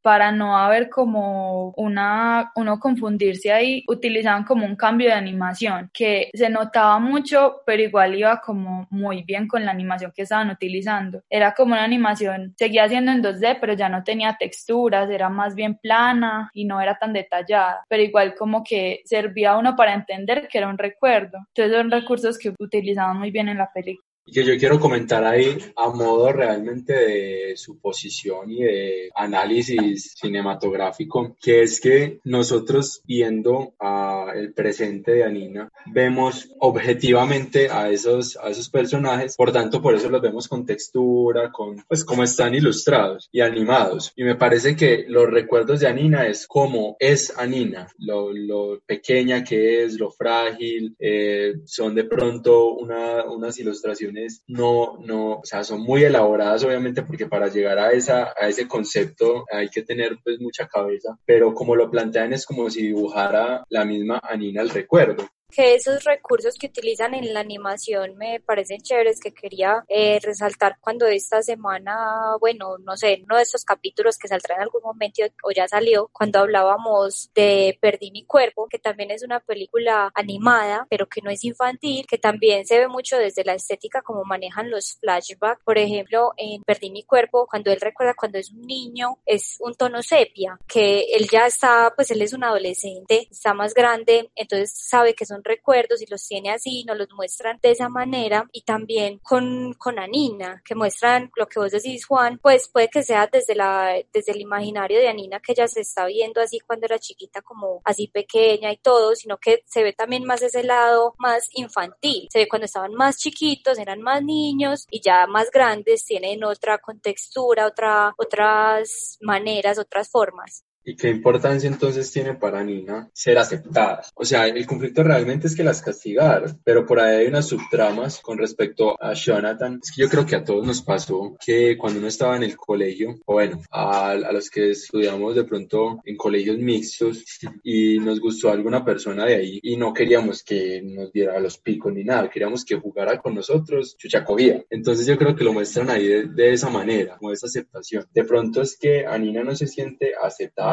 para 0.03 0.33
no 0.33 0.57
haber 0.57 0.89
como 0.89 1.71
una, 1.77 2.53
uno 2.57 2.79
confundirse 2.79 3.53
ahí, 3.53 3.85
utilizaban 3.89 4.45
como 4.45 4.67
un 4.67 4.77
cambio 4.77 5.09
de 5.09 5.15
animación 5.15 5.91
que 5.93 6.31
se 6.35 6.49
notaba 6.49 6.99
mucho, 6.99 7.63
pero 7.67 7.83
igual 7.83 8.15
iba 8.15 8.41
como 8.41 8.87
muy 8.91 9.23
bien 9.23 9.49
con 9.49 9.65
la 9.65 9.73
animación 9.73 10.13
que 10.15 10.23
estaban 10.23 10.51
utilizando. 10.51 11.23
Era 11.29 11.55
como 11.55 11.73
una 11.73 11.85
animación, 11.85 12.55
seguía 12.57 12.89
siendo 12.89 13.13
en 13.13 13.23
2D, 13.23 13.59
pero 13.61 13.75
ya 13.75 13.89
no 13.89 14.05
tenía 14.05 14.37
texturas, 14.39 15.11
era 15.11 15.29
más 15.29 15.55
bien 15.55 15.77
plana 15.77 16.51
y 16.55 16.65
no 16.65 16.81
era 16.81 16.99
tan 16.99 17.13
detallada, 17.13 17.85
pero 17.89 18.03
igual 18.03 18.35
como 18.35 18.63
que 18.65 19.03
servía 19.05 19.53
a 19.53 19.59
uno 19.59 19.77
para 19.77 19.95
entender 19.95 20.49
que 20.49 20.59
era 20.59 20.69
un 20.69 20.79
recuerdo. 20.79 21.39
Entonces 21.55 21.77
son 21.77 21.91
recursos 21.91 22.39
que 22.39 22.55
utilizaban 22.59 23.19
muy 23.19 23.31
bien 23.31 23.49
en 23.49 23.59
la 23.59 23.71
película 23.73 24.10
que 24.25 24.45
yo 24.45 24.57
quiero 24.59 24.79
comentar 24.79 25.25
ahí 25.25 25.57
a 25.77 25.89
modo 25.91 26.33
realmente 26.33 26.93
de 26.93 27.57
suposición 27.57 28.51
y 28.51 28.63
de 28.63 29.11
análisis 29.15 30.15
cinematográfico, 30.21 31.37
que 31.41 31.63
es 31.63 31.81
que 31.81 32.21
nosotros 32.25 33.03
viendo 33.05 33.75
a 33.79 34.33
el 34.35 34.53
presente 34.53 35.13
de 35.13 35.25
Anina, 35.25 35.71
vemos 35.87 36.51
objetivamente 36.59 37.69
a 37.71 37.91
esos, 37.91 38.37
a 38.37 38.51
esos 38.51 38.69
personajes, 38.69 39.37
por 39.37 39.53
tanto 39.53 39.83
por 39.83 39.95
eso 39.95 40.09
los 40.09 40.23
vemos 40.23 40.49
con 40.49 40.65
textura, 40.65 41.51
con 41.51 41.83
pues 41.89 42.05
cómo 42.05 42.23
están 42.23 42.55
ilustrados 42.55 43.29
y 43.33 43.41
animados. 43.41 44.13
Y 44.17 44.25
me 44.25 44.37
parece 44.37 44.77
que 44.77 45.05
los 45.09 45.29
recuerdos 45.29 45.81
de 45.81 45.89
Anina 45.89 46.27
es 46.27 46.47
cómo 46.47 46.97
es 46.99 47.37
Anina, 47.37 47.89
lo, 47.99 48.33
lo 48.33 48.81
pequeña 48.87 49.43
que 49.43 49.85
es, 49.85 49.99
lo 49.99 50.11
frágil, 50.11 50.95
eh, 50.99 51.55
son 51.65 51.95
de 51.95 52.05
pronto 52.05 52.75
una, 52.75 53.25
unas 53.25 53.59
ilustraciones 53.59 54.10
no, 54.47 54.99
no, 54.99 55.33
o 55.35 55.45
sea, 55.45 55.65
son 55.65 55.83
muy 55.83 56.05
elaboradas 56.05 56.65
obviamente 56.65 57.03
porque 57.03 57.27
para 57.27 57.49
llegar 57.49 57.79
a, 57.79 57.93
esa, 57.93 58.33
a 58.39 58.49
ese 58.49 58.67
concepto 58.69 59.45
hay 59.51 59.69
que 59.69 59.83
tener 59.83 60.19
pues 60.23 60.41
mucha 60.41 60.67
cabeza, 60.69 61.19
pero 61.25 61.55
como 61.55 61.77
lo 61.77 61.91
plantean 61.91 62.33
es 62.33 62.47
como 62.47 62.71
si 62.71 62.83
dibujara 62.83 63.65
la 63.69 63.85
misma 63.85 64.21
Anina 64.23 64.63
el 64.63 64.71
recuerdo 64.71 65.29
que 65.51 65.75
esos 65.75 66.05
recursos 66.05 66.55
que 66.55 66.67
utilizan 66.67 67.15
en 67.15 67.33
la 67.35 67.41
animación 67.41 68.17
me 68.17 68.41
parecen 68.41 68.81
chéveres 68.81 69.21
que 69.21 69.33
quería 69.33 69.85
eh, 69.89 70.19
resaltar 70.23 70.79
cuando 70.81 71.07
esta 71.07 71.43
semana, 71.43 72.37
bueno, 72.41 72.79
no 72.79 72.97
sé, 72.97 73.21
uno 73.25 73.37
de 73.37 73.43
estos 73.43 73.65
capítulos 73.65 74.19
que 74.19 74.29
saldrá 74.29 74.57
en 74.57 74.63
algún 74.63 74.83
momento 74.83 75.23
o 75.43 75.51
ya 75.51 75.69
salió, 75.69 76.09
cuando 76.13 76.41
hablábamos 76.41 77.31
de 77.35 77.79
Perdí 77.81 78.11
mi 78.11 78.25
cuerpo, 78.25 78.69
que 78.69 78.79
también 78.79 79.11
es 79.11 79.23
una 79.23 79.41
película 79.41 80.11
animada, 80.15 80.87
pero 80.91 81.09
que 81.09 81.21
no 81.23 81.31
es 81.31 81.45
infantil, 81.45 82.07
que 82.07 82.19
también 82.19 82.67
se 82.67 82.79
ve 82.79 82.89
mucho 82.89 83.19
desde 83.19 83.45
la 83.45 83.55
estética 83.55 84.03
como 84.03 84.25
manejan 84.25 84.71
los 84.71 84.97
flashbacks, 85.01 85.63
por 85.65 85.79
ejemplo, 85.79 86.33
en 86.37 86.63
Perdí 86.63 86.91
mi 86.91 87.05
cuerpo, 87.05 87.47
cuando 87.49 87.73
él 87.73 87.81
recuerda 87.81 88.15
cuando 88.15 88.39
es 88.39 88.51
un 88.51 88.63
niño, 88.63 89.19
es 89.27 89.57
un 89.61 89.75
tono 89.75 90.03
sepia, 90.03 90.59
que 90.67 91.07
él 91.15 91.29
ya 91.31 91.47
está, 91.47 91.93
pues 91.95 92.11
él 92.11 92.23
es 92.23 92.33
un 92.33 92.45
adolescente, 92.45 93.29
está 93.31 93.55
más 93.55 93.75
grande, 93.75 94.31
entonces 94.35 94.73
sabe 94.75 95.15
que 95.15 95.27
son 95.27 95.40
recuerdos 95.45 96.03
y 96.03 96.07
los 96.07 96.27
tiene 96.27 96.51
así, 96.51 96.85
nos 96.85 96.99
los 96.99 97.09
muestran 97.13 97.59
de 97.63 97.71
esa 97.71 97.89
manera 97.89 98.49
y 98.53 98.63
también 98.63 99.19
con, 99.19 99.75
con 99.75 99.99
Anina, 99.99 100.63
que 100.65 100.75
muestran 100.75 101.31
lo 101.37 101.47
que 101.47 101.61
vos 101.61 101.73
decís, 101.73 102.07
Juan, 102.07 102.39
pues 102.39 102.69
puede 102.69 102.89
que 102.89 103.03
sea 103.03 103.29
desde 103.31 103.55
la, 103.55 103.95
desde 104.13 104.33
el 104.33 104.41
imaginario 104.41 104.99
de 104.99 105.09
Anina 105.09 105.41
que 105.41 105.53
ella 105.53 105.69
se 105.69 105.81
está 105.81 106.07
viendo 106.07 106.41
así 106.41 106.61
cuando 106.61 106.87
era 106.87 106.99
chiquita 106.99 107.43
como 107.43 107.81
así 107.85 108.09
pequeña 108.09 108.73
y 108.73 108.77
todo, 108.79 109.15
sino 109.15 109.39
que 109.39 109.63
se 109.67 109.83
ve 109.83 109.93
también 109.93 110.25
más 110.25 110.43
ese 110.43 110.63
lado 110.63 111.15
más 111.19 111.49
infantil, 111.53 112.29
se 112.31 112.41
ve 112.41 112.49
cuando 112.49 112.67
estaban 112.67 112.95
más 112.95 113.19
chiquitos, 113.19 113.79
eran 113.79 114.01
más 114.03 114.23
niños 114.23 114.87
y 114.91 115.01
ya 115.01 115.27
más 115.27 115.51
grandes 115.51 116.05
tienen 116.05 116.45
otra 116.45 116.79
contextura, 116.79 117.67
otra, 117.67 118.15
otras 118.17 119.19
maneras, 119.21 119.79
otras 119.79 120.11
formas. 120.11 120.65
¿Y 120.83 120.97
qué 120.97 121.11
importancia 121.11 121.69
entonces 121.69 122.11
tiene 122.11 122.35
para 122.35 122.65
Nina 122.65 123.11
ser 123.13 123.39
aceptada? 123.39 124.03
O 124.15 124.25
sea, 124.25 124.47
el 124.47 124.67
conflicto 124.67 125.03
realmente 125.03 125.47
es 125.47 125.55
que 125.55 125.63
las 125.63 125.83
castigaron, 125.83 126.59
pero 126.65 126.87
por 126.87 127.01
ahí 127.01 127.17
hay 127.17 127.27
unas 127.27 127.49
subtramas 127.49 128.21
con 128.21 128.39
respecto 128.39 128.97
a 129.03 129.13
Jonathan. 129.13 129.81
Es 129.83 129.93
que 129.93 130.03
yo 130.03 130.09
creo 130.09 130.25
que 130.25 130.37
a 130.37 130.45
todos 130.45 130.67
nos 130.67 130.81
pasó 130.83 131.37
que 131.45 131.77
cuando 131.77 131.99
uno 131.99 132.09
estaba 132.09 132.37
en 132.37 132.45
el 132.45 132.57
colegio, 132.57 133.19
o 133.27 133.35
bueno, 133.35 133.61
a, 133.71 134.15
los 134.33 134.49
que 134.49 134.71
estudiamos 134.71 135.35
de 135.35 135.45
pronto 135.45 136.01
en 136.05 136.17
colegios 136.17 136.57
mixtos 136.57 137.25
y 137.63 137.99
nos 137.99 138.19
gustó 138.19 138.51
alguna 138.51 138.85
persona 138.85 139.27
de 139.27 139.35
ahí 139.35 139.61
y 139.63 139.77
no 139.77 139.93
queríamos 139.93 140.43
que 140.43 140.81
nos 140.83 141.13
diera 141.13 141.39
los 141.41 141.59
picos 141.59 141.93
ni 141.93 142.05
nada, 142.05 142.31
queríamos 142.31 142.65
que 142.65 142.77
jugara 142.77 143.21
con 143.21 143.35
nosotros, 143.35 143.97
chucha 143.99 144.25
cogía. 144.25 144.65
Entonces 144.71 145.07
yo 145.07 145.19
creo 145.19 145.37
que 145.37 145.45
lo 145.45 145.53
muestran 145.53 145.91
ahí 145.91 146.07
de, 146.07 146.29
de 146.29 146.53
esa 146.53 146.71
manera, 146.71 147.19
como 147.19 147.33
esa 147.33 147.47
aceptación. 147.47 148.07
De 148.15 148.25
pronto 148.25 148.63
es 148.63 148.79
que 148.79 149.05
a 149.05 149.19
Nina 149.19 149.45
no 149.45 149.55
se 149.55 149.67
siente 149.67 150.15
aceptada 150.21 150.70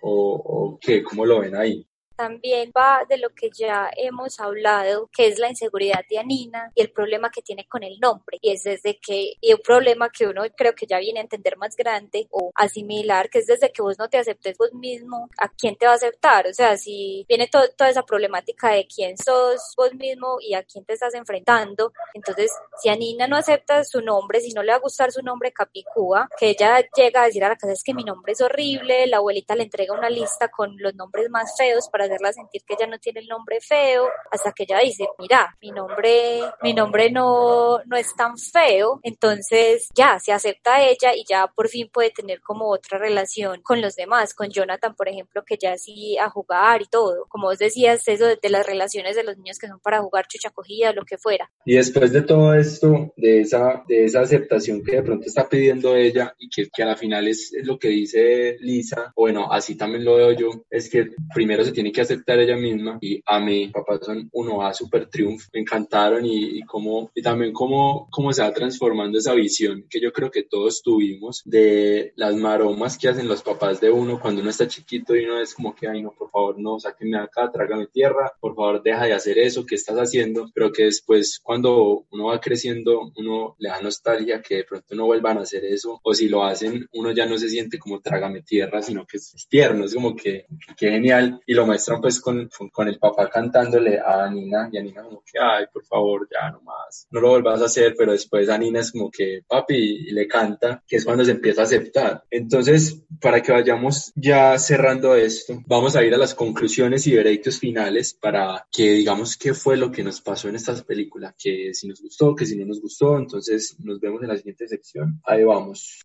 o, 0.00 0.72
o 0.72 0.78
qué? 0.80 1.02
¿Cómo 1.02 1.24
lo 1.24 1.40
ven 1.40 1.56
ahí? 1.56 1.86
También 2.18 2.72
va 2.76 3.04
de 3.08 3.16
lo 3.16 3.30
que 3.30 3.48
ya 3.56 3.88
hemos 3.96 4.40
hablado, 4.40 5.08
que 5.12 5.28
es 5.28 5.38
la 5.38 5.48
inseguridad 5.48 6.00
de 6.10 6.18
Anina 6.18 6.72
y 6.74 6.80
el 6.80 6.90
problema 6.90 7.30
que 7.30 7.42
tiene 7.42 7.66
con 7.68 7.84
el 7.84 8.00
nombre. 8.00 8.38
Y 8.42 8.50
es 8.50 8.64
desde 8.64 8.98
que, 8.98 9.34
y 9.40 9.52
un 9.52 9.60
problema 9.60 10.10
que 10.10 10.26
uno 10.26 10.42
creo 10.56 10.74
que 10.74 10.86
ya 10.86 10.98
viene 10.98 11.20
a 11.20 11.22
entender 11.22 11.56
más 11.56 11.76
grande 11.76 12.26
o 12.30 12.50
asimilar, 12.56 13.30
que 13.30 13.38
es 13.38 13.46
desde 13.46 13.70
que 13.70 13.82
vos 13.82 13.98
no 14.00 14.08
te 14.08 14.18
aceptes 14.18 14.58
vos 14.58 14.74
mismo, 14.74 15.30
¿a 15.38 15.48
quién 15.48 15.76
te 15.76 15.86
va 15.86 15.92
a 15.92 15.94
aceptar? 15.94 16.48
O 16.48 16.52
sea, 16.52 16.76
si 16.76 17.24
viene 17.28 17.48
toda 17.48 17.88
esa 17.88 18.04
problemática 18.04 18.70
de 18.70 18.88
quién 18.88 19.16
sos 19.16 19.74
vos 19.76 19.94
mismo 19.94 20.38
y 20.40 20.54
a 20.54 20.64
quién 20.64 20.84
te 20.84 20.94
estás 20.94 21.14
enfrentando, 21.14 21.92
entonces 22.14 22.50
si 22.82 22.88
Anina 22.88 23.28
no 23.28 23.36
acepta 23.36 23.84
su 23.84 24.00
nombre, 24.00 24.40
si 24.40 24.52
no 24.52 24.64
le 24.64 24.72
va 24.72 24.78
a 24.78 24.80
gustar 24.80 25.12
su 25.12 25.22
nombre 25.22 25.52
Capicúa, 25.52 26.28
que 26.36 26.50
ella 26.50 26.84
llega 26.96 27.22
a 27.22 27.26
decir 27.26 27.44
a 27.44 27.48
la 27.48 27.56
casa 27.56 27.72
es 27.72 27.84
que 27.84 27.94
mi 27.94 28.02
nombre 28.02 28.32
es 28.32 28.40
horrible, 28.40 29.06
la 29.06 29.18
abuelita 29.18 29.54
le 29.54 29.62
entrega 29.62 29.94
una 29.94 30.10
lista 30.10 30.48
con 30.48 30.76
los 30.78 30.96
nombres 30.96 31.30
más 31.30 31.54
feos 31.56 31.88
para 31.88 32.07
hacerla 32.08 32.32
sentir 32.32 32.62
que 32.66 32.74
ella 32.74 32.86
no 32.86 32.98
tiene 32.98 33.20
el 33.20 33.28
nombre 33.28 33.60
feo, 33.60 34.08
hasta 34.30 34.52
que 34.52 34.64
ella 34.64 34.80
dice, 34.80 35.06
mira, 35.18 35.56
mi 35.60 35.70
nombre, 35.70 36.40
mi 36.62 36.74
nombre 36.74 37.10
no, 37.10 37.78
no 37.84 37.96
es 37.96 38.14
tan 38.16 38.36
feo, 38.36 39.00
entonces 39.02 39.88
ya 39.94 40.18
se 40.18 40.32
acepta 40.32 40.76
a 40.76 40.84
ella 40.84 41.14
y 41.14 41.24
ya 41.28 41.46
por 41.54 41.68
fin 41.68 41.88
puede 41.92 42.10
tener 42.10 42.40
como 42.40 42.70
otra 42.70 42.98
relación 42.98 43.60
con 43.62 43.80
los 43.80 43.94
demás, 43.94 44.34
con 44.34 44.50
Jonathan, 44.50 44.94
por 44.94 45.08
ejemplo, 45.08 45.42
que 45.46 45.56
ya 45.60 45.76
sí 45.76 46.16
a 46.18 46.30
jugar 46.30 46.82
y 46.82 46.86
todo. 46.86 47.26
Como 47.28 47.48
vos 47.48 47.58
decías, 47.58 48.06
eso 48.06 48.26
de, 48.26 48.48
las 48.48 48.66
relaciones 48.66 49.16
de 49.16 49.24
los 49.24 49.36
niños 49.36 49.58
que 49.58 49.68
son 49.68 49.80
para 49.80 50.00
jugar 50.00 50.26
chucha 50.26 50.50
cogida, 50.50 50.92
lo 50.92 51.04
que 51.04 51.18
fuera. 51.18 51.50
Y 51.64 51.74
después 51.74 52.12
de 52.12 52.22
todo 52.22 52.54
esto, 52.54 53.12
de 53.16 53.40
esa, 53.40 53.84
de 53.88 54.04
esa 54.04 54.20
aceptación 54.20 54.82
que 54.82 54.96
de 54.96 55.02
pronto 55.02 55.26
está 55.26 55.48
pidiendo 55.48 55.94
ella 55.96 56.34
y 56.38 56.48
que, 56.48 56.68
que 56.74 56.82
a 56.82 56.86
la 56.86 56.96
final 56.96 57.28
es, 57.28 57.52
es 57.52 57.66
lo 57.66 57.78
que 57.78 57.88
dice 57.88 58.56
Lisa, 58.60 59.12
bueno, 59.16 59.52
así 59.52 59.76
también 59.76 60.04
lo 60.04 60.16
veo 60.16 60.32
yo, 60.32 60.50
es 60.70 60.88
que 60.88 61.10
primero 61.34 61.64
se 61.64 61.72
tiene 61.72 61.92
que 61.92 61.97
aceptar 62.00 62.38
ella 62.38 62.56
misma. 62.56 62.98
Y 63.00 63.22
a 63.24 63.40
mí, 63.40 63.68
papá 63.68 63.98
son 64.00 64.28
uno 64.32 64.66
a 64.66 64.74
super 64.74 65.06
triunfo, 65.06 65.48
me 65.52 65.60
encantaron 65.60 66.24
y, 66.24 66.58
y 66.58 66.62
cómo, 66.62 67.10
y 67.14 67.22
también 67.22 67.52
cómo, 67.52 68.08
cómo 68.10 68.32
se 68.32 68.42
va 68.42 68.52
transformando 68.52 69.18
esa 69.18 69.34
visión 69.34 69.84
que 69.88 70.00
yo 70.00 70.12
creo 70.12 70.30
que 70.30 70.44
todos 70.44 70.82
tuvimos 70.82 71.42
de 71.44 72.12
las 72.16 72.34
maromas 72.36 72.98
que 72.98 73.08
hacen 73.08 73.28
los 73.28 73.42
papás 73.42 73.80
de 73.80 73.90
uno 73.90 74.20
cuando 74.20 74.40
uno 74.40 74.50
está 74.50 74.66
chiquito 74.66 75.16
y 75.16 75.24
uno 75.24 75.40
es 75.40 75.54
como 75.54 75.74
que, 75.74 75.88
ay 75.88 76.02
no, 76.02 76.12
por 76.12 76.30
favor 76.30 76.58
no, 76.58 76.78
sáquenme 76.78 77.18
acá, 77.18 77.50
trágame 77.50 77.86
tierra, 77.86 78.32
por 78.40 78.54
favor 78.54 78.82
deja 78.82 79.04
de 79.04 79.12
hacer 79.12 79.38
eso, 79.38 79.66
que 79.66 79.74
estás 79.74 79.96
haciendo? 79.96 80.50
Pero 80.54 80.72
que 80.72 80.84
después 80.84 81.40
cuando 81.42 82.04
uno 82.10 82.26
va 82.26 82.40
creciendo, 82.40 83.12
uno 83.16 83.56
le 83.58 83.68
da 83.68 83.80
nostalgia 83.80 84.42
que 84.42 84.56
de 84.56 84.64
pronto 84.64 84.94
no 84.94 85.06
vuelvan 85.06 85.38
a 85.38 85.42
hacer 85.42 85.64
eso. 85.64 86.00
O 86.02 86.14
si 86.14 86.28
lo 86.28 86.44
hacen, 86.44 86.88
uno 86.92 87.12
ya 87.12 87.26
no 87.26 87.38
se 87.38 87.48
siente 87.48 87.78
como 87.78 88.00
trágame 88.00 88.42
tierra, 88.42 88.82
sino 88.82 89.06
que 89.06 89.18
es 89.18 89.46
tierno, 89.48 89.84
es 89.84 89.94
como 89.94 90.14
que, 90.14 90.46
que 90.76 90.90
genial. 90.90 91.40
Y 91.46 91.54
lo 91.54 91.66
muestran 91.88 92.00
pues 92.00 92.20
con, 92.20 92.70
con, 92.72 92.88
el 92.88 92.98
papá 92.98 93.28
cantándole 93.28 93.98
a 93.98 94.28
Nina 94.30 94.68
y 94.70 94.78
a 94.78 94.82
Nina 94.82 95.02
como 95.02 95.22
que, 95.22 95.38
ay, 95.38 95.66
por 95.72 95.84
favor, 95.84 96.28
ya 96.30 96.50
no 96.50 96.60
más, 96.62 97.06
no 97.10 97.20
lo 97.20 97.30
vuelvas 97.30 97.62
a 97.62 97.66
hacer, 97.66 97.94
pero 97.96 98.12
después 98.12 98.48
a 98.48 98.58
Nina 98.58 98.80
es 98.80 98.92
como 98.92 99.10
que, 99.10 99.42
papi, 99.46 100.08
y 100.08 100.10
le 100.12 100.26
canta, 100.26 100.82
que 100.86 100.96
es 100.96 101.04
cuando 101.04 101.24
se 101.24 101.32
empieza 101.32 101.62
a 101.62 101.64
aceptar. 101.64 102.24
Entonces, 102.30 103.02
para 103.20 103.42
que 103.42 103.52
vayamos 103.52 104.12
ya 104.14 104.58
cerrando 104.58 105.14
esto, 105.14 105.62
vamos 105.66 105.96
a 105.96 106.04
ir 106.04 106.14
a 106.14 106.18
las 106.18 106.34
conclusiones 106.34 107.06
y 107.06 107.14
veredictos 107.14 107.58
finales 107.58 108.14
para 108.14 108.66
que 108.70 108.92
digamos 108.92 109.36
qué 109.36 109.54
fue 109.54 109.76
lo 109.76 109.90
que 109.90 110.04
nos 110.04 110.20
pasó 110.20 110.48
en 110.48 110.56
esta 110.56 110.74
película, 110.82 111.34
que 111.38 111.72
si 111.74 111.88
nos 111.88 112.00
gustó, 112.00 112.34
que 112.34 112.46
si 112.46 112.56
no 112.56 112.66
nos 112.66 112.80
gustó, 112.80 113.18
entonces 113.18 113.76
nos 113.80 114.00
vemos 114.00 114.22
en 114.22 114.28
la 114.28 114.36
siguiente 114.36 114.68
sección. 114.68 115.20
Ahí 115.24 115.44
vamos. 115.44 116.00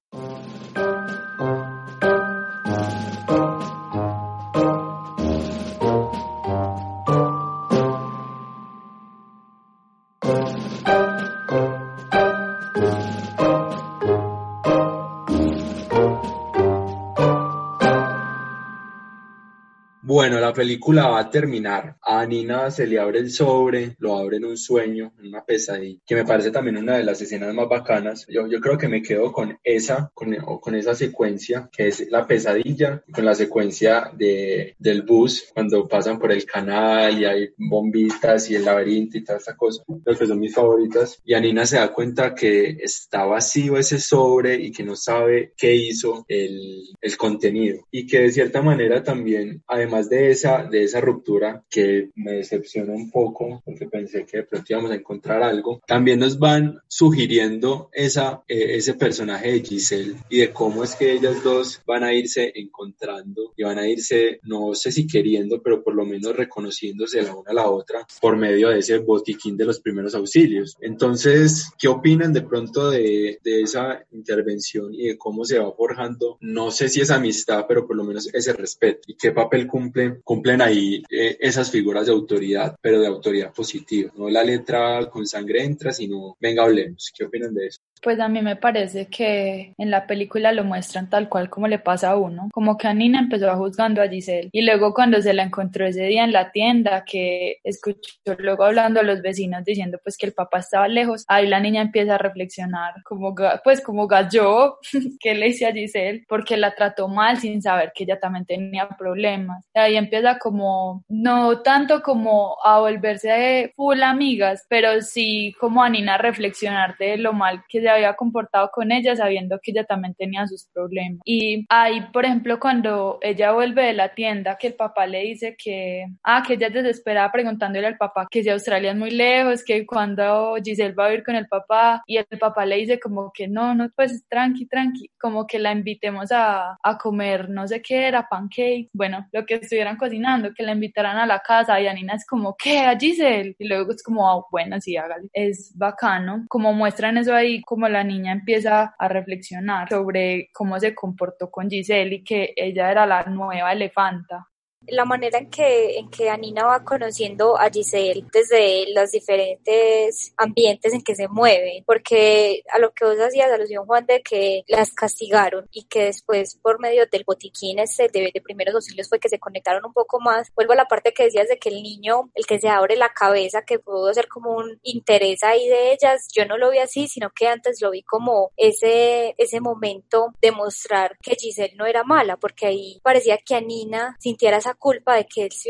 Bueno, 20.13 20.39
la 20.39 20.53
película 20.53 21.07
va 21.07 21.21
a 21.21 21.29
terminar. 21.31 21.97
A 21.99 22.23
Nina 22.23 22.69
se 22.69 22.85
le 22.85 22.99
abre 22.99 23.17
el 23.17 23.31
sobre, 23.31 23.95
lo 23.97 24.15
abre 24.15 24.37
en 24.37 24.45
un 24.45 24.57
sueño, 24.57 25.11
en 25.17 25.29
una 25.29 25.43
pesadilla, 25.43 25.99
que 26.05 26.13
me 26.13 26.23
parece 26.23 26.51
también 26.51 26.77
una 26.77 26.97
de 26.97 27.03
las 27.03 27.19
escenas 27.19 27.51
más 27.51 27.67
bacanas. 27.67 28.23
Yo, 28.29 28.45
yo 28.45 28.61
creo 28.61 28.77
que 28.77 28.87
me 28.87 29.01
quedo 29.01 29.31
con 29.31 29.57
esa, 29.63 30.11
con, 30.13 30.35
con 30.35 30.75
esa 30.75 30.93
secuencia, 30.93 31.67
que 31.75 31.87
es 31.87 32.11
la 32.11 32.27
pesadilla, 32.27 33.03
con 33.11 33.25
la 33.25 33.33
secuencia 33.33 34.11
de, 34.15 34.75
del 34.77 35.01
bus, 35.01 35.45
cuando 35.51 35.87
pasan 35.87 36.19
por 36.19 36.31
el 36.31 36.45
canal 36.45 37.19
y 37.19 37.25
hay 37.25 37.49
bombitas 37.57 38.51
y 38.51 38.55
el 38.55 38.65
laberinto 38.65 39.17
y 39.17 39.23
toda 39.23 39.39
esta 39.39 39.55
cosa, 39.55 39.83
creo 40.03 40.15
que 40.15 40.27
son 40.27 40.39
mis 40.39 40.53
favoritas. 40.53 41.19
Y 41.25 41.33
a 41.33 41.39
Nina 41.39 41.65
se 41.65 41.77
da 41.77 41.91
cuenta 41.91 42.35
que 42.35 42.77
está 42.83 43.25
vacío 43.25 43.79
ese 43.79 43.99
sobre 43.99 44.57
y 44.57 44.71
que 44.71 44.83
no 44.83 44.95
sabe 44.95 45.53
qué 45.57 45.73
hizo 45.73 46.23
el, 46.27 46.83
el 47.01 47.17
contenido. 47.17 47.87
Y 47.89 48.05
que 48.05 48.19
de 48.19 48.31
cierta 48.31 48.61
manera 48.61 49.01
también, 49.01 49.63
además 49.65 50.02
de 50.09 50.23
de 50.23 50.31
esa, 50.31 50.63
de 50.63 50.83
esa 50.83 51.01
ruptura 51.01 51.63
que 51.69 52.11
me 52.15 52.33
decepcionó 52.33 52.93
un 52.93 53.09
poco 53.09 53.61
porque 53.65 53.87
pensé 53.87 54.25
que 54.25 54.37
de 54.37 54.43
pronto 54.43 54.67
íbamos 54.69 54.91
a 54.91 54.95
encontrar 54.95 55.41
algo, 55.41 55.81
también 55.87 56.19
nos 56.19 56.37
van 56.37 56.79
sugiriendo 56.87 57.89
esa, 57.91 58.43
eh, 58.47 58.75
ese 58.75 58.93
personaje 58.93 59.51
de 59.51 59.61
Giselle 59.61 60.15
y 60.29 60.39
de 60.39 60.51
cómo 60.51 60.83
es 60.83 60.95
que 60.95 61.13
ellas 61.13 61.43
dos 61.43 61.81
van 61.87 62.03
a 62.03 62.13
irse 62.13 62.51
encontrando 62.55 63.53
y 63.57 63.63
van 63.63 63.79
a 63.79 63.87
irse, 63.87 64.39
no 64.43 64.75
sé 64.75 64.91
si 64.91 65.07
queriendo, 65.07 65.61
pero 65.61 65.83
por 65.83 65.95
lo 65.95 66.05
menos 66.05 66.35
reconociéndose 66.35 67.21
la 67.21 67.35
una 67.35 67.51
a 67.51 67.53
la 67.53 67.69
otra 67.69 68.05
por 68.21 68.37
medio 68.37 68.69
de 68.69 68.79
ese 68.79 68.99
botiquín 68.99 69.57
de 69.57 69.65
los 69.65 69.79
primeros 69.79 70.15
auxilios. 70.15 70.77
Entonces, 70.79 71.71
¿qué 71.79 71.87
opinan 71.87 72.33
de 72.33 72.41
pronto 72.41 72.91
de, 72.91 73.39
de 73.43 73.61
esa 73.61 74.05
intervención 74.11 74.93
y 74.93 75.07
de 75.07 75.17
cómo 75.17 75.43
se 75.43 75.59
va 75.59 75.71
forjando? 75.73 76.37
No 76.39 76.71
sé 76.71 76.89
si 76.89 77.01
es 77.01 77.11
amistad, 77.11 77.65
pero 77.67 77.85
por 77.87 77.95
lo 77.95 78.03
menos 78.03 78.29
ese 78.33 78.53
respeto 78.53 79.01
y 79.07 79.15
qué 79.15 79.31
papel 79.31 79.67
cumple 79.67 79.92
cumplen, 80.23 80.61
ahí 80.61 81.03
eh, 81.09 81.37
esas 81.39 81.69
figuras 81.71 82.05
de 82.05 82.11
autoridad, 82.11 82.75
pero 82.81 82.99
de 82.99 83.07
autoridad 83.07 83.53
positiva. 83.53 84.11
No 84.15 84.29
la 84.29 84.43
letra 84.43 85.09
con 85.09 85.25
sangre 85.25 85.63
entra, 85.63 85.93
sino 85.93 86.35
venga, 86.39 86.63
hablemos. 86.63 87.11
¿Qué 87.15 87.25
opinan 87.25 87.53
de 87.53 87.67
eso? 87.67 87.81
Pues 88.03 88.19
a 88.19 88.27
mí 88.27 88.41
me 88.41 88.57
parece 88.57 89.07
que 89.07 89.73
en 89.77 89.89
la 89.89 90.05
película 90.05 90.51
lo 90.51 90.65
muestran 90.65 91.09
tal 91.09 91.29
cual 91.29 91.49
como 91.49 91.67
le 91.67 91.79
pasa 91.79 92.11
a 92.11 92.17
uno, 92.17 92.49
como 92.51 92.77
que 92.77 92.87
a 92.87 92.93
Nina 92.93 93.19
empezó 93.19 93.49
a 93.49 93.55
juzgando 93.55 94.01
a 94.01 94.09
Giselle 94.09 94.49
y 94.51 94.63
luego 94.63 94.93
cuando 94.93 95.21
se 95.21 95.33
la 95.33 95.43
encontró 95.43 95.85
ese 95.85 96.03
día 96.03 96.25
en 96.25 96.33
la 96.33 96.51
tienda 96.51 97.05
que 97.05 97.57
escuchó 97.63 97.99
luego 98.37 98.65
hablando 98.65 98.99
a 98.99 99.03
los 99.03 99.21
vecinos 99.21 99.63
diciendo 99.63 99.99
pues 100.03 100.17
que 100.17 100.25
el 100.25 100.33
papá 100.33 100.59
estaba 100.59 100.87
lejos, 100.87 101.23
ahí 101.29 101.47
la 101.47 101.61
niña 101.61 101.81
empieza 101.81 102.15
a 102.15 102.17
reflexionar 102.17 102.93
como 103.05 103.33
pues 103.63 103.79
como 103.81 104.07
gallo 104.07 104.79
que 105.19 105.33
le 105.35 105.47
hice 105.47 105.65
a 105.65 105.71
Giselle 105.71 106.25
porque 106.27 106.57
la 106.57 106.75
trató 106.75 107.07
mal 107.07 107.37
sin 107.37 107.61
saber 107.61 107.93
que 107.95 108.03
ella 108.03 108.19
también 108.19 108.45
tenía 108.45 108.89
problemas. 108.97 109.65
Ahí 109.73 109.95
empieza 109.95 110.37
como 110.39 111.03
no 111.07 111.61
tanto 111.61 112.01
como 112.01 112.57
a 112.63 112.79
volverse 112.79 113.71
full 113.75 114.01
amigas, 114.03 114.65
pero 114.67 115.01
sí 115.01 115.55
como 115.59 115.83
a 115.83 115.89
Nina 115.89 116.17
reflexionar 116.17 116.97
de 116.97 117.17
lo 117.17 117.31
mal 117.33 117.63
que 117.69 117.81
se 117.81 117.92
había 117.93 118.13
comportado 118.15 118.69
con 118.71 118.91
ella 118.91 119.15
sabiendo 119.15 119.59
que 119.61 119.71
ella 119.71 119.83
también 119.83 120.15
tenía 120.15 120.47
sus 120.47 120.67
problemas. 120.73 121.21
Y 121.25 121.65
ahí, 121.69 122.01
por 122.13 122.25
ejemplo, 122.25 122.59
cuando 122.59 123.19
ella 123.21 123.51
vuelve 123.51 123.85
de 123.85 123.93
la 123.93 124.13
tienda, 124.13 124.57
que 124.59 124.67
el 124.67 124.75
papá 124.75 125.05
le 125.05 125.21
dice 125.21 125.55
que, 125.57 126.05
ah, 126.23 126.43
que 126.45 126.53
ella 126.53 126.67
es 126.67 126.73
desesperada 126.73 127.31
preguntándole 127.31 127.87
al 127.87 127.97
papá 127.97 128.27
que 128.29 128.43
si 128.43 128.49
Australia 128.49 128.91
es 128.91 128.97
muy 128.97 129.11
lejos, 129.11 129.63
que 129.63 129.85
cuando 129.85 130.55
Giselle 130.63 130.93
va 130.93 131.07
a 131.07 131.13
ir 131.13 131.23
con 131.23 131.35
el 131.35 131.47
papá, 131.47 132.03
y 132.07 132.17
el 132.17 132.25
papá 132.39 132.65
le 132.65 132.77
dice 132.77 132.99
como 132.99 133.31
que 133.33 133.47
no, 133.47 133.75
no, 133.75 133.89
pues 133.95 134.23
tranqui, 134.27 134.67
tranqui, 134.67 135.09
como 135.19 135.45
que 135.45 135.59
la 135.59 135.71
invitemos 135.71 136.31
a, 136.31 136.77
a 136.81 136.97
comer, 136.97 137.49
no 137.49 137.67
sé 137.67 137.81
qué 137.81 138.07
era, 138.07 138.27
pancake, 138.27 138.89
bueno, 138.93 139.27
lo 139.31 139.45
que 139.45 139.55
estuvieran 139.55 139.97
cocinando, 139.97 140.53
que 140.53 140.63
la 140.63 140.73
invitaran 140.73 141.17
a 141.17 141.25
la 141.25 141.39
casa, 141.39 141.79
y 141.79 141.87
Anina 141.87 142.15
es 142.15 142.25
como, 142.25 142.55
¿qué? 142.55 142.79
A 142.79 142.97
Giselle, 142.97 143.55
y 143.57 143.67
luego 143.67 143.91
es 143.91 144.03
como, 144.03 144.29
ah, 144.29 144.43
bueno, 144.51 144.79
sí, 144.81 144.97
hágale, 144.97 145.27
es 145.33 145.73
bacano, 145.75 146.45
como 146.49 146.73
muestran 146.73 147.17
eso 147.17 147.33
ahí, 147.33 147.61
como 147.61 147.82
la 147.87 148.03
niña 148.03 148.31
empieza 148.31 148.95
a 148.97 149.07
reflexionar 149.07 149.89
sobre 149.89 150.49
cómo 150.53 150.79
se 150.79 150.93
comportó 150.95 151.49
con 151.49 151.69
Giselle 151.69 152.15
y 152.15 152.23
que 152.23 152.53
ella 152.55 152.91
era 152.91 153.05
la 153.05 153.23
nueva 153.23 153.71
elefanta 153.71 154.47
la 154.87 155.05
manera 155.05 155.39
en 155.39 155.49
que, 155.49 155.97
en 155.97 156.09
que 156.09 156.29
Anina 156.29 156.65
va 156.65 156.83
conociendo 156.83 157.57
a 157.57 157.69
Giselle 157.69 158.25
desde 158.31 158.91
los 158.93 159.11
diferentes 159.11 160.33
ambientes 160.37 160.93
en 160.93 161.01
que 161.01 161.15
se 161.15 161.27
mueve, 161.27 161.83
porque 161.85 162.63
a 162.71 162.79
lo 162.79 162.93
que 162.93 163.05
vos 163.05 163.19
hacías 163.19 163.51
alusión, 163.51 163.85
Juan, 163.85 164.05
de 164.05 164.21
que 164.21 164.63
las 164.67 164.91
castigaron 164.91 165.67
y 165.71 165.83
que 165.83 166.05
después 166.05 166.55
por 166.61 166.79
medio 166.79 167.05
del 167.11 167.23
botiquín 167.25 167.79
ese 167.79 168.07
de, 168.09 168.31
de 168.33 168.41
primeros 168.41 168.75
auxilios 168.75 169.09
fue 169.09 169.19
que 169.19 169.29
se 169.29 169.39
conectaron 169.39 169.85
un 169.85 169.93
poco 169.93 170.19
más. 170.19 170.51
Vuelvo 170.55 170.73
a 170.73 170.77
la 170.77 170.87
parte 170.87 171.13
que 171.13 171.25
decías 171.25 171.47
de 171.47 171.57
que 171.57 171.69
el 171.69 171.81
niño, 171.81 172.31
el 172.35 172.45
que 172.45 172.59
se 172.59 172.69
abre 172.69 172.95
la 172.95 173.13
cabeza, 173.13 173.63
que 173.63 173.79
pudo 173.79 174.13
ser 174.13 174.27
como 174.27 174.55
un 174.55 174.79
interés 174.83 175.43
ahí 175.43 175.67
de 175.67 175.93
ellas, 175.93 176.27
yo 176.33 176.45
no 176.45 176.57
lo 176.57 176.71
vi 176.71 176.79
así, 176.79 177.07
sino 177.07 177.29
que 177.31 177.47
antes 177.47 177.81
lo 177.81 177.91
vi 177.91 178.03
como 178.03 178.51
ese, 178.57 179.35
ese 179.37 179.59
momento 179.59 180.33
de 180.41 180.51
mostrar 180.51 181.17
que 181.21 181.35
Giselle 181.35 181.75
no 181.75 181.85
era 181.85 182.03
mala, 182.03 182.37
porque 182.37 182.67
ahí 182.67 182.99
parecía 183.03 183.37
que 183.37 183.55
Anina 183.55 184.15
sintiera 184.19 184.57
esa 184.57 184.72
culpa 184.73 185.15
de 185.15 185.25
que 185.25 185.43
él 185.43 185.51
se, 185.51 185.69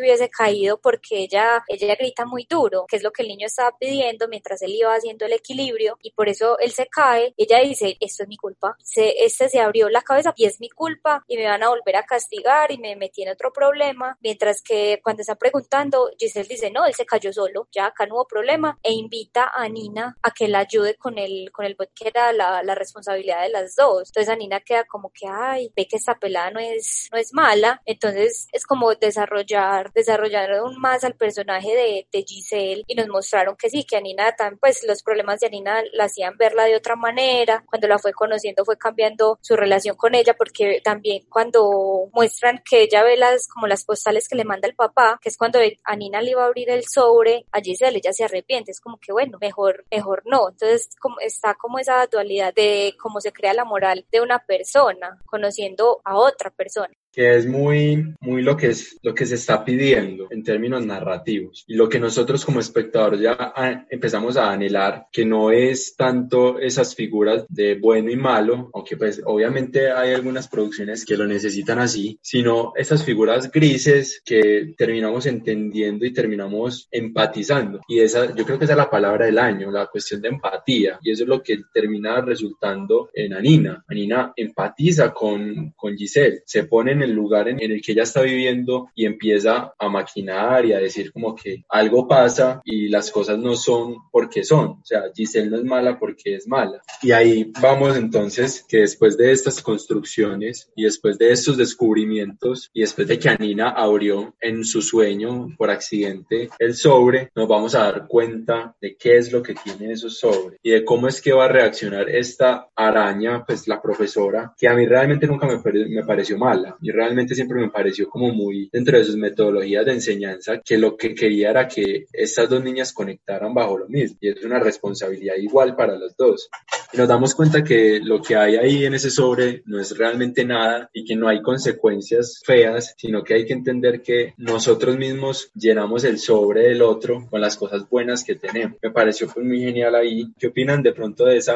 hubiese 0.00 0.28
caído 0.30 0.78
porque 0.80 1.18
ella, 1.18 1.62
ella 1.68 1.94
grita 1.96 2.24
muy 2.24 2.46
duro, 2.48 2.86
que 2.88 2.96
es 2.96 3.02
lo 3.02 3.12
que 3.12 3.22
el 3.22 3.28
niño 3.28 3.46
estaba 3.46 3.76
pidiendo 3.78 4.28
mientras 4.28 4.62
él 4.62 4.74
iba 4.74 4.94
haciendo 4.94 5.26
el 5.26 5.32
equilibrio 5.32 5.98
y 6.02 6.12
por 6.12 6.28
eso 6.28 6.58
él 6.58 6.72
se 6.72 6.86
cae. 6.86 7.34
Ella 7.36 7.60
dice, 7.60 7.96
esto 8.00 8.22
es 8.22 8.28
mi 8.28 8.36
culpa, 8.36 8.76
se, 8.82 9.24
este 9.24 9.48
se 9.48 9.60
abrió 9.60 9.88
la 9.88 10.02
cabeza 10.02 10.32
y 10.36 10.46
es 10.46 10.60
mi 10.60 10.68
culpa 10.68 11.24
y 11.26 11.36
me 11.36 11.46
van 11.46 11.62
a 11.62 11.68
volver 11.68 11.96
a 11.96 12.04
castigar 12.04 12.72
y 12.72 12.78
me 12.78 12.96
metí 12.96 13.22
en 13.22 13.30
otro 13.30 13.52
problema, 13.52 14.16
mientras 14.20 14.62
que 14.62 15.00
cuando 15.02 15.22
está 15.22 15.36
preguntando, 15.36 16.10
Giselle 16.18 16.48
dice, 16.48 16.70
no, 16.70 16.86
él 16.86 16.94
se 16.94 17.06
cayó 17.06 17.32
solo, 17.32 17.68
ya 17.72 17.86
acá 17.86 18.06
no 18.06 18.16
hubo 18.16 18.26
problema 18.26 18.78
e 18.82 18.92
invita 18.92 19.50
a 19.52 19.68
Nina 19.68 20.16
a 20.22 20.30
que 20.30 20.48
la 20.48 20.60
ayude 20.60 20.96
con 20.96 21.18
el, 21.18 21.50
con 21.52 21.64
el 21.64 21.74
bot 21.74 21.90
que 21.94 22.08
era 22.08 22.32
la, 22.32 22.62
la 22.62 22.74
responsabilidad 22.74 23.42
de 23.42 23.50
las 23.50 23.74
dos. 23.74 24.08
Entonces 24.08 24.28
a 24.28 24.36
Nina 24.36 24.60
queda 24.60 24.84
como 24.84 25.10
que, 25.10 25.26
ay, 25.28 25.72
ve 25.76 25.86
que 25.86 25.96
esta 25.96 26.18
pelada 26.18 26.50
no 26.50 26.60
es, 26.60 27.08
no 27.12 27.18
es 27.18 27.32
mala, 27.32 27.80
entonces 27.84 28.39
es 28.52 28.66
como 28.66 28.94
desarrollar, 28.94 29.92
desarrollar 29.92 30.52
aún 30.52 30.78
más 30.78 31.04
al 31.04 31.14
personaje 31.14 31.74
de, 31.74 32.06
de 32.12 32.24
Giselle 32.26 32.84
y 32.86 32.94
nos 32.94 33.08
mostraron 33.08 33.56
que 33.56 33.70
sí, 33.70 33.84
que 33.84 33.96
Anina, 33.96 34.34
pues 34.60 34.84
los 34.86 35.02
problemas 35.02 35.40
de 35.40 35.46
Anina 35.46 35.82
la 35.92 36.04
hacían 36.04 36.36
verla 36.36 36.64
de 36.64 36.76
otra 36.76 36.96
manera, 36.96 37.64
cuando 37.68 37.88
la 37.88 37.98
fue 37.98 38.12
conociendo 38.12 38.64
fue 38.64 38.76
cambiando 38.78 39.38
su 39.42 39.56
relación 39.56 39.96
con 39.96 40.14
ella 40.14 40.34
porque 40.34 40.80
también 40.82 41.24
cuando 41.28 42.08
muestran 42.12 42.62
que 42.68 42.82
ella 42.82 43.02
ve 43.02 43.16
las, 43.16 43.48
como 43.48 43.66
las 43.66 43.84
postales 43.84 44.28
que 44.28 44.36
le 44.36 44.44
manda 44.44 44.68
el 44.68 44.74
papá, 44.74 45.18
que 45.22 45.28
es 45.28 45.36
cuando 45.36 45.58
Anina 45.84 46.20
le 46.20 46.32
iba 46.32 46.42
a 46.42 46.46
abrir 46.46 46.70
el 46.70 46.84
sobre 46.86 47.46
a 47.52 47.60
Giselle, 47.60 47.98
ella 47.98 48.12
se 48.12 48.24
arrepiente, 48.24 48.70
es 48.70 48.80
como 48.80 48.98
que 48.98 49.12
bueno, 49.12 49.38
mejor, 49.40 49.84
mejor 49.90 50.22
no, 50.24 50.48
entonces 50.50 50.88
como, 51.00 51.18
está 51.20 51.54
como 51.54 51.78
esa 51.78 52.06
dualidad 52.06 52.54
de 52.54 52.94
cómo 53.00 53.20
se 53.20 53.32
crea 53.32 53.54
la 53.54 53.64
moral 53.64 54.06
de 54.10 54.20
una 54.20 54.38
persona, 54.40 55.18
conociendo 55.26 56.00
a 56.04 56.16
otra 56.16 56.50
persona 56.50 56.94
que 57.12 57.36
es 57.36 57.46
muy, 57.46 58.14
muy 58.20 58.42
lo 58.42 58.56
que 58.56 58.68
es, 58.68 58.98
lo 59.02 59.14
que 59.14 59.26
se 59.26 59.34
está 59.34 59.64
pidiendo 59.64 60.28
en 60.30 60.42
términos 60.42 60.84
narrativos 60.84 61.64
y 61.66 61.74
lo 61.74 61.88
que 61.88 62.00
nosotros 62.00 62.44
como 62.44 62.60
espectadores 62.60 63.20
ya 63.20 63.52
empezamos 63.90 64.36
a 64.36 64.52
anhelar, 64.52 65.06
que 65.12 65.24
no 65.24 65.50
es 65.50 65.96
tanto 65.96 66.58
esas 66.58 66.94
figuras 66.94 67.44
de 67.48 67.74
bueno 67.74 68.10
y 68.10 68.16
malo, 68.16 68.70
aunque 68.74 68.96
pues 68.96 69.20
obviamente 69.24 69.90
hay 69.90 70.14
algunas 70.14 70.48
producciones 70.48 71.04
que 71.04 71.16
lo 71.16 71.26
necesitan 71.26 71.78
así, 71.78 72.18
sino 72.22 72.72
esas 72.76 73.04
figuras 73.04 73.50
grises 73.50 74.22
que 74.24 74.74
terminamos 74.76 75.26
entendiendo 75.26 76.04
y 76.04 76.12
terminamos 76.12 76.88
empatizando. 76.90 77.80
Y 77.88 78.00
esa, 78.00 78.34
yo 78.34 78.44
creo 78.44 78.58
que 78.58 78.64
esa 78.64 78.74
es 78.74 78.78
la 78.78 78.90
palabra 78.90 79.26
del 79.26 79.38
año, 79.38 79.70
la 79.70 79.86
cuestión 79.86 80.20
de 80.20 80.28
empatía. 80.28 80.98
Y 81.02 81.10
eso 81.10 81.24
es 81.24 81.28
lo 81.28 81.42
que 81.42 81.60
termina 81.72 82.20
resultando 82.20 83.10
en 83.14 83.34
Anina. 83.34 83.84
Anina 83.88 84.32
empatiza 84.36 85.12
con, 85.12 85.72
con 85.76 85.96
Giselle, 85.96 86.42
se 86.44 86.64
pone 87.00 87.10
el 87.10 87.16
lugar 87.16 87.48
en, 87.48 87.60
el 87.60 87.80
que 87.80 87.92
ella 87.92 88.02
está 88.02 88.22
viviendo 88.22 88.90
y 88.94 89.06
empieza 89.06 89.74
a 89.78 89.88
maquinar 89.88 90.66
y 90.66 90.72
a 90.72 90.78
decir 90.78 91.12
como 91.12 91.34
que 91.34 91.64
algo 91.68 92.06
pasa 92.06 92.60
y 92.64 92.88
las 92.88 93.10
cosas 93.10 93.38
no 93.38 93.56
son 93.56 93.96
porque 94.10 94.44
son. 94.44 94.68
O 94.68 94.82
sea, 94.84 95.04
Giselle 95.14 95.50
no 95.50 95.56
es 95.56 95.64
mala 95.64 95.98
porque 95.98 96.34
es 96.34 96.46
mala. 96.46 96.82
Y 97.02 97.12
ahí 97.12 97.52
vamos 97.60 97.96
entonces 97.96 98.64
que 98.68 98.78
después 98.78 99.16
de 99.16 99.32
estas 99.32 99.62
construcciones 99.62 100.70
y 100.76 100.84
después 100.84 101.16
de 101.18 101.32
estos 101.32 101.56
descubrimientos 101.56 102.70
y 102.74 102.80
después 102.80 103.08
de 103.08 103.18
que 103.18 103.28
Anina 103.30 103.70
abrió 103.70 104.34
en 104.40 104.64
su 104.64 104.82
sueño 104.82 105.48
por 105.56 105.70
accidente 105.70 106.50
el 106.58 106.74
sobre, 106.74 107.30
nos 107.34 107.48
vamos 107.48 107.74
a 107.74 107.84
dar 107.84 108.06
cuenta 108.08 108.76
de 108.80 108.96
qué 108.96 109.16
es 109.16 109.32
lo 109.32 109.42
que 109.42 109.54
tiene 109.54 109.92
esos 109.92 110.18
sobres 110.18 110.58
y 110.62 110.70
de 110.70 110.84
cómo 110.84 111.08
es 111.08 111.22
que 111.22 111.32
va 111.32 111.46
a 111.46 111.48
reaccionar 111.48 112.08
esta 112.10 112.68
araña, 112.76 113.44
pues 113.46 113.66
la 113.68 113.80
profesora, 113.80 114.52
que 114.58 114.68
a 114.68 114.74
mí 114.74 114.86
realmente 114.86 115.26
nunca 115.26 115.46
me, 115.46 115.60
me 115.88 116.04
pareció 116.04 116.36
mala. 116.36 116.76
Y 116.90 116.92
realmente 116.92 117.36
siempre 117.36 117.60
me 117.60 117.70
pareció 117.70 118.08
como 118.08 118.32
muy 118.32 118.68
dentro 118.72 118.98
de 118.98 119.04
sus 119.04 119.14
metodologías 119.14 119.86
de 119.86 119.92
enseñanza 119.92 120.60
que 120.64 120.76
lo 120.76 120.96
que 120.96 121.14
quería 121.14 121.50
era 121.50 121.68
que 121.68 122.06
estas 122.12 122.48
dos 122.48 122.64
niñas 122.64 122.92
conectaran 122.92 123.54
bajo 123.54 123.78
lo 123.78 123.88
mismo 123.88 124.18
y 124.20 124.30
es 124.30 124.44
una 124.44 124.58
responsabilidad 124.58 125.36
igual 125.36 125.76
para 125.76 125.96
los 125.96 126.16
dos. 126.16 126.50
Y 126.92 126.96
nos 126.96 127.06
damos 127.06 127.36
cuenta 127.36 127.62
que 127.62 128.00
lo 128.02 128.20
que 128.20 128.34
hay 128.34 128.56
ahí 128.56 128.84
en 128.84 128.94
ese 128.94 129.08
sobre 129.08 129.62
no 129.66 129.78
es 129.78 129.96
realmente 129.96 130.44
nada 130.44 130.90
y 130.92 131.04
que 131.04 131.14
no 131.14 131.28
hay 131.28 131.42
consecuencias 131.42 132.42
feas, 132.44 132.92
sino 132.98 133.22
que 133.22 133.34
hay 133.34 133.46
que 133.46 133.52
entender 133.52 134.02
que 134.02 134.34
nosotros 134.36 134.96
mismos 134.96 135.52
llenamos 135.54 136.02
el 136.02 136.18
sobre 136.18 136.62
del 136.70 136.82
otro 136.82 137.28
con 137.30 137.40
las 137.40 137.56
cosas 137.56 137.88
buenas 137.88 138.24
que 138.24 138.34
tenemos. 138.34 138.78
Me 138.82 138.90
pareció 138.90 139.28
pues 139.28 139.46
muy 139.46 139.60
genial 139.60 139.94
ahí. 139.94 140.32
¿Qué 140.36 140.48
opinan 140.48 140.82
de 140.82 140.92
pronto 140.92 141.24
de 141.24 141.36
esa, 141.36 141.54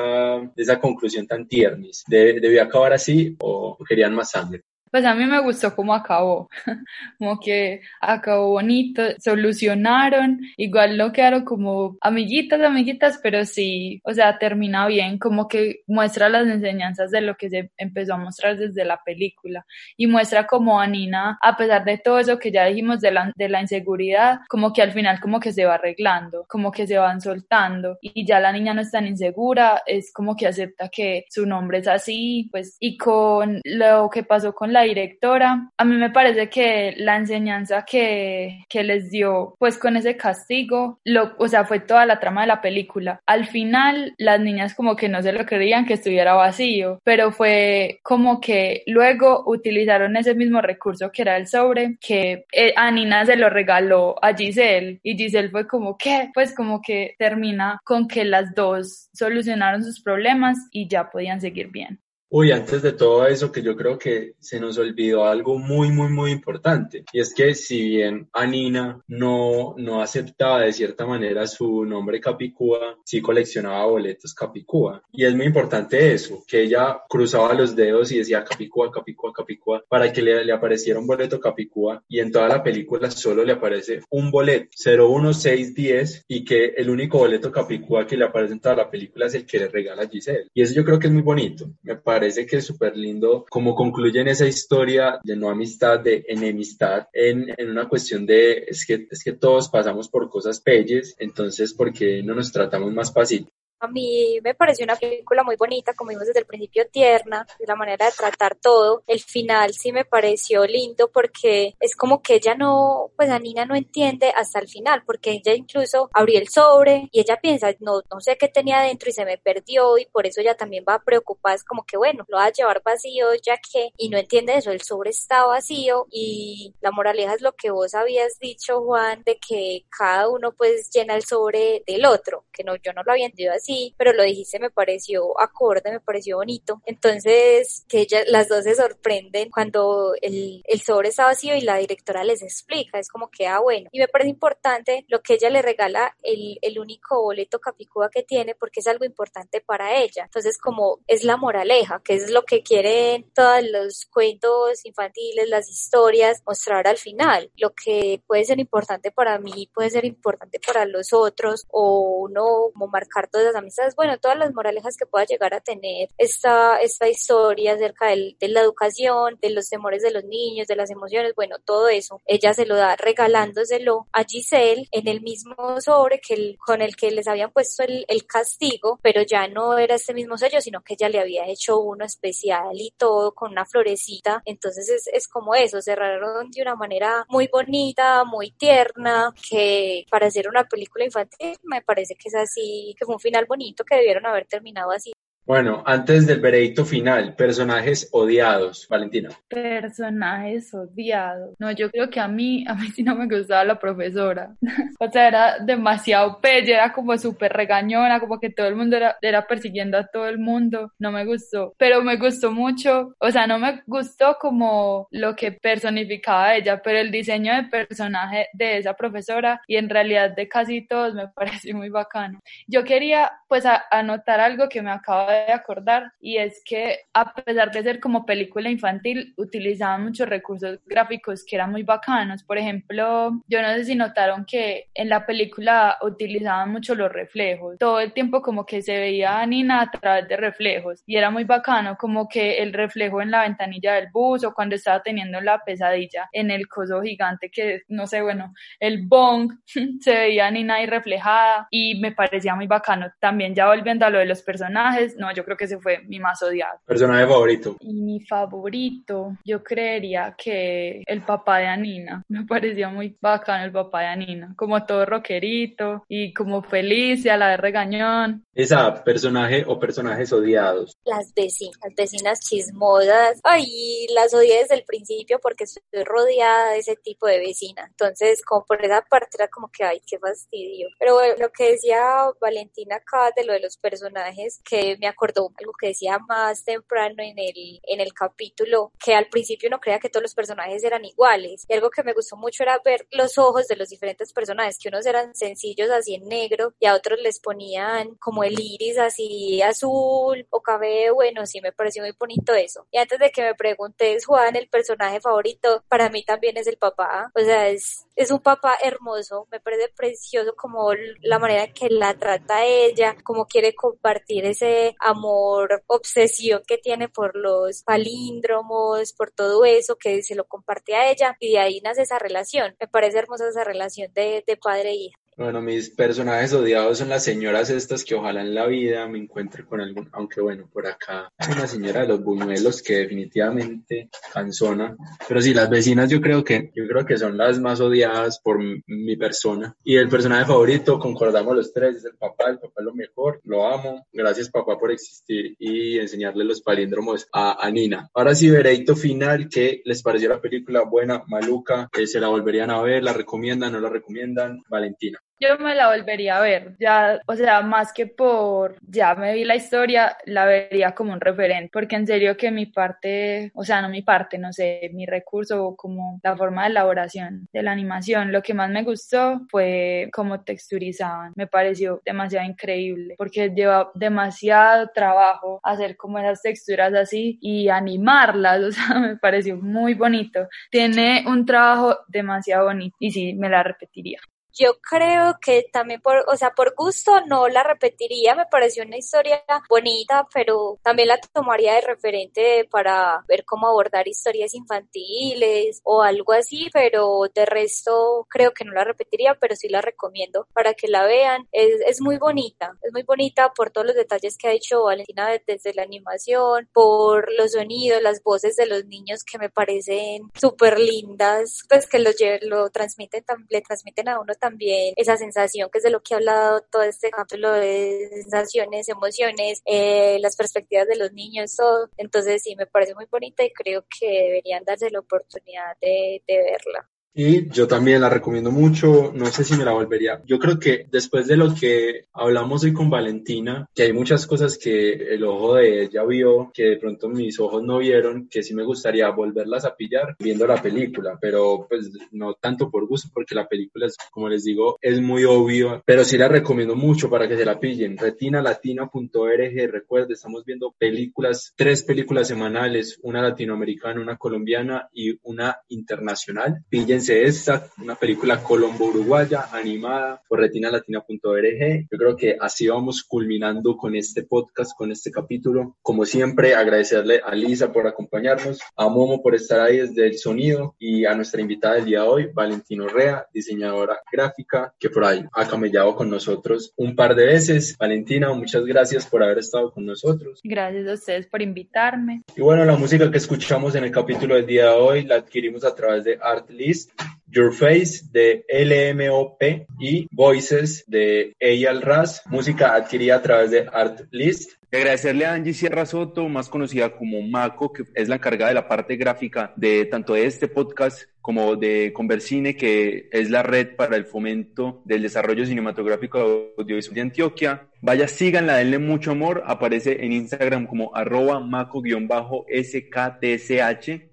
de 0.54 0.62
esa 0.62 0.78
conclusión 0.78 1.26
tan 1.26 1.48
tiernis? 1.48 2.04
¿Debía 2.06 2.62
acabar 2.62 2.92
así 2.92 3.34
o 3.40 3.76
querían 3.88 4.14
más 4.14 4.30
sangre? 4.30 4.62
Pues 4.90 5.04
a 5.04 5.14
mí 5.14 5.26
me 5.26 5.40
gustó 5.40 5.74
cómo 5.74 5.92
acabó, 5.92 6.48
como 7.18 7.40
que 7.40 7.80
acabó 8.00 8.50
bonito, 8.50 9.02
solucionaron, 9.18 10.40
igual 10.56 10.96
no 10.96 11.12
quedaron 11.12 11.44
como 11.44 11.96
amiguitas, 12.00 12.60
amiguitas, 12.60 13.18
pero 13.20 13.44
sí, 13.44 14.00
o 14.04 14.12
sea, 14.12 14.38
termina 14.38 14.86
bien, 14.86 15.18
como 15.18 15.48
que 15.48 15.80
muestra 15.88 16.28
las 16.28 16.46
enseñanzas 16.46 17.10
de 17.10 17.22
lo 17.22 17.36
que 17.36 17.50
se 17.50 17.72
empezó 17.76 18.14
a 18.14 18.18
mostrar 18.18 18.56
desde 18.56 18.84
la 18.84 19.00
película. 19.04 19.66
Y 19.96 20.06
muestra 20.06 20.46
como 20.46 20.80
a 20.80 20.86
Nina, 20.86 21.38
a 21.42 21.56
pesar 21.56 21.84
de 21.84 21.98
todo 21.98 22.20
eso 22.20 22.38
que 22.38 22.52
ya 22.52 22.64
dijimos 22.66 23.00
de 23.00 23.10
la, 23.10 23.32
de 23.34 23.48
la 23.48 23.60
inseguridad, 23.60 24.40
como 24.48 24.72
que 24.72 24.82
al 24.82 24.92
final 24.92 25.20
como 25.20 25.40
que 25.40 25.52
se 25.52 25.64
va 25.64 25.74
arreglando, 25.74 26.44
como 26.48 26.70
que 26.70 26.86
se 26.86 26.98
van 26.98 27.20
soltando. 27.20 27.98
Y 28.00 28.24
ya 28.24 28.38
la 28.40 28.52
niña 28.52 28.74
no 28.74 28.82
es 28.82 28.90
tan 28.92 29.06
insegura, 29.06 29.82
es 29.86 30.12
como 30.12 30.36
que 30.36 30.46
acepta 30.46 30.88
que 30.88 31.24
su 31.30 31.46
nombre 31.46 31.78
es 31.78 31.88
así, 31.88 32.48
pues, 32.52 32.76
y 32.78 32.96
con 32.96 33.60
lo 33.64 34.08
que 34.10 34.22
pasó 34.22 34.54
con 34.54 34.72
la 34.72 34.83
directora. 34.84 35.70
A 35.76 35.84
mí 35.84 35.96
me 35.96 36.10
parece 36.10 36.48
que 36.48 36.94
la 36.96 37.16
enseñanza 37.16 37.84
que, 37.84 38.64
que 38.68 38.84
les 38.84 39.10
dio, 39.10 39.54
pues 39.58 39.78
con 39.78 39.96
ese 39.96 40.16
castigo, 40.16 40.98
lo, 41.04 41.34
o 41.38 41.48
sea, 41.48 41.64
fue 41.64 41.80
toda 41.80 42.06
la 42.06 42.20
trama 42.20 42.42
de 42.42 42.46
la 42.48 42.60
película. 42.60 43.20
Al 43.26 43.46
final, 43.46 44.14
las 44.18 44.40
niñas 44.40 44.74
como 44.74 44.96
que 44.96 45.08
no 45.08 45.22
se 45.22 45.32
lo 45.32 45.44
creían 45.46 45.86
que 45.86 45.94
estuviera 45.94 46.34
vacío, 46.34 47.00
pero 47.04 47.32
fue 47.32 47.98
como 48.02 48.40
que 48.40 48.82
luego 48.86 49.44
utilizaron 49.46 50.16
ese 50.16 50.34
mismo 50.34 50.60
recurso 50.60 51.10
que 51.10 51.22
era 51.22 51.36
el 51.36 51.46
sobre, 51.46 51.96
que 52.00 52.44
eh, 52.52 52.72
a 52.76 52.90
Nina 52.90 53.26
se 53.26 53.36
lo 53.36 53.50
regaló 53.50 54.16
a 54.22 54.34
Giselle 54.34 55.00
y 55.02 55.16
Giselle 55.16 55.50
fue 55.50 55.66
como 55.66 55.96
que, 55.96 56.30
pues 56.34 56.54
como 56.54 56.80
que 56.80 57.14
termina 57.18 57.80
con 57.84 58.08
que 58.08 58.24
las 58.24 58.54
dos 58.54 59.08
solucionaron 59.12 59.84
sus 59.84 60.00
problemas 60.00 60.58
y 60.70 60.88
ya 60.88 61.10
podían 61.10 61.40
seguir 61.40 61.68
bien. 61.68 62.00
Uy, 62.36 62.50
antes 62.50 62.82
de 62.82 62.90
todo 62.90 63.28
eso, 63.28 63.52
que 63.52 63.62
yo 63.62 63.76
creo 63.76 63.96
que 63.96 64.34
se 64.40 64.58
nos 64.58 64.76
olvidó 64.76 65.24
algo 65.24 65.56
muy, 65.56 65.92
muy, 65.92 66.08
muy 66.08 66.32
importante. 66.32 67.04
Y 67.12 67.20
es 67.20 67.32
que 67.32 67.54
si 67.54 67.90
bien 67.90 68.28
Anina 68.32 69.00
no, 69.06 69.76
no 69.78 70.02
aceptaba 70.02 70.62
de 70.62 70.72
cierta 70.72 71.06
manera 71.06 71.46
su 71.46 71.84
nombre 71.84 72.20
Capicúa, 72.20 72.98
sí 73.04 73.20
coleccionaba 73.20 73.86
boletos 73.86 74.34
Capicúa. 74.34 75.00
Y 75.12 75.24
es 75.24 75.32
muy 75.32 75.46
importante 75.46 76.12
eso, 76.12 76.42
que 76.44 76.62
ella 76.62 77.02
cruzaba 77.08 77.54
los 77.54 77.76
dedos 77.76 78.10
y 78.10 78.18
decía 78.18 78.42
Capicúa, 78.42 78.90
Capicúa, 78.90 79.32
Capicúa, 79.32 79.84
para 79.88 80.12
que 80.12 80.20
le, 80.20 80.44
le 80.44 80.52
apareciera 80.52 80.98
un 80.98 81.06
boleto 81.06 81.38
Capicúa. 81.38 82.02
Y 82.08 82.18
en 82.18 82.32
toda 82.32 82.48
la 82.48 82.64
película 82.64 83.12
solo 83.12 83.44
le 83.44 83.52
aparece 83.52 84.00
un 84.10 84.32
boleto, 84.32 84.70
01610, 84.84 86.24
y 86.26 86.44
que 86.44 86.74
el 86.76 86.90
único 86.90 87.18
boleto 87.18 87.52
Capicúa 87.52 88.08
que 88.08 88.16
le 88.16 88.24
aparece 88.24 88.54
en 88.54 88.60
toda 88.60 88.74
la 88.74 88.90
película 88.90 89.26
es 89.26 89.34
el 89.36 89.46
que 89.46 89.60
le 89.60 89.68
regala 89.68 90.08
Giselle. 90.08 90.48
Y 90.52 90.62
eso 90.62 90.74
yo 90.74 90.84
creo 90.84 90.98
que 90.98 91.06
es 91.06 91.12
muy 91.12 91.22
bonito. 91.22 91.70
Me 91.84 91.94
parece 91.94 92.23
parece 92.24 92.46
que 92.46 92.56
es 92.56 92.64
súper 92.64 92.96
lindo 92.96 93.44
como 93.50 93.74
concluyen 93.74 94.28
esa 94.28 94.46
historia 94.46 95.20
de 95.22 95.36
no 95.36 95.50
amistad, 95.50 96.00
de 96.00 96.24
enemistad, 96.26 97.06
en, 97.12 97.52
en, 97.54 97.68
una 97.70 97.86
cuestión 97.86 98.24
de 98.24 98.64
es 98.66 98.86
que, 98.86 99.06
es 99.10 99.22
que 99.22 99.32
todos 99.32 99.68
pasamos 99.68 100.08
por 100.08 100.30
cosas 100.30 100.58
pelles, 100.58 101.14
entonces, 101.18 101.74
¿por 101.74 101.92
qué 101.92 102.22
no 102.22 102.34
nos 102.34 102.50
tratamos 102.50 102.90
más 102.94 103.12
fácil? 103.12 103.46
A 103.84 103.88
mí 103.88 104.38
me 104.42 104.54
pareció 104.54 104.84
una 104.84 104.96
película 104.96 105.42
muy 105.42 105.56
bonita, 105.56 105.94
como 105.94 106.10
vimos 106.10 106.26
desde 106.26 106.40
el 106.40 106.46
principio, 106.46 106.86
tierna, 106.88 107.46
la 107.66 107.76
manera 107.76 108.06
de 108.06 108.12
tratar 108.12 108.56
todo. 108.56 109.02
El 109.06 109.20
final 109.20 109.72
sí 109.74 109.92
me 109.92 110.04
pareció 110.04 110.64
lindo 110.66 111.10
porque 111.12 111.74
es 111.80 111.96
como 111.96 112.22
que 112.22 112.34
ella 112.34 112.54
no, 112.54 113.10
pues 113.16 113.30
a 113.30 113.38
Nina 113.38 113.64
no 113.64 113.74
entiende 113.74 114.32
hasta 114.36 114.58
el 114.58 114.68
final, 114.68 115.02
porque 115.06 115.32
ella 115.32 115.54
incluso 115.54 116.10
abrió 116.12 116.38
el 116.38 116.48
sobre 116.48 117.08
y 117.12 117.20
ella 117.20 117.38
piensa, 117.40 117.72
no, 117.80 118.02
no 118.10 118.20
sé 118.20 118.36
qué 118.36 118.48
tenía 118.48 118.80
dentro 118.80 119.08
y 119.08 119.12
se 119.12 119.24
me 119.24 119.38
perdió 119.38 119.98
y 119.98 120.06
por 120.06 120.26
eso 120.26 120.40
ella 120.40 120.56
también 120.56 120.84
va 120.88 121.02
preocupada, 121.04 121.54
es 121.54 121.64
como 121.64 121.84
que 121.84 121.96
bueno, 121.96 122.24
lo 122.28 122.38
va 122.38 122.46
a 122.46 122.52
llevar 122.52 122.82
vacío 122.84 123.28
ya 123.42 123.56
que, 123.56 123.90
y 123.96 124.08
no 124.08 124.18
entiende 124.18 124.56
eso, 124.56 124.70
el 124.70 124.82
sobre 124.82 125.10
está 125.10 125.44
vacío 125.46 126.06
y 126.10 126.74
la 126.80 126.90
moraleja 126.90 127.34
es 127.34 127.42
lo 127.42 127.52
que 127.52 127.70
vos 127.70 127.94
habías 127.94 128.38
dicho, 128.38 128.82
Juan, 128.82 129.22
de 129.24 129.38
que 129.38 129.84
cada 129.96 130.28
uno 130.28 130.52
pues 130.52 130.90
llena 130.90 131.14
el 131.14 131.24
sobre 131.24 131.82
del 131.86 132.04
otro, 132.06 132.44
que 132.52 132.64
no, 132.64 132.76
yo 132.76 132.92
no 132.92 133.02
lo 133.02 133.12
había 133.12 133.26
entendido 133.26 133.52
así, 133.54 133.73
pero 133.96 134.12
lo 134.12 134.22
dijiste, 134.22 134.58
me 134.58 134.70
pareció 134.70 135.40
acorde, 135.40 135.90
me 135.90 136.00
pareció 136.00 136.36
bonito. 136.36 136.82
Entonces, 136.86 137.84
que 137.88 138.00
ella, 138.00 138.22
las 138.26 138.48
dos 138.48 138.64
se 138.64 138.74
sorprenden 138.74 139.50
cuando 139.50 140.14
el, 140.20 140.62
el 140.64 140.80
sobre 140.80 141.08
está 141.08 141.24
vacío 141.24 141.56
y 141.56 141.60
la 141.60 141.76
directora 141.76 142.24
les 142.24 142.42
explica, 142.42 142.98
es 142.98 143.08
como 143.08 143.30
que, 143.30 143.46
ah, 143.46 143.60
bueno, 143.60 143.88
y 143.92 143.98
me 143.98 144.08
parece 144.08 144.30
importante 144.30 145.04
lo 145.08 145.22
que 145.22 145.34
ella 145.34 145.50
le 145.50 145.62
regala 145.62 146.16
el, 146.22 146.58
el 146.62 146.78
único 146.78 147.22
boleto 147.22 147.58
capicúa 147.58 148.10
que 148.10 148.22
tiene 148.22 148.54
porque 148.54 148.80
es 148.80 148.86
algo 148.86 149.04
importante 149.04 149.60
para 149.60 149.96
ella. 149.96 150.24
Entonces, 150.24 150.58
como 150.58 151.00
es 151.06 151.24
la 151.24 151.36
moraleja, 151.36 152.00
que 152.04 152.14
es 152.14 152.30
lo 152.30 152.44
que 152.44 152.62
quieren 152.62 153.30
todos 153.34 153.62
los 153.70 154.06
cuentos 154.06 154.84
infantiles, 154.84 155.48
las 155.48 155.68
historias, 155.70 156.42
mostrar 156.46 156.86
al 156.86 156.98
final. 156.98 157.50
Lo 157.56 157.74
que 157.74 158.22
puede 158.26 158.44
ser 158.44 158.60
importante 158.60 159.10
para 159.10 159.38
mí 159.38 159.70
puede 159.72 159.90
ser 159.90 160.04
importante 160.04 160.60
para 160.64 160.86
los 160.86 161.12
otros 161.12 161.66
o 161.70 162.20
uno 162.22 162.70
como 162.72 162.88
marcar 162.88 163.28
todas 163.28 163.46
las 163.46 163.54
amistades, 163.64 163.96
bueno, 163.96 164.18
todas 164.18 164.38
las 164.38 164.52
moralejas 164.54 164.96
que 164.96 165.06
pueda 165.06 165.24
llegar 165.24 165.54
a 165.54 165.60
tener 165.60 166.10
esta, 166.18 166.78
esta 166.78 167.08
historia 167.08 167.74
acerca 167.74 168.08
del, 168.08 168.36
de 168.38 168.48
la 168.48 168.60
educación, 168.60 169.38
de 169.40 169.50
los 169.50 169.68
temores 169.68 170.02
de 170.02 170.10
los 170.10 170.24
niños, 170.24 170.68
de 170.68 170.76
las 170.76 170.90
emociones, 170.90 171.34
bueno, 171.34 171.56
todo 171.64 171.88
eso, 171.88 172.22
ella 172.26 172.54
se 172.54 172.66
lo 172.66 172.76
da 172.76 172.96
regalándoselo 172.96 174.06
a 174.12 174.24
Giselle 174.24 174.88
en 174.92 175.08
el 175.08 175.20
mismo 175.22 175.80
sobre 175.80 176.20
que 176.20 176.34
el, 176.34 176.56
con 176.64 176.82
el 176.82 176.96
que 176.96 177.10
les 177.10 177.26
habían 177.26 177.50
puesto 177.50 177.82
el, 177.82 178.04
el 178.08 178.26
castigo, 178.26 179.00
pero 179.02 179.22
ya 179.22 179.48
no 179.48 179.78
era 179.78 179.96
este 179.96 180.14
mismo 180.14 180.36
sello, 180.36 180.60
sino 180.60 180.82
que 180.82 180.94
ella 180.94 181.08
le 181.08 181.20
había 181.20 181.46
hecho 181.46 181.80
uno 181.80 182.04
especial 182.04 182.72
y 182.74 182.92
todo 182.96 183.34
con 183.34 183.52
una 183.52 183.64
florecita, 183.64 184.42
entonces 184.44 184.88
es, 184.88 185.06
es 185.12 185.28
como 185.28 185.54
eso, 185.54 185.80
cerraron 185.80 186.50
de 186.50 186.62
una 186.62 186.76
manera 186.76 187.24
muy 187.28 187.48
bonita, 187.52 188.24
muy 188.24 188.50
tierna, 188.52 189.32
que 189.48 190.04
para 190.10 190.26
hacer 190.26 190.48
una 190.48 190.64
película 190.64 191.04
infantil 191.04 191.56
me 191.62 191.82
parece 191.82 192.14
que 192.14 192.28
es 192.28 192.34
así, 192.34 192.94
que 192.98 193.04
fue 193.04 193.14
un 193.14 193.20
final 193.20 193.43
bonito 193.46 193.84
que 193.84 193.96
debieron 193.96 194.26
haber 194.26 194.46
terminado 194.46 194.90
así. 194.90 195.12
Bueno, 195.46 195.82
antes 195.84 196.26
del 196.26 196.40
veredicto 196.40 196.86
final, 196.86 197.34
personajes 197.34 198.08
odiados, 198.12 198.88
Valentina. 198.88 199.28
Personajes 199.48 200.72
odiados. 200.72 201.54
No, 201.58 201.70
yo 201.70 201.90
creo 201.90 202.08
que 202.08 202.18
a 202.18 202.28
mí, 202.28 202.64
a 202.66 202.74
mí 202.74 202.88
sí 202.88 203.02
no 203.02 203.14
me 203.14 203.26
gustaba 203.26 203.62
la 203.62 203.78
profesora. 203.78 204.54
o 204.98 205.10
sea, 205.10 205.28
era 205.28 205.58
demasiado 205.58 206.40
pelle, 206.40 206.72
era 206.72 206.94
como 206.94 207.18
súper 207.18 207.52
regañona, 207.52 208.20
como 208.20 208.40
que 208.40 208.48
todo 208.48 208.66
el 208.68 208.76
mundo 208.76 208.96
era, 208.96 209.18
era 209.20 209.46
persiguiendo 209.46 209.98
a 209.98 210.06
todo 210.06 210.26
el 210.28 210.38
mundo. 210.38 210.92
No 210.98 211.12
me 211.12 211.26
gustó, 211.26 211.74
pero 211.76 212.02
me 212.02 212.16
gustó 212.16 212.50
mucho. 212.50 213.14
O 213.18 213.30
sea, 213.30 213.46
no 213.46 213.58
me 213.58 213.82
gustó 213.86 214.38
como 214.40 215.08
lo 215.10 215.36
que 215.36 215.52
personificaba 215.52 216.54
ella, 216.54 216.80
pero 216.82 216.98
el 216.98 217.10
diseño 217.10 217.54
de 217.54 217.64
personaje 217.64 218.48
de 218.54 218.78
esa 218.78 218.94
profesora 218.94 219.60
y 219.66 219.76
en 219.76 219.90
realidad 219.90 220.34
de 220.34 220.48
casi 220.48 220.86
todos 220.86 221.12
me 221.14 221.28
pareció 221.34 221.76
muy 221.76 221.90
bacano. 221.90 222.40
Yo 222.66 222.82
quería 222.82 223.30
pues 223.46 223.64
anotar 223.90 224.40
algo 224.40 224.70
que 224.70 224.80
me 224.80 224.90
acaba 224.90 225.32
de 225.32 225.33
de 225.34 225.52
acordar 225.52 226.12
y 226.20 226.36
es 226.36 226.62
que 226.64 227.00
a 227.12 227.34
pesar 227.34 227.70
de 227.70 227.82
ser 227.82 228.00
como 228.00 228.26
película 228.26 228.70
infantil 228.70 229.34
utilizaban 229.36 230.04
muchos 230.04 230.28
recursos 230.28 230.78
gráficos 230.86 231.44
que 231.44 231.56
eran 231.56 231.70
muy 231.70 231.82
bacanos. 231.82 232.42
Por 232.44 232.58
ejemplo, 232.58 233.42
yo 233.46 233.62
no 233.62 233.68
sé 233.74 233.84
si 233.84 233.94
notaron 233.94 234.44
que 234.44 234.88
en 234.94 235.08
la 235.08 235.26
película 235.26 235.98
utilizaban 236.02 236.70
mucho 236.70 236.94
los 236.94 237.12
reflejos. 237.12 237.78
Todo 237.78 238.00
el 238.00 238.12
tiempo 238.12 238.42
como 238.42 238.64
que 238.66 238.82
se 238.82 238.98
veía 238.98 239.40
a 239.40 239.46
Nina 239.46 239.82
a 239.82 239.90
través 239.90 240.28
de 240.28 240.36
reflejos 240.36 241.02
y 241.06 241.16
era 241.16 241.30
muy 241.30 241.44
bacano 241.44 241.96
como 241.96 242.28
que 242.28 242.58
el 242.58 242.72
reflejo 242.72 243.22
en 243.22 243.30
la 243.30 243.42
ventanilla 243.42 243.94
del 243.94 244.08
bus 244.12 244.44
o 244.44 244.54
cuando 244.54 244.74
estaba 244.74 245.02
teniendo 245.02 245.40
la 245.40 245.58
pesadilla 245.64 246.28
en 246.32 246.50
el 246.50 246.68
coso 246.68 247.00
gigante 247.02 247.50
que 247.50 247.82
no 247.88 248.06
sé, 248.06 248.22
bueno, 248.22 248.52
el 248.80 249.06
bong 249.06 249.52
se 250.00 250.12
veía 250.12 250.46
a 250.46 250.50
Nina 250.50 250.76
ahí 250.76 250.86
reflejada 250.86 251.68
y 251.70 252.00
me 252.00 252.12
parecía 252.12 252.54
muy 252.54 252.66
bacano. 252.66 253.10
También 253.20 253.54
ya 253.54 253.66
volviendo 253.66 254.06
a 254.06 254.10
lo 254.10 254.18
de 254.18 254.26
los 254.26 254.42
personajes, 254.42 255.16
no, 255.24 255.32
yo 255.32 255.44
creo 255.44 255.56
que 255.56 255.64
ese 255.64 255.78
fue 255.78 256.00
mi 256.06 256.20
más 256.20 256.42
odiado. 256.42 256.78
¿Personaje 256.84 257.26
favorito? 257.26 257.76
Y 257.80 257.94
mi 257.94 258.20
favorito, 258.20 259.36
yo 259.44 259.62
creería 259.62 260.34
que 260.36 261.02
el 261.06 261.22
papá 261.22 261.58
de 261.58 261.66
Anina. 261.66 262.22
Me 262.28 262.44
parecía 262.44 262.88
muy 262.88 263.16
bacano 263.20 263.64
el 263.64 263.72
papá 263.72 264.02
de 264.02 264.06
Anina, 264.08 264.54
como 264.56 264.84
todo 264.84 265.06
rockerito 265.06 266.04
y 266.08 266.34
como 266.34 266.62
feliz 266.62 267.24
y 267.24 267.28
a 267.30 267.36
la 267.36 267.48
de 267.50 267.56
regañón. 267.56 268.44
Esa 268.54 269.02
personaje 269.02 269.64
o 269.66 269.78
personajes 269.78 270.32
odiados. 270.32 270.96
Las 271.04 271.32
vecinas, 271.34 271.78
las 271.82 271.94
vecinas 271.94 272.40
chismosas. 272.40 273.40
Ay, 273.42 274.06
las 274.14 274.34
odié 274.34 274.58
desde 274.58 274.74
el 274.74 274.84
principio 274.84 275.38
porque 275.40 275.64
estoy 275.64 275.82
rodeada 276.04 276.72
de 276.72 276.78
ese 276.78 276.96
tipo 276.96 277.26
de 277.26 277.38
vecina. 277.38 277.86
Entonces, 277.88 278.42
como 278.44 278.64
por 278.66 278.84
esa 278.84 279.02
parte 279.02 279.36
era 279.38 279.48
como 279.48 279.70
que, 279.70 279.84
ay, 279.84 280.00
qué 280.06 280.18
fastidio. 280.18 280.88
Pero 280.98 281.14
bueno, 281.14 281.34
lo 281.38 281.50
que 281.50 281.72
decía 281.72 282.00
Valentina 282.40 282.96
acá 282.96 283.32
de 283.34 283.44
lo 283.44 283.52
de 283.54 283.60
los 283.60 283.78
personajes, 283.78 284.60
que 284.64 284.96
me 285.00 285.06
acordó 285.14 285.52
algo 285.58 285.72
que 285.78 285.88
decía 285.88 286.18
más 286.18 286.64
temprano 286.64 287.22
en 287.22 287.38
el, 287.38 287.80
en 287.84 288.00
el 288.00 288.12
capítulo, 288.12 288.92
que 289.02 289.14
al 289.14 289.26
principio 289.28 289.70
no 289.70 289.80
creía 289.80 289.98
que 289.98 290.10
todos 290.10 290.22
los 290.22 290.34
personajes 290.34 290.84
eran 290.84 291.04
iguales. 291.04 291.64
Y 291.68 291.74
algo 291.74 291.90
que 291.90 292.02
me 292.02 292.12
gustó 292.12 292.36
mucho 292.36 292.62
era 292.62 292.80
ver 292.84 293.06
los 293.10 293.38
ojos 293.38 293.66
de 293.68 293.76
los 293.76 293.88
diferentes 293.88 294.32
personajes, 294.32 294.78
que 294.78 294.88
unos 294.88 295.06
eran 295.06 295.34
sencillos 295.34 295.90
así 295.90 296.14
en 296.14 296.28
negro 296.28 296.74
y 296.78 296.86
a 296.86 296.94
otros 296.94 297.18
les 297.20 297.40
ponían 297.40 298.14
como 298.16 298.44
el 298.44 298.58
iris 298.58 298.98
así 298.98 299.62
azul 299.62 300.46
o 300.50 300.60
café. 300.60 301.10
Bueno, 301.10 301.46
sí 301.46 301.60
me 301.60 301.72
pareció 301.72 302.02
muy 302.02 302.12
bonito 302.18 302.52
eso. 302.54 302.86
Y 302.90 302.98
antes 302.98 303.18
de 303.18 303.30
que 303.30 303.42
me 303.42 303.54
preguntes, 303.54 304.26
Juan, 304.26 304.56
el 304.56 304.68
personaje 304.68 305.20
favorito, 305.20 305.84
para 305.88 306.08
mí 306.10 306.24
también 306.24 306.56
es 306.56 306.66
el 306.66 306.76
papá. 306.76 307.30
O 307.34 307.40
sea, 307.40 307.68
es, 307.68 308.06
es 308.16 308.30
un 308.30 308.40
papá 308.40 308.76
hermoso, 308.82 309.46
me 309.50 309.60
parece 309.60 309.88
precioso 309.96 310.54
como 310.56 310.92
la 311.22 311.38
manera 311.38 311.72
que 311.72 311.88
la 311.90 312.14
trata 312.14 312.64
ella, 312.64 313.16
como 313.22 313.46
quiere 313.46 313.74
compartir 313.74 314.44
ese 314.46 314.94
amor, 315.04 315.84
obsesión 315.86 316.62
que 316.66 316.78
tiene 316.78 317.08
por 317.08 317.36
los 317.36 317.82
palíndromos, 317.82 319.12
por 319.12 319.30
todo 319.30 319.64
eso, 319.64 319.96
que 319.96 320.22
se 320.22 320.34
lo 320.34 320.44
comparte 320.46 320.94
a 320.96 321.10
ella 321.10 321.36
y 321.40 321.52
de 321.52 321.58
ahí 321.58 321.80
nace 321.82 322.02
esa 322.02 322.18
relación. 322.18 322.74
Me 322.80 322.88
parece 322.88 323.18
hermosa 323.18 323.48
esa 323.48 323.64
relación 323.64 324.12
de, 324.14 324.42
de 324.46 324.56
padre 324.56 324.90
e 324.90 324.94
hija. 324.94 325.23
Bueno, 325.36 325.60
mis 325.60 325.90
personajes 325.90 326.52
odiados 326.52 326.98
son 326.98 327.08
las 327.08 327.24
señoras 327.24 327.68
estas 327.68 328.04
que 328.04 328.14
ojalá 328.14 328.42
en 328.42 328.54
la 328.54 328.66
vida 328.66 329.08
me 329.08 329.18
encuentre 329.18 329.64
con 329.64 329.80
algún, 329.80 330.08
aunque 330.12 330.40
bueno, 330.40 330.68
por 330.72 330.86
acá 330.86 331.32
una 331.50 331.66
señora 331.66 332.02
de 332.02 332.08
los 332.08 332.22
buñuelos 332.22 332.82
que 332.82 332.98
definitivamente 332.98 334.10
cansona, 334.32 334.96
pero 335.26 335.42
sí, 335.42 335.52
las 335.52 335.68
vecinas 335.68 336.08
yo 336.08 336.20
creo 336.20 336.44
que, 336.44 336.70
yo 336.76 336.86
creo 336.86 337.04
que 337.04 337.18
son 337.18 337.36
las 337.36 337.58
más 337.58 337.80
odiadas 337.80 338.38
por 338.40 338.58
mi, 338.58 339.16
persona. 339.16 339.76
Y 339.82 339.96
el 339.96 340.08
personaje 340.08 340.44
favorito, 340.44 340.98
concordamos 340.98 341.56
los 341.56 341.72
tres, 341.72 341.96
es 341.96 342.04
el 342.04 342.16
papá, 342.16 342.50
el 342.50 342.58
papá 342.58 342.74
es 342.78 342.84
lo 342.84 342.94
mejor, 342.94 343.40
lo 343.44 343.66
amo, 343.66 344.06
gracias 344.12 344.50
papá 344.50 344.78
por 344.78 344.92
existir 344.92 345.56
y 345.58 345.98
enseñarle 345.98 346.44
los 346.44 346.62
palíndromos 346.62 347.26
a, 347.32 347.64
a 347.64 347.70
Nina. 347.70 348.08
Ahora 348.14 348.34
sí, 348.34 348.50
veredicto 348.50 348.94
final, 348.96 349.48
¿qué 349.48 349.82
les 349.84 350.02
pareció 350.02 350.28
la 350.28 350.40
película? 350.40 350.82
Buena, 350.82 351.22
maluca, 351.26 351.88
eh, 351.96 352.06
se 352.06 352.20
la 352.20 352.28
volverían 352.28 352.70
a 352.70 352.82
ver, 352.82 353.02
la 353.02 353.12
recomiendan, 353.12 353.72
no 353.72 353.80
la 353.80 353.88
recomiendan, 353.88 354.62
Valentina. 354.68 355.23
Yo 355.40 355.58
me 355.58 355.74
la 355.74 355.88
volvería 355.88 356.38
a 356.38 356.40
ver, 356.40 356.76
ya, 356.78 357.20
o 357.26 357.34
sea, 357.34 357.60
más 357.62 357.92
que 357.92 358.06
por, 358.06 358.76
ya 358.80 359.14
me 359.16 359.34
vi 359.34 359.44
la 359.44 359.56
historia, 359.56 360.16
la 360.26 360.46
vería 360.46 360.94
como 360.94 361.12
un 361.12 361.20
referente, 361.20 361.70
porque 361.72 361.96
en 361.96 362.06
serio 362.06 362.36
que 362.36 362.52
mi 362.52 362.66
parte, 362.66 363.50
o 363.54 363.64
sea, 363.64 363.82
no 363.82 363.88
mi 363.88 364.02
parte, 364.02 364.38
no 364.38 364.52
sé, 364.52 364.90
mi 364.94 365.06
recurso, 365.06 365.74
como 365.76 366.20
la 366.22 366.36
forma 366.36 366.62
de 366.62 366.70
elaboración 366.70 367.48
de 367.52 367.62
la 367.62 367.72
animación, 367.72 368.30
lo 368.32 368.42
que 368.42 368.54
más 368.54 368.70
me 368.70 368.84
gustó 368.84 369.40
fue 369.50 370.08
cómo 370.12 370.42
texturizaban, 370.44 371.32
me 371.34 371.48
pareció 371.48 372.00
demasiado 372.04 372.46
increíble, 372.48 373.16
porque 373.18 373.50
lleva 373.50 373.90
demasiado 373.94 374.88
trabajo 374.94 375.58
hacer 375.64 375.96
como 375.96 376.18
esas 376.20 376.42
texturas 376.42 376.94
así 376.94 377.38
y 377.40 377.68
animarlas, 377.68 378.60
o 378.62 378.72
sea, 378.72 379.00
me 379.00 379.16
pareció 379.16 379.56
muy 379.56 379.94
bonito, 379.94 380.48
tiene 380.70 381.24
un 381.26 381.44
trabajo 381.44 381.98
demasiado 382.08 382.66
bonito 382.66 382.96
y 383.00 383.10
sí, 383.10 383.34
me 383.34 383.48
la 383.48 383.62
repetiría. 383.64 384.20
Yo 384.56 384.78
creo 384.80 385.36
que 385.40 385.66
también 385.72 386.00
por, 386.00 386.24
o 386.28 386.36
sea, 386.36 386.50
por 386.50 386.74
gusto 386.76 387.20
no 387.26 387.48
la 387.48 387.64
repetiría, 387.64 388.36
me 388.36 388.46
pareció 388.46 388.84
una 388.84 388.96
historia 388.96 389.42
bonita, 389.68 390.28
pero 390.32 390.78
también 390.82 391.08
la 391.08 391.18
tomaría 391.18 391.74
de 391.74 391.80
referente 391.80 392.68
para 392.70 393.24
ver 393.26 393.44
cómo 393.44 393.66
abordar 393.66 394.06
historias 394.06 394.54
infantiles 394.54 395.80
o 395.82 396.02
algo 396.02 396.32
así, 396.32 396.68
pero 396.72 397.22
de 397.34 397.46
resto 397.46 398.26
creo 398.30 398.52
que 398.52 398.64
no 398.64 398.72
la 398.72 398.84
repetiría, 398.84 399.36
pero 399.40 399.56
sí 399.56 399.68
la 399.68 399.80
recomiendo 399.80 400.46
para 400.54 400.74
que 400.74 400.86
la 400.86 401.04
vean. 401.04 401.48
Es, 401.50 401.80
es 401.86 402.00
muy 402.00 402.18
bonita, 402.18 402.78
es 402.82 402.92
muy 402.92 403.02
bonita 403.02 403.52
por 403.54 403.70
todos 403.70 403.88
los 403.88 403.96
detalles 403.96 404.38
que 404.38 404.48
ha 404.48 404.52
hecho 404.52 404.84
Valentina 404.84 405.28
desde 405.46 405.74
la 405.74 405.82
animación, 405.82 406.68
por 406.72 407.32
los 407.32 407.52
sonidos, 407.52 408.02
las 408.02 408.22
voces 408.22 408.54
de 408.54 408.66
los 408.66 408.84
niños 408.86 409.24
que 409.24 409.38
me 409.38 409.50
parecen 409.50 410.30
súper 410.34 410.78
lindas, 410.78 411.62
pues 411.68 411.88
que 411.88 411.98
lo, 411.98 412.10
lo 412.42 412.70
transmiten, 412.70 413.24
le 413.48 413.60
transmiten 413.60 414.08
a 414.08 414.20
uno 414.20 414.34
también 414.44 414.92
esa 414.96 415.16
sensación 415.16 415.70
que 415.70 415.78
es 415.78 415.84
de 415.84 415.90
lo 415.90 416.02
que 416.02 416.12
ha 416.12 416.18
hablado 416.18 416.60
todo 416.70 416.82
este 416.82 417.10
capítulo 417.10 417.50
de 417.52 418.10
sensaciones, 418.12 418.90
emociones, 418.90 419.62
eh, 419.64 420.18
las 420.20 420.36
perspectivas 420.36 420.86
de 420.86 420.96
los 420.96 421.12
niños, 421.14 421.56
todo. 421.56 421.88
Entonces 421.96 422.42
sí, 422.42 422.54
me 422.54 422.66
parece 422.66 422.94
muy 422.94 423.06
bonita 423.10 423.42
y 423.42 423.50
creo 423.52 423.86
que 423.88 424.06
deberían 424.06 424.62
darse 424.64 424.90
la 424.90 425.00
oportunidad 425.00 425.78
de, 425.80 426.22
de 426.28 426.36
verla. 426.36 426.90
Y 427.16 427.48
yo 427.50 427.68
también 427.68 428.00
la 428.00 428.10
recomiendo 428.10 428.50
mucho, 428.50 429.12
no 429.14 429.26
sé 429.26 429.44
si 429.44 429.56
me 429.56 429.64
la 429.64 429.70
volvería. 429.70 430.20
Yo 430.26 430.40
creo 430.40 430.58
que 430.58 430.86
después 430.90 431.28
de 431.28 431.36
lo 431.36 431.54
que 431.54 432.06
hablamos 432.12 432.64
hoy 432.64 432.72
con 432.72 432.90
Valentina, 432.90 433.68
que 433.72 433.84
hay 433.84 433.92
muchas 433.92 434.26
cosas 434.26 434.58
que 434.58 434.92
el 434.92 435.22
ojo 435.22 435.54
de 435.54 435.84
ella 435.84 436.04
vio, 436.04 436.50
que 436.52 436.64
de 436.70 436.76
pronto 436.76 437.08
mis 437.08 437.38
ojos 437.38 437.62
no 437.62 437.78
vieron, 437.78 438.28
que 438.28 438.42
sí 438.42 438.52
me 438.52 438.64
gustaría 438.64 439.08
volverlas 439.10 439.64
a 439.64 439.76
pillar 439.76 440.16
viendo 440.18 440.44
la 440.44 440.60
película, 440.60 441.16
pero 441.20 441.66
pues 441.68 441.92
no 442.10 442.34
tanto 442.34 442.68
por 442.68 442.84
gusto, 442.88 443.08
porque 443.14 443.36
la 443.36 443.46
película, 443.46 443.86
es, 443.86 443.96
como 444.10 444.28
les 444.28 444.42
digo, 444.42 444.76
es 444.82 445.00
muy 445.00 445.24
obvio, 445.24 445.84
pero 445.86 446.02
sí 446.04 446.18
la 446.18 446.26
recomiendo 446.26 446.74
mucho 446.74 447.08
para 447.08 447.28
que 447.28 447.36
se 447.36 447.44
la 447.44 447.60
pillen. 447.60 447.96
Retinalatina.org, 447.96 449.70
recuerde, 449.70 450.14
estamos 450.14 450.44
viendo 450.44 450.74
películas, 450.76 451.52
tres 451.56 451.84
películas 451.84 452.26
semanales, 452.26 452.98
una 453.02 453.22
latinoamericana, 453.22 454.00
una 454.00 454.16
colombiana 454.16 454.88
y 454.92 455.16
una 455.22 455.58
internacional. 455.68 456.64
Pillen 456.68 457.03
esta, 457.08 457.68
una 457.78 457.94
película 457.94 458.42
colombo-uruguaya 458.42 459.48
animada 459.52 460.22
por 460.28 460.40
retinalatina.org. 460.40 461.86
Yo 461.90 461.98
creo 461.98 462.16
que 462.16 462.36
así 462.40 462.68
vamos 462.68 463.02
culminando 463.02 463.76
con 463.76 463.94
este 463.94 464.22
podcast, 464.22 464.72
con 464.76 464.90
este 464.90 465.10
capítulo. 465.10 465.76
Como 465.82 466.04
siempre, 466.04 466.54
agradecerle 466.54 467.20
a 467.24 467.34
Lisa 467.34 467.72
por 467.72 467.86
acompañarnos, 467.86 468.60
a 468.76 468.88
Momo 468.88 469.22
por 469.22 469.34
estar 469.34 469.60
ahí 469.60 469.78
desde 469.78 470.06
el 470.06 470.18
sonido 470.18 470.74
y 470.78 471.04
a 471.04 471.14
nuestra 471.14 471.40
invitada 471.40 471.74
del 471.74 471.84
día 471.84 472.02
de 472.02 472.08
hoy, 472.08 472.30
Valentino 472.32 472.88
Rea, 472.88 473.26
diseñadora 473.32 473.98
gráfica, 474.10 474.74
que 474.78 474.88
por 474.88 475.04
ahí 475.04 475.24
ha 475.32 475.46
camellado 475.46 475.94
con 475.94 476.08
nosotros 476.08 476.72
un 476.76 476.96
par 476.96 477.14
de 477.14 477.26
veces. 477.26 477.76
Valentina, 477.78 478.32
muchas 478.32 478.64
gracias 478.64 479.06
por 479.06 479.22
haber 479.22 479.38
estado 479.38 479.70
con 479.70 479.84
nosotros. 479.84 480.40
Gracias 480.42 480.88
a 480.88 480.94
ustedes 480.94 481.26
por 481.26 481.42
invitarme. 481.42 482.22
Y 482.36 482.40
bueno, 482.40 482.64
la 482.64 482.76
música 482.76 483.10
que 483.10 483.18
escuchamos 483.18 483.74
en 483.74 483.84
el 483.84 483.90
capítulo 483.90 484.36
del 484.36 484.46
día 484.46 484.70
de 484.70 484.76
hoy 484.76 485.04
la 485.04 485.16
adquirimos 485.16 485.64
a 485.64 485.74
través 485.74 486.04
de 486.04 486.18
Artlist 486.20 486.93
Your 487.26 487.52
Face 487.52 488.02
de 488.12 488.44
LMOP 488.48 489.42
y 489.80 490.06
Voices 490.12 490.84
de 490.86 491.34
Eyal 491.40 491.82
Raz, 491.82 492.22
música 492.26 492.74
adquirida 492.74 493.16
a 493.16 493.22
través 493.22 493.50
de 493.50 493.68
Artlist. 493.72 494.52
Agradecerle 494.70 495.26
a 495.26 495.34
Angie 495.34 495.54
Sierra 495.54 495.86
Soto, 495.86 496.28
más 496.28 496.48
conocida 496.48 496.96
como 496.96 497.22
Maco, 497.22 497.72
que 497.72 497.84
es 497.94 498.08
la 498.08 498.16
encargada 498.16 498.48
de 498.48 498.54
la 498.54 498.68
parte 498.68 498.96
gráfica 498.96 499.52
de 499.56 499.84
tanto 499.86 500.14
de 500.14 500.26
este 500.26 500.48
podcast 500.48 501.02
como 501.24 501.56
de 501.56 501.90
Conversine, 501.94 502.54
que 502.54 503.08
es 503.10 503.30
la 503.30 503.42
red 503.42 503.76
para 503.76 503.96
el 503.96 504.04
fomento 504.04 504.82
del 504.84 505.00
desarrollo 505.00 505.46
cinematográfico 505.46 506.52
audiovisual 506.58 506.94
de 506.94 507.00
Antioquia. 507.00 507.66
Vaya, 507.80 508.08
síganla, 508.08 508.56
denle 508.56 508.78
mucho 508.78 509.12
amor. 509.12 509.42
Aparece 509.46 510.04
en 510.04 510.12
Instagram 510.12 510.66
como 510.66 510.94
arroba 510.94 511.40
maco-sktsh, 511.40 512.00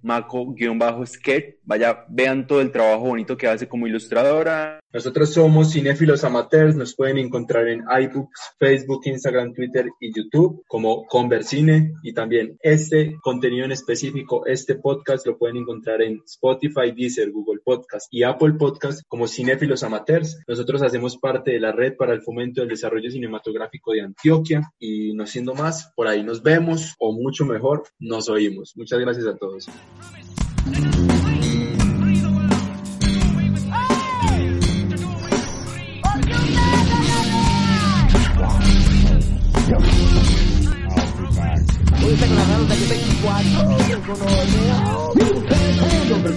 maco-sketch. 0.01 1.55
Vaya, 1.63 2.05
vean 2.07 2.47
todo 2.47 2.61
el 2.61 2.71
trabajo 2.71 3.07
bonito 3.07 3.35
que 3.37 3.47
hace 3.47 3.67
como 3.67 3.87
ilustradora. 3.87 4.79
Nosotros 4.93 5.33
somos 5.33 5.71
cinéfilos 5.71 6.25
amateurs, 6.25 6.75
nos 6.75 6.95
pueden 6.95 7.17
encontrar 7.17 7.69
en 7.69 7.85
iBooks, 8.03 8.55
Facebook, 8.59 9.03
Instagram, 9.05 9.53
Twitter 9.53 9.87
y 10.01 10.13
YouTube 10.13 10.65
como 10.67 11.05
Conversine 11.05 11.93
y 12.03 12.13
también 12.13 12.57
este 12.61 13.15
contenido 13.21 13.63
en 13.63 13.71
específico, 13.71 14.45
este 14.45 14.75
podcast 14.75 15.25
lo 15.25 15.37
pueden 15.37 15.55
encontrar 15.57 16.01
en 16.01 16.21
Spotify, 16.25 16.91
Deezer, 17.01 17.31
Google 17.31 17.61
Podcast 17.63 18.07
y 18.11 18.23
Apple 18.23 18.53
Podcast 18.53 19.01
como 19.07 19.27
cinéfilos 19.27 19.81
amateurs. 19.83 20.39
Nosotros 20.47 20.83
hacemos 20.83 21.17
parte 21.17 21.51
de 21.51 21.59
la 21.59 21.71
red 21.71 21.95
para 21.97 22.13
el 22.13 22.21
fomento 22.21 22.61
del 22.61 22.69
desarrollo 22.69 23.09
cinematográfico 23.09 23.93
de 23.93 24.01
Antioquia 24.01 24.61
y 24.79 25.13
no 25.13 25.25
siendo 25.25 25.55
más, 25.55 25.91
por 25.95 26.07
ahí 26.07 26.23
nos 26.23 26.43
vemos 26.43 26.95
o 26.99 27.11
mucho 27.11 27.43
mejor, 27.45 27.83
nos 27.99 28.29
oímos. 28.29 28.73
Muchas 28.75 28.99
gracias 28.99 29.25
a 29.25 29.35
todos. 29.35 29.67
Hoy 42.03 42.13
está 42.13 42.25
la 42.27 42.57
ruta 42.57 42.75
que 42.75 42.85
24 42.85 43.65
con 43.65 45.50
Talking 46.21 46.33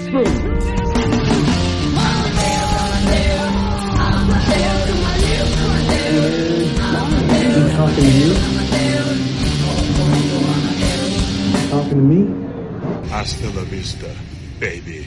to 7.95 8.11
you? 8.11 8.35
Talking 11.68 11.91
to 11.91 11.97
me? 11.97 12.20
Hasta 13.11 13.47
la 13.55 13.62
vista, 13.64 14.09
baby. 14.59 15.07